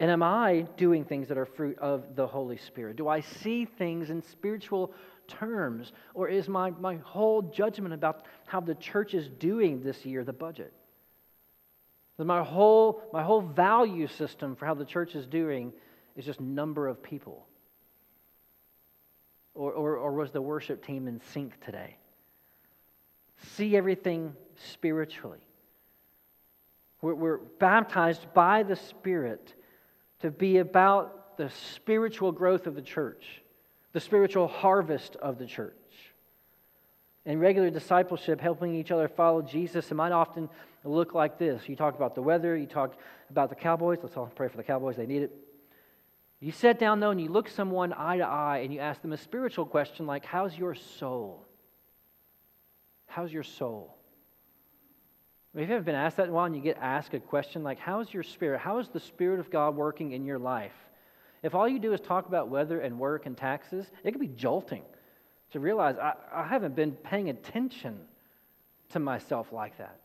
And 0.00 0.10
am 0.10 0.22
I 0.22 0.62
doing 0.78 1.04
things 1.04 1.28
that 1.28 1.36
are 1.36 1.44
fruit 1.44 1.78
of 1.78 2.16
the 2.16 2.26
Holy 2.26 2.56
Spirit? 2.56 2.96
Do 2.96 3.06
I 3.06 3.20
see 3.20 3.66
things 3.66 4.08
in 4.08 4.22
spiritual 4.22 4.94
terms? 5.38 5.92
Or 6.14 6.28
is 6.28 6.48
my, 6.48 6.70
my 6.70 6.96
whole 6.96 7.42
judgment 7.42 7.94
about 7.94 8.26
how 8.46 8.60
the 8.60 8.74
church 8.74 9.14
is 9.14 9.28
doing 9.28 9.82
this 9.82 10.04
year 10.04 10.24
the 10.24 10.32
budget? 10.32 10.72
My 12.18 12.44
whole, 12.44 13.02
my 13.12 13.22
whole 13.22 13.40
value 13.40 14.06
system 14.06 14.54
for 14.54 14.66
how 14.66 14.74
the 14.74 14.84
church 14.84 15.14
is 15.14 15.26
doing 15.26 15.72
is 16.16 16.24
just 16.24 16.40
number 16.40 16.86
of 16.86 17.02
people. 17.02 17.46
Or, 19.54 19.72
or, 19.72 19.96
or 19.96 20.12
was 20.12 20.30
the 20.30 20.40
worship 20.40 20.84
team 20.86 21.08
in 21.08 21.20
sync 21.32 21.58
today? 21.64 21.96
See 23.56 23.76
everything 23.76 24.34
spiritually. 24.72 25.44
We're, 27.00 27.14
we're 27.14 27.38
baptized 27.38 28.32
by 28.34 28.62
the 28.62 28.76
Spirit 28.76 29.54
to 30.20 30.30
be 30.30 30.58
about 30.58 31.36
the 31.36 31.50
spiritual 31.74 32.30
growth 32.30 32.66
of 32.66 32.74
the 32.74 32.82
church, 32.82 33.41
the 33.92 34.00
spiritual 34.00 34.48
harvest 34.48 35.16
of 35.16 35.38
the 35.38 35.46
church. 35.46 35.74
And 37.24 37.40
regular 37.40 37.70
discipleship, 37.70 38.40
helping 38.40 38.74
each 38.74 38.90
other 38.90 39.08
follow 39.08 39.42
Jesus, 39.42 39.90
it 39.90 39.94
might 39.94 40.12
often 40.12 40.48
look 40.84 41.14
like 41.14 41.38
this. 41.38 41.68
You 41.68 41.76
talk 41.76 41.94
about 41.94 42.14
the 42.14 42.22
weather, 42.22 42.56
you 42.56 42.66
talk 42.66 42.96
about 43.30 43.48
the 43.48 43.54
Cowboys. 43.54 43.98
Let's 44.02 44.16
all 44.16 44.26
pray 44.34 44.48
for 44.48 44.56
the 44.56 44.64
Cowboys, 44.64 44.96
they 44.96 45.06
need 45.06 45.22
it. 45.22 45.32
You 46.40 46.50
sit 46.50 46.80
down, 46.80 46.98
though, 46.98 47.10
and 47.10 47.20
you 47.20 47.28
look 47.28 47.48
someone 47.48 47.92
eye 47.92 48.16
to 48.16 48.26
eye 48.26 48.58
and 48.64 48.74
you 48.74 48.80
ask 48.80 49.00
them 49.00 49.12
a 49.12 49.16
spiritual 49.16 49.64
question 49.64 50.06
like, 50.06 50.24
How's 50.24 50.58
your 50.58 50.74
soul? 50.74 51.46
How's 53.06 53.32
your 53.32 53.44
soul? 53.44 53.96
If 55.54 55.60
you 55.60 55.66
haven't 55.66 55.84
been 55.84 55.94
asked 55.94 56.16
that 56.16 56.24
in 56.24 56.30
a 56.30 56.32
while 56.32 56.46
and 56.46 56.56
you 56.56 56.62
get 56.62 56.78
asked 56.80 57.14
a 57.14 57.20
question 57.20 57.62
like, 57.62 57.78
How's 57.78 58.12
your 58.12 58.24
spirit? 58.24 58.58
How 58.58 58.78
is 58.78 58.88
the 58.88 58.98
Spirit 58.98 59.38
of 59.38 59.50
God 59.50 59.76
working 59.76 60.12
in 60.12 60.24
your 60.24 60.40
life? 60.40 60.72
If 61.42 61.54
all 61.54 61.68
you 61.68 61.78
do 61.78 61.92
is 61.92 62.00
talk 62.00 62.26
about 62.26 62.48
weather 62.48 62.80
and 62.80 62.98
work 62.98 63.26
and 63.26 63.36
taxes, 63.36 63.90
it 64.04 64.12
can 64.12 64.20
be 64.20 64.28
jolting 64.28 64.82
to 65.50 65.60
realize 65.60 65.96
I, 65.98 66.14
I 66.32 66.44
haven't 66.44 66.76
been 66.76 66.92
paying 66.92 67.28
attention 67.28 67.98
to 68.90 68.98
myself 68.98 69.52
like 69.52 69.78
that. 69.78 69.98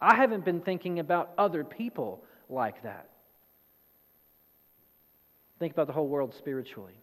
I 0.00 0.16
haven't 0.16 0.44
been 0.44 0.60
thinking 0.60 0.98
about 0.98 1.30
other 1.38 1.62
people 1.62 2.24
like 2.48 2.82
that. 2.82 3.08
Think 5.58 5.72
about 5.72 5.86
the 5.86 5.92
whole 5.92 6.08
world 6.08 6.34
spiritually. 6.34 6.94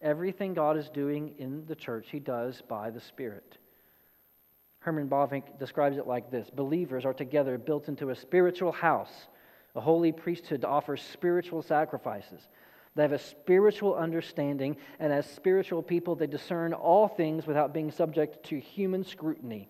Everything 0.00 0.54
God 0.54 0.78
is 0.78 0.88
doing 0.88 1.34
in 1.38 1.66
the 1.66 1.74
church, 1.74 2.06
He 2.10 2.18
does 2.18 2.62
by 2.66 2.88
the 2.88 3.00
Spirit. 3.00 3.58
Herman 4.78 5.08
Bavinck 5.08 5.58
describes 5.58 5.98
it 5.98 6.06
like 6.06 6.30
this 6.30 6.48
Believers 6.48 7.04
are 7.04 7.12
together 7.12 7.58
built 7.58 7.88
into 7.88 8.08
a 8.08 8.16
spiritual 8.16 8.72
house, 8.72 9.28
a 9.74 9.80
holy 9.80 10.12
priesthood 10.12 10.62
to 10.62 10.68
offer 10.68 10.96
spiritual 10.96 11.60
sacrifices. 11.60 12.48
They 12.96 13.02
have 13.02 13.12
a 13.12 13.18
spiritual 13.18 13.94
understanding, 13.94 14.76
and 14.98 15.12
as 15.12 15.26
spiritual 15.26 15.82
people, 15.82 16.16
they 16.16 16.26
discern 16.26 16.72
all 16.72 17.06
things 17.06 17.46
without 17.46 17.72
being 17.72 17.90
subject 17.90 18.44
to 18.46 18.58
human 18.58 19.04
scrutiny. 19.04 19.68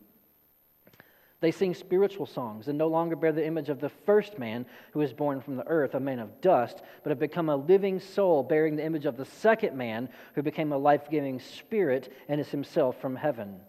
They 1.40 1.50
sing 1.50 1.74
spiritual 1.74 2.26
songs 2.26 2.68
and 2.68 2.76
no 2.76 2.88
longer 2.88 3.16
bear 3.16 3.32
the 3.32 3.46
image 3.46 3.70
of 3.70 3.80
the 3.80 3.88
first 3.88 4.38
man 4.38 4.66
who 4.92 4.98
was 4.98 5.14
born 5.14 5.40
from 5.40 5.56
the 5.56 5.66
earth, 5.66 5.94
a 5.94 6.00
man 6.00 6.18
of 6.18 6.40
dust, 6.42 6.82
but 7.02 7.10
have 7.10 7.18
become 7.18 7.48
a 7.48 7.56
living 7.56 7.98
soul 7.98 8.42
bearing 8.42 8.76
the 8.76 8.84
image 8.84 9.06
of 9.06 9.16
the 9.16 9.24
second 9.24 9.74
man 9.76 10.10
who 10.34 10.42
became 10.42 10.72
a 10.72 10.78
life 10.78 11.08
giving 11.10 11.40
spirit 11.40 12.12
and 12.28 12.40
is 12.40 12.50
himself 12.50 13.00
from 13.00 13.16
heaven. 13.16 13.60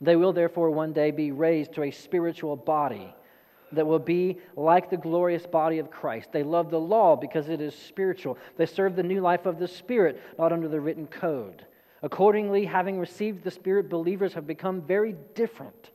They 0.00 0.16
will 0.16 0.32
therefore 0.32 0.70
one 0.70 0.94
day 0.94 1.10
be 1.10 1.30
raised 1.30 1.74
to 1.74 1.82
a 1.82 1.90
spiritual 1.90 2.56
body 2.56 3.14
that 3.72 3.86
will 3.86 3.98
be 3.98 4.38
like 4.56 4.90
the 4.90 4.96
glorious 4.96 5.46
body 5.46 5.78
of 5.78 5.90
Christ. 5.90 6.32
They 6.32 6.42
love 6.42 6.70
the 6.70 6.80
law 6.80 7.16
because 7.16 7.48
it 7.48 7.60
is 7.60 7.74
spiritual. 7.74 8.38
They 8.56 8.66
serve 8.66 8.96
the 8.96 9.02
new 9.02 9.20
life 9.20 9.46
of 9.46 9.58
the 9.58 9.68
Spirit, 9.68 10.20
not 10.38 10.52
under 10.52 10.68
the 10.68 10.80
written 10.80 11.06
code. 11.06 11.64
Accordingly, 12.02 12.64
having 12.64 12.98
received 12.98 13.44
the 13.44 13.50
Spirit, 13.50 13.88
believers 13.88 14.34
have 14.34 14.46
become 14.46 14.82
very 14.82 15.14
different 15.34 15.90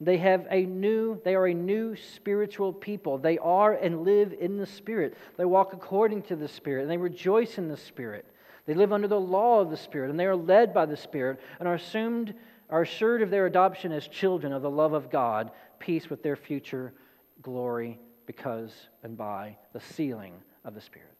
they 0.00 0.18
have 0.18 0.46
a 0.50 0.66
new, 0.66 1.20
they 1.24 1.34
are 1.34 1.46
a 1.46 1.54
new 1.54 1.96
spiritual 1.96 2.72
people. 2.72 3.16
They 3.16 3.38
are 3.38 3.72
and 3.72 4.04
live 4.04 4.34
in 4.38 4.58
the 4.58 4.66
Spirit. 4.66 5.16
They 5.36 5.44
walk 5.44 5.72
according 5.72 6.22
to 6.24 6.36
the 6.36 6.48
Spirit, 6.48 6.82
and 6.82 6.90
they 6.90 6.96
rejoice 6.96 7.58
in 7.58 7.68
the 7.68 7.76
Spirit. 7.76 8.26
They 8.66 8.74
live 8.74 8.92
under 8.92 9.08
the 9.08 9.20
law 9.20 9.60
of 9.60 9.70
the 9.70 9.76
Spirit, 9.76 10.10
and 10.10 10.18
they 10.18 10.26
are 10.26 10.36
led 10.36 10.74
by 10.74 10.86
the 10.86 10.96
Spirit, 10.96 11.40
and 11.58 11.68
are 11.68 11.74
assumed, 11.74 12.34
are 12.70 12.82
assured 12.82 13.22
of 13.22 13.30
their 13.30 13.46
adoption 13.46 13.92
as 13.92 14.08
children 14.08 14.52
of 14.52 14.62
the 14.62 14.70
love 14.70 14.94
of 14.94 15.10
God, 15.10 15.52
peace 15.84 16.08
with 16.08 16.22
their 16.22 16.36
future 16.36 16.94
glory, 17.42 17.98
because 18.26 18.72
and 19.02 19.16
by 19.16 19.56
the 19.72 19.80
sealing 19.80 20.32
of 20.64 20.74
the 20.74 20.80
Spirit. 20.80 21.14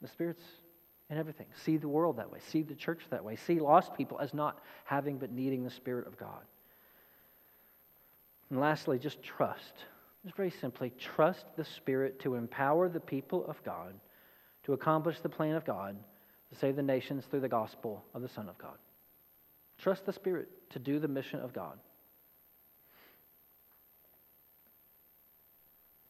The 0.00 0.08
Spirit's 0.08 0.42
in 1.10 1.18
everything. 1.18 1.46
See 1.64 1.76
the 1.76 1.88
world 1.88 2.16
that 2.16 2.30
way. 2.30 2.38
See 2.48 2.62
the 2.62 2.74
church 2.74 3.02
that 3.10 3.22
way. 3.22 3.36
See 3.36 3.60
lost 3.60 3.94
people 3.94 4.18
as 4.18 4.34
not 4.34 4.60
having 4.84 5.18
but 5.18 5.30
needing 5.30 5.62
the 5.62 5.70
Spirit 5.70 6.06
of 6.06 6.16
God. 6.16 6.42
And 8.50 8.60
lastly, 8.60 8.98
just 8.98 9.22
trust. 9.22 9.74
Just 10.24 10.36
very 10.36 10.50
simply, 10.50 10.92
trust 10.98 11.44
the 11.56 11.64
Spirit 11.64 12.18
to 12.20 12.34
empower 12.34 12.88
the 12.88 13.00
people 13.00 13.44
of 13.46 13.62
God 13.62 13.94
to 14.64 14.72
accomplish 14.72 15.20
the 15.20 15.28
plan 15.28 15.54
of 15.54 15.64
God 15.64 15.96
to 16.50 16.58
save 16.58 16.76
the 16.76 16.82
nations 16.82 17.24
through 17.24 17.40
the 17.40 17.48
gospel 17.48 18.04
of 18.14 18.22
the 18.22 18.28
Son 18.28 18.48
of 18.48 18.58
God. 18.58 18.78
Trust 19.78 20.06
the 20.06 20.12
Spirit 20.12 20.48
to 20.70 20.78
do 20.78 20.98
the 20.98 21.08
mission 21.08 21.40
of 21.40 21.52
God. 21.52 21.78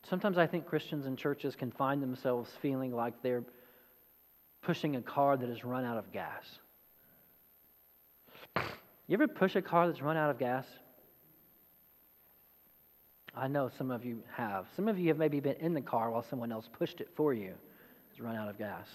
Sometimes 0.08 0.38
I 0.38 0.46
think 0.46 0.66
Christians 0.66 1.06
and 1.06 1.18
churches 1.18 1.56
can 1.56 1.72
find 1.72 2.00
themselves 2.00 2.50
feeling 2.62 2.94
like 2.94 3.22
they're 3.22 3.42
pushing 4.62 4.96
a 4.96 5.02
car 5.02 5.36
that 5.36 5.48
has 5.48 5.64
run 5.64 5.84
out 5.84 5.98
of 5.98 6.12
gas. 6.12 6.44
You 8.54 9.14
ever 9.14 9.26
push 9.26 9.56
a 9.56 9.62
car 9.62 9.86
that's 9.86 10.02
run 10.02 10.16
out 10.16 10.30
of 10.30 10.38
gas? 10.38 10.64
I 13.34 13.48
know 13.48 13.70
some 13.76 13.90
of 13.90 14.04
you 14.04 14.22
have. 14.32 14.66
Some 14.76 14.88
of 14.88 14.98
you 14.98 15.08
have 15.08 15.18
maybe 15.18 15.40
been 15.40 15.56
in 15.56 15.74
the 15.74 15.80
car 15.82 16.10
while 16.10 16.22
someone 16.22 16.52
else 16.52 16.68
pushed 16.72 17.00
it 17.00 17.08
for 17.14 17.34
you. 17.34 17.54
It's 18.10 18.20
run 18.20 18.36
out 18.36 18.48
of 18.48 18.58
gas. 18.58 18.88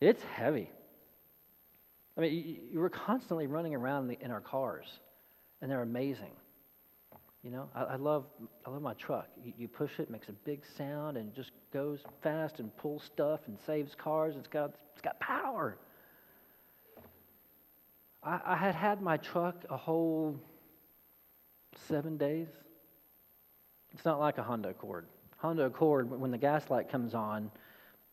It's 0.00 0.22
heavy. 0.22 0.68
I 2.16 2.20
mean, 2.20 2.58
you, 2.70 2.80
were 2.80 2.90
constantly 2.90 3.46
running 3.46 3.74
around 3.74 4.10
in 4.20 4.30
our 4.30 4.40
cars, 4.40 4.86
and 5.60 5.70
they're 5.70 5.82
amazing. 5.82 6.32
You 7.42 7.50
know, 7.50 7.68
I, 7.74 7.82
I 7.82 7.96
love 7.96 8.26
I 8.64 8.70
love 8.70 8.82
my 8.82 8.94
truck. 8.94 9.26
You, 9.44 9.52
you, 9.58 9.68
push 9.68 9.98
it, 9.98 10.10
makes 10.10 10.28
a 10.28 10.32
big 10.32 10.62
sound, 10.76 11.16
and 11.16 11.34
just 11.34 11.50
goes 11.72 12.00
fast 12.22 12.60
and 12.60 12.74
pulls 12.76 13.02
stuff 13.02 13.40
and 13.46 13.58
saves 13.66 13.94
cars. 13.96 14.36
It's 14.36 14.48
got 14.48 14.72
it's 14.92 15.02
got 15.02 15.18
power. 15.18 15.76
I, 18.22 18.40
I 18.44 18.56
had 18.56 18.76
had 18.76 19.02
my 19.02 19.16
truck 19.16 19.64
a 19.68 19.76
whole 19.76 20.38
seven 21.88 22.16
days. 22.16 22.48
It's 23.92 24.04
not 24.04 24.20
like 24.20 24.38
a 24.38 24.42
Honda 24.42 24.68
Accord. 24.68 25.06
Honda 25.38 25.64
Accord, 25.64 26.08
when 26.08 26.30
the 26.30 26.38
gas 26.38 26.70
light 26.70 26.88
comes 26.88 27.14
on, 27.14 27.50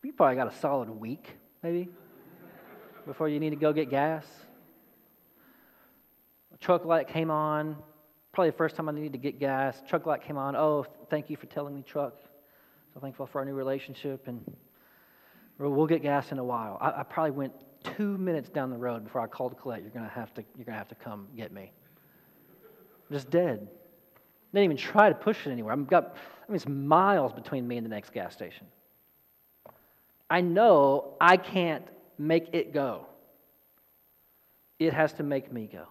you 0.04 0.12
probably 0.12 0.36
got 0.36 0.52
a 0.52 0.56
solid 0.58 0.90
week, 0.90 1.38
maybe, 1.62 1.90
before 3.06 3.30
you 3.30 3.40
need 3.40 3.52
to 3.52 3.56
go 3.56 3.72
get 3.72 3.90
gas. 3.90 4.26
truck 6.60 6.86
light 6.86 7.08
came 7.08 7.30
on, 7.30 7.78
probably 8.40 8.52
the 8.52 8.58
first 8.58 8.78
time 8.78 8.88
I 8.88 8.94
needed 8.94 9.12
to 9.12 9.18
get 9.18 9.38
gas. 9.38 9.84
Truck 9.86 10.06
light 10.06 10.24
came 10.24 10.38
on. 10.38 10.56
Oh, 10.56 10.86
thank 11.10 11.30
you 11.30 11.36
for 11.36 11.46
telling 11.48 11.76
me, 11.76 11.84
truck. 11.86 12.14
So 12.94 13.02
thankful 13.02 13.26
for 13.26 13.40
our 13.40 13.46
new 13.46 13.54
relationship, 13.54 14.30
and 14.30 14.42
we'll 15.58 15.86
get 15.88 16.02
gas 16.02 16.32
in 16.32 16.40
a 16.40 16.44
while. 16.46 16.78
I, 16.80 17.02
I 17.02 17.04
probably 17.04 17.32
went 17.32 17.52
two 17.98 18.18
minutes 18.18 18.48
down 18.48 18.70
the 18.70 18.78
road 18.78 19.04
before 19.04 19.20
I 19.20 19.28
called 19.28 19.60
Colette. 19.60 19.82
You're 19.82 19.90
gonna 19.90 20.08
have 20.08 20.34
to. 20.36 20.46
You're 20.56 20.64
gonna 20.64 20.78
have 20.78 20.88
to 20.88 20.96
come 20.96 21.28
get 21.36 21.52
me. 21.52 21.74
I'm 23.10 23.14
just 23.14 23.30
dead. 23.30 23.68
Didn't 24.54 24.64
even 24.64 24.78
try 24.78 25.10
to 25.10 25.16
push 25.16 25.46
it 25.46 25.52
anywhere. 25.52 25.74
I've 25.74 25.86
got. 25.86 26.16
I 26.48 26.50
mean, 26.50 26.56
it's 26.56 26.66
miles 26.66 27.34
between 27.34 27.68
me 27.68 27.76
and 27.76 27.86
the 27.86 27.90
next 27.90 28.14
gas 28.14 28.32
station. 28.32 28.68
I 30.30 30.40
know 30.40 31.18
I 31.20 31.36
can't 31.36 31.84
make 32.18 32.54
it 32.54 32.74
go. 32.74 33.06
It 34.80 34.94
has 34.94 35.12
to 35.16 35.24
make 35.24 35.52
me 35.52 35.70
go. 35.70 35.88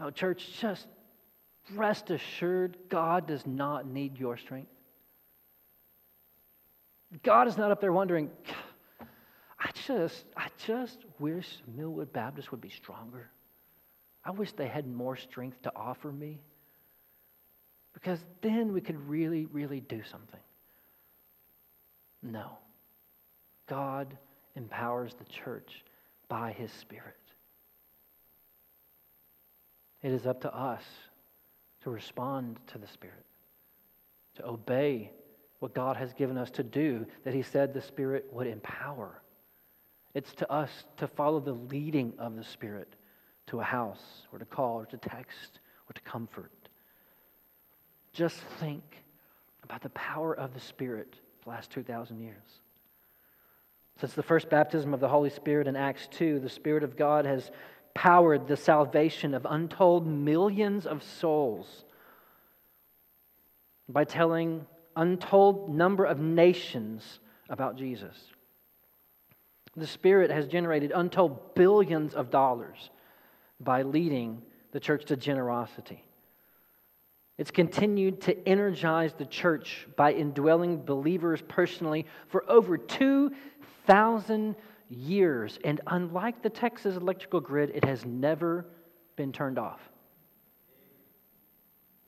Oh, 0.00 0.10
church, 0.10 0.58
just 0.60 0.86
rest 1.74 2.10
assured 2.10 2.76
God 2.88 3.26
does 3.26 3.46
not 3.46 3.86
need 3.86 4.18
your 4.18 4.36
strength. 4.36 4.70
God 7.22 7.48
is 7.48 7.56
not 7.56 7.70
up 7.70 7.80
there 7.80 7.92
wondering, 7.92 8.30
I 9.58 9.70
just, 9.86 10.24
I 10.36 10.48
just 10.66 10.98
wish 11.18 11.46
Millwood 11.76 12.12
Baptist 12.12 12.50
would 12.50 12.60
be 12.60 12.70
stronger. 12.70 13.30
I 14.24 14.30
wish 14.30 14.52
they 14.52 14.68
had 14.68 14.86
more 14.86 15.16
strength 15.16 15.60
to 15.62 15.72
offer 15.74 16.10
me. 16.10 16.40
Because 17.92 18.24
then 18.40 18.72
we 18.72 18.80
could 18.80 19.08
really, 19.08 19.46
really 19.46 19.80
do 19.80 20.02
something. 20.04 20.40
No. 22.22 22.58
God 23.68 24.16
empowers 24.54 25.14
the 25.14 25.24
church 25.24 25.84
by 26.28 26.52
his 26.52 26.70
Spirit. 26.72 27.16
It 30.02 30.12
is 30.12 30.26
up 30.26 30.40
to 30.42 30.54
us 30.54 30.82
to 31.82 31.90
respond 31.90 32.58
to 32.68 32.78
the 32.78 32.86
Spirit, 32.86 33.24
to 34.36 34.46
obey 34.46 35.12
what 35.58 35.74
God 35.74 35.96
has 35.96 36.12
given 36.14 36.38
us 36.38 36.50
to 36.52 36.62
do, 36.62 37.06
that 37.24 37.34
He 37.34 37.42
said 37.42 37.74
the 37.74 37.82
Spirit 37.82 38.26
would 38.32 38.46
empower. 38.46 39.22
It's 40.14 40.34
to 40.34 40.50
us 40.50 40.70
to 40.96 41.06
follow 41.06 41.40
the 41.40 41.52
leading 41.52 42.14
of 42.18 42.36
the 42.36 42.44
Spirit 42.44 42.94
to 43.48 43.60
a 43.60 43.64
house, 43.64 44.26
or 44.32 44.38
to 44.38 44.44
call, 44.44 44.80
or 44.80 44.86
to 44.86 44.96
text, 44.96 45.60
or 45.88 45.92
to 45.92 46.00
comfort. 46.02 46.52
Just 48.12 48.38
think 48.58 48.82
about 49.62 49.82
the 49.82 49.90
power 49.90 50.34
of 50.34 50.54
the 50.54 50.60
Spirit 50.60 51.16
the 51.44 51.50
last 51.50 51.70
2,000 51.70 52.20
years. 52.20 52.60
Since 54.00 54.14
the 54.14 54.22
first 54.22 54.48
baptism 54.48 54.94
of 54.94 55.00
the 55.00 55.08
Holy 55.08 55.30
Spirit 55.30 55.66
in 55.66 55.76
Acts 55.76 56.08
2, 56.12 56.40
the 56.40 56.48
Spirit 56.48 56.84
of 56.84 56.96
God 56.96 57.26
has 57.26 57.50
powered 57.94 58.46
the 58.46 58.56
salvation 58.56 59.34
of 59.34 59.46
untold 59.48 60.06
millions 60.06 60.86
of 60.86 61.02
souls 61.02 61.84
by 63.88 64.04
telling 64.04 64.66
untold 64.96 65.74
number 65.74 66.04
of 66.04 66.20
nations 66.20 67.20
about 67.48 67.76
Jesus. 67.76 68.16
The 69.76 69.86
Spirit 69.86 70.30
has 70.30 70.46
generated 70.46 70.92
untold 70.94 71.54
billions 71.54 72.14
of 72.14 72.30
dollars 72.30 72.90
by 73.60 73.82
leading 73.82 74.42
the 74.72 74.80
church 74.80 75.04
to 75.06 75.16
generosity. 75.16 76.04
It's 77.38 77.50
continued 77.50 78.20
to 78.22 78.48
energize 78.48 79.14
the 79.14 79.24
church 79.24 79.86
by 79.96 80.12
indwelling 80.12 80.82
believers 80.82 81.40
personally 81.48 82.06
for 82.28 82.48
over 82.50 82.76
2,000 82.76 84.56
years. 84.90 85.58
And 85.64 85.80
unlike 85.86 86.42
the 86.42 86.50
Texas 86.50 86.96
electrical 86.96 87.40
grid, 87.40 87.70
it 87.74 87.84
has 87.84 88.04
never 88.04 88.66
been 89.16 89.32
turned 89.32 89.58
off. 89.58 89.80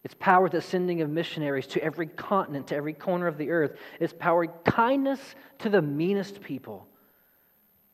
It's 0.04 0.14
powered 0.18 0.50
the 0.52 0.60
sending 0.60 1.00
of 1.00 1.08
missionaries 1.08 1.68
to 1.68 1.82
every 1.82 2.08
continent, 2.08 2.66
to 2.68 2.76
every 2.76 2.92
corner 2.92 3.28
of 3.28 3.38
the 3.38 3.50
earth. 3.50 3.78
It's 4.00 4.12
powered 4.18 4.50
kindness 4.64 5.20
to 5.60 5.70
the 5.70 5.80
meanest 5.80 6.40
people. 6.40 6.88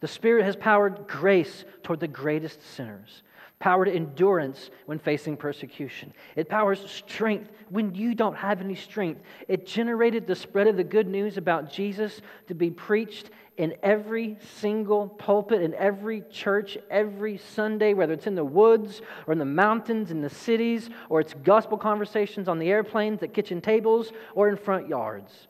The 0.01 0.09
Spirit 0.09 0.45
has 0.45 0.57
powered 0.57 1.07
grace 1.07 1.65
toward 1.83 2.01
the 2.01 2.09
greatest 2.09 2.63
sinners, 2.63 3.23
powered 3.59 3.89
endurance 3.89 4.71
when 4.87 4.99
facing 4.99 5.37
persecution. 5.37 6.15
It 6.37 6.49
powers 6.49 6.89
strength 6.89 7.51
when 7.69 7.95
you 7.95 8.15
don't 8.15 8.37
have 8.37 8.61
any 8.61 8.77
strength. 8.77 9.21
It 9.49 9.67
generated 9.67 10.27
the 10.27 10.37
spread 10.37 10.69
of 10.69 10.77
the 10.77 10.85
good 10.85 11.09
news 11.09 11.37
about 11.37 11.71
Jesus 11.71 12.23
to 12.47 12.55
be 12.55 12.71
preached 12.71 13.31
in 13.59 13.75
every 13.83 14.39
single 14.61 15.09
pulpit, 15.09 15.61
in 15.61 15.75
every 15.75 16.23
church, 16.31 16.79
every 16.91 17.37
Sunday, 17.37 17.93
whether 17.93 18.13
it's 18.13 18.29
in 18.29 18.37
the 18.37 18.45
woods 18.45 19.03
or 19.27 19.33
in 19.33 19.39
the 19.39 19.45
mountains, 19.45 20.13
in 20.13 20.23
the 20.23 20.31
cities, 20.31 20.89
or 21.09 21.21
it's 21.21 21.35
gospel 21.43 21.77
conversations 21.77 22.49
on 22.49 22.61
the 22.61 22.71
airplanes, 22.71 23.21
at 23.23 23.35
kitchen 23.35 23.61
tables, 23.61 24.13
or 24.37 24.49
in 24.49 24.57
front 24.57 24.89
yards. 24.89 25.49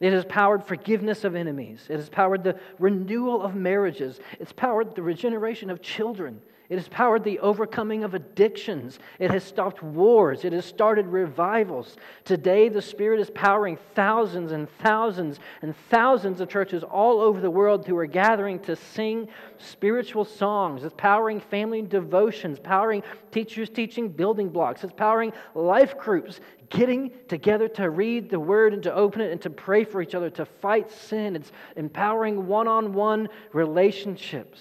It 0.00 0.12
has 0.12 0.26
powered 0.26 0.62
forgiveness 0.62 1.24
of 1.24 1.34
enemies. 1.34 1.86
It 1.88 1.96
has 1.96 2.10
powered 2.10 2.44
the 2.44 2.60
renewal 2.78 3.42
of 3.42 3.54
marriages. 3.54 4.20
It's 4.38 4.52
powered 4.52 4.94
the 4.94 5.02
regeneration 5.02 5.70
of 5.70 5.82
children. 5.82 6.40
It 6.68 6.76
has 6.76 6.88
powered 6.88 7.24
the 7.24 7.38
overcoming 7.38 8.04
of 8.04 8.12
addictions. 8.12 8.98
It 9.18 9.30
has 9.30 9.42
stopped 9.42 9.82
wars. 9.82 10.44
It 10.44 10.52
has 10.52 10.66
started 10.66 11.06
revivals. 11.06 11.96
Today, 12.26 12.68
the 12.68 12.82
Spirit 12.82 13.20
is 13.20 13.30
powering 13.30 13.78
thousands 13.94 14.52
and 14.52 14.68
thousands 14.80 15.40
and 15.62 15.74
thousands 15.88 16.42
of 16.42 16.50
churches 16.50 16.82
all 16.82 17.22
over 17.22 17.40
the 17.40 17.50
world 17.50 17.86
who 17.86 17.96
are 17.96 18.04
gathering 18.04 18.58
to 18.60 18.76
sing 18.76 19.28
spiritual 19.56 20.26
songs. 20.26 20.84
It's 20.84 20.94
powering 20.98 21.40
family 21.40 21.80
devotions, 21.80 22.58
powering 22.58 23.02
teachers 23.30 23.70
teaching 23.70 24.10
building 24.10 24.50
blocks. 24.50 24.84
It's 24.84 24.92
powering 24.92 25.32
life 25.54 25.96
groups 25.96 26.40
getting 26.68 27.12
together 27.28 27.68
to 27.68 27.88
read 27.88 28.28
the 28.28 28.40
Word 28.40 28.74
and 28.74 28.82
to 28.82 28.94
open 28.94 29.22
it 29.22 29.32
and 29.32 29.40
to 29.40 29.48
pray 29.48 29.84
for 29.84 30.02
each 30.02 30.14
other, 30.14 30.28
to 30.28 30.44
fight 30.44 30.92
sin. 30.92 31.34
It's 31.34 31.50
empowering 31.76 32.46
one 32.46 32.68
on 32.68 32.92
one 32.92 33.30
relationships 33.54 34.60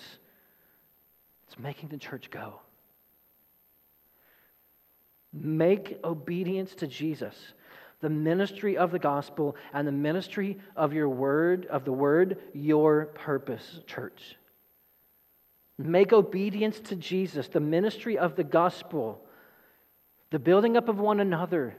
making 1.59 1.89
the 1.89 1.97
church 1.97 2.29
go. 2.29 2.59
Make 5.33 5.99
obedience 6.03 6.73
to 6.75 6.87
Jesus, 6.87 7.35
the 8.01 8.09
ministry 8.09 8.77
of 8.77 8.91
the 8.91 8.99
gospel 8.99 9.55
and 9.73 9.87
the 9.87 9.91
ministry 9.91 10.57
of 10.75 10.93
your 10.93 11.09
word, 11.09 11.65
of 11.67 11.85
the 11.85 11.91
word, 11.91 12.37
your 12.53 13.07
purpose, 13.07 13.79
church. 13.85 14.35
Make 15.77 16.11
obedience 16.11 16.79
to 16.81 16.95
Jesus, 16.95 17.47
the 17.47 17.59
ministry 17.59 18.17
of 18.17 18.35
the 18.35 18.43
gospel, 18.43 19.21
the 20.31 20.39
building 20.39 20.75
up 20.75 20.89
of 20.89 20.99
one 20.99 21.19
another 21.19 21.77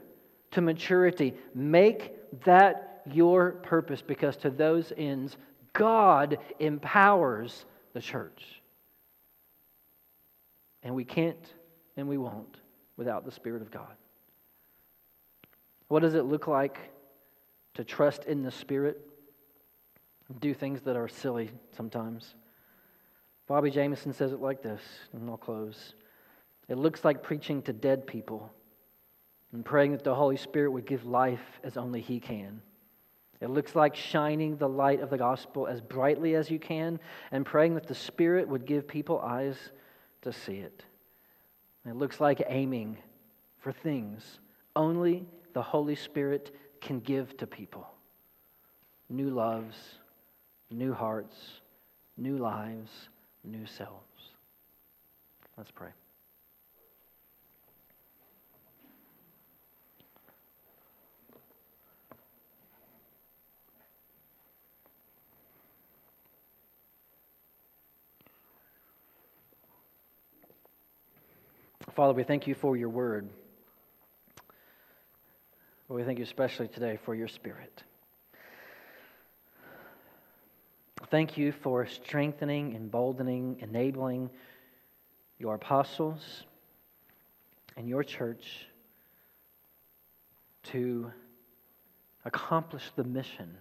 to 0.51 0.61
maturity. 0.61 1.33
Make 1.53 2.13
that 2.45 3.01
your 3.11 3.51
purpose 3.51 4.01
because 4.01 4.37
to 4.37 4.49
those 4.49 4.93
ends, 4.95 5.35
God 5.73 6.37
empowers 6.59 7.65
the 7.93 8.01
church. 8.01 8.58
And 10.89 10.95
we 10.95 11.05
can't 11.05 11.53
and 11.97 12.07
we 12.07 12.17
won't 12.17 12.57
without 12.97 13.23
the 13.23 13.31
Spirit 13.31 13.61
of 13.61 13.69
God. 13.69 13.93
What 15.87 15.99
does 15.99 16.15
it 16.15 16.25
look 16.25 16.47
like 16.47 16.79
to 17.75 17.83
trust 17.83 18.25
in 18.25 18.41
the 18.41 18.49
Spirit? 18.49 18.99
Do 20.39 20.51
things 20.51 20.81
that 20.81 20.95
are 20.95 21.07
silly 21.07 21.51
sometimes. 21.77 22.33
Bobby 23.47 23.69
Jamieson 23.69 24.13
says 24.13 24.31
it 24.31 24.41
like 24.41 24.63
this, 24.63 24.81
and 25.13 25.29
I'll 25.29 25.37
close. 25.37 25.93
It 26.67 26.79
looks 26.79 27.05
like 27.05 27.21
preaching 27.21 27.61
to 27.63 27.71
dead 27.71 28.07
people 28.07 28.51
and 29.53 29.63
praying 29.63 29.91
that 29.91 30.03
the 30.03 30.15
Holy 30.15 30.37
Spirit 30.37 30.71
would 30.71 30.87
give 30.87 31.05
life 31.05 31.59
as 31.63 31.77
only 31.77 32.01
He 32.01 32.19
can. 32.19 32.63
It 33.41 33.51
looks 33.51 33.75
like 33.75 33.95
shining 33.95 34.57
the 34.57 34.67
light 34.67 35.01
of 35.01 35.11
the 35.11 35.19
gospel 35.19 35.67
as 35.67 35.81
brightly 35.81 36.33
as 36.33 36.49
you 36.49 36.57
can 36.57 36.99
and 37.31 37.45
praying 37.45 37.75
that 37.75 37.85
the 37.85 37.93
Spirit 37.93 38.47
would 38.47 38.65
give 38.65 38.87
people 38.87 39.19
eyes 39.19 39.55
to 40.21 40.33
see 40.33 40.57
it. 40.57 40.83
It 41.85 41.95
looks 41.95 42.19
like 42.19 42.43
aiming 42.47 42.97
for 43.57 43.71
things 43.71 44.39
only 44.75 45.25
the 45.53 45.61
Holy 45.61 45.95
Spirit 45.95 46.55
can 46.81 46.99
give 46.99 47.35
to 47.37 47.47
people 47.47 47.87
new 49.09 49.29
loves, 49.29 49.75
new 50.69 50.93
hearts, 50.93 51.35
new 52.17 52.37
lives, 52.37 53.09
new 53.43 53.65
selves. 53.65 54.03
Let's 55.57 55.71
pray. 55.71 55.89
Father, 71.95 72.13
we 72.13 72.23
thank 72.23 72.45
you 72.45 72.53
for 72.53 72.77
your 72.77 72.89
word. 72.89 73.29
we 75.87 76.03
thank 76.03 76.19
you 76.19 76.23
especially 76.23 76.67
today 76.67 76.99
for 77.03 77.15
your 77.15 77.27
spirit. 77.27 77.83
Thank 81.09 81.37
you 81.37 81.51
for 81.51 81.87
strengthening, 81.87 82.75
emboldening, 82.75 83.57
enabling 83.61 84.29
your 85.39 85.55
apostles 85.55 86.43
and 87.75 87.89
your 87.89 88.03
church 88.03 88.67
to 90.63 91.11
accomplish 92.25 92.91
the 92.95 93.03
mission 93.03 93.57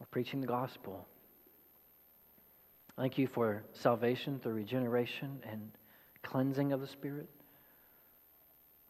of 0.00 0.08
preaching 0.12 0.40
the 0.40 0.46
gospel. 0.46 1.08
Thank 2.96 3.18
you 3.18 3.26
for 3.26 3.64
salvation 3.72 4.38
through 4.40 4.54
regeneration 4.54 5.40
and 5.50 5.72
cleansing 6.22 6.72
of 6.72 6.80
the 6.80 6.86
Spirit. 6.86 7.28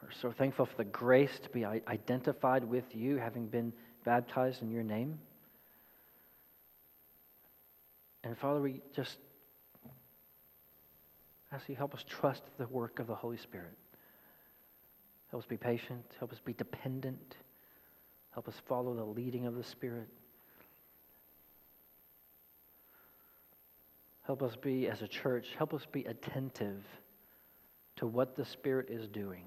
We're 0.02 0.10
so 0.12 0.30
thankful 0.30 0.66
for 0.66 0.76
the 0.76 0.84
grace 0.84 1.38
to 1.42 1.50
be 1.50 1.64
identified 1.64 2.64
with 2.64 2.84
you, 2.94 3.16
having 3.16 3.46
been 3.46 3.72
baptized 4.04 4.62
in 4.62 4.70
your 4.70 4.84
name. 4.84 5.18
And 8.22 8.36
Father, 8.38 8.60
we 8.60 8.80
just 8.94 9.18
ask 11.52 11.68
you 11.68 11.74
help 11.74 11.94
us 11.94 12.04
trust 12.08 12.42
the 12.58 12.66
work 12.68 13.00
of 13.00 13.06
the 13.06 13.14
Holy 13.14 13.38
Spirit. 13.38 13.76
Help 15.30 15.42
us 15.42 15.48
be 15.48 15.56
patient. 15.56 16.04
Help 16.18 16.32
us 16.32 16.40
be 16.44 16.52
dependent. 16.52 17.36
Help 18.32 18.48
us 18.48 18.54
follow 18.66 18.94
the 18.94 19.04
leading 19.04 19.46
of 19.46 19.56
the 19.56 19.64
Spirit. 19.64 20.08
Help 24.22 24.42
us 24.42 24.56
be, 24.56 24.88
as 24.88 25.00
a 25.02 25.08
church, 25.08 25.48
help 25.56 25.72
us 25.72 25.86
be 25.90 26.04
attentive 26.04 26.84
to 27.98 28.06
what 28.06 28.36
the 28.36 28.44
Spirit 28.44 28.88
is 28.90 29.08
doing 29.08 29.44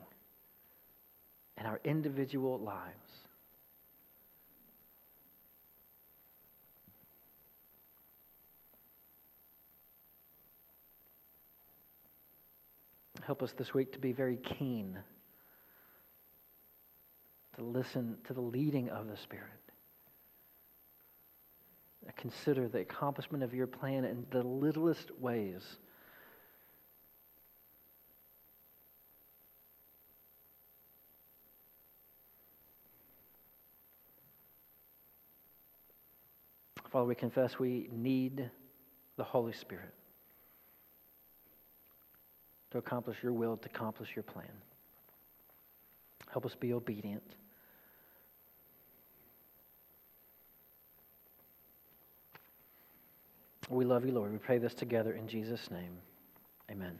in 1.57 1.65
our 1.65 1.79
individual 1.83 2.59
lives. 2.59 2.95
Help 13.25 13.41
us 13.41 13.53
this 13.57 13.73
week 13.73 13.93
to 13.93 13.99
be 13.99 14.11
very 14.11 14.37
keen 14.37 14.97
to 17.55 17.63
listen 17.63 18.17
to 18.25 18.33
the 18.33 18.41
leading 18.41 18.89
of 18.89 19.07
the 19.07 19.17
Spirit. 19.17 19.47
Consider 22.17 22.67
the 22.67 22.79
accomplishment 22.79 23.43
of 23.43 23.53
your 23.53 23.67
plan 23.67 24.05
in 24.05 24.25
the 24.31 24.43
littlest 24.43 25.11
ways. 25.19 25.61
Father, 36.91 37.05
we 37.05 37.15
confess 37.15 37.57
we 37.57 37.89
need 37.91 38.49
the 39.15 39.23
Holy 39.23 39.53
Spirit 39.53 39.93
to 42.71 42.77
accomplish 42.77 43.17
your 43.23 43.33
will, 43.33 43.57
to 43.57 43.69
accomplish 43.69 44.09
your 44.15 44.23
plan. 44.23 44.51
Help 46.31 46.45
us 46.45 46.55
be 46.55 46.73
obedient. 46.73 47.23
We 53.69 53.85
love 53.85 54.05
you, 54.05 54.11
Lord. 54.11 54.33
We 54.33 54.37
pray 54.37 54.57
this 54.57 54.73
together 54.73 55.13
in 55.13 55.29
Jesus' 55.29 55.71
name. 55.71 55.97
Amen. 56.69 56.97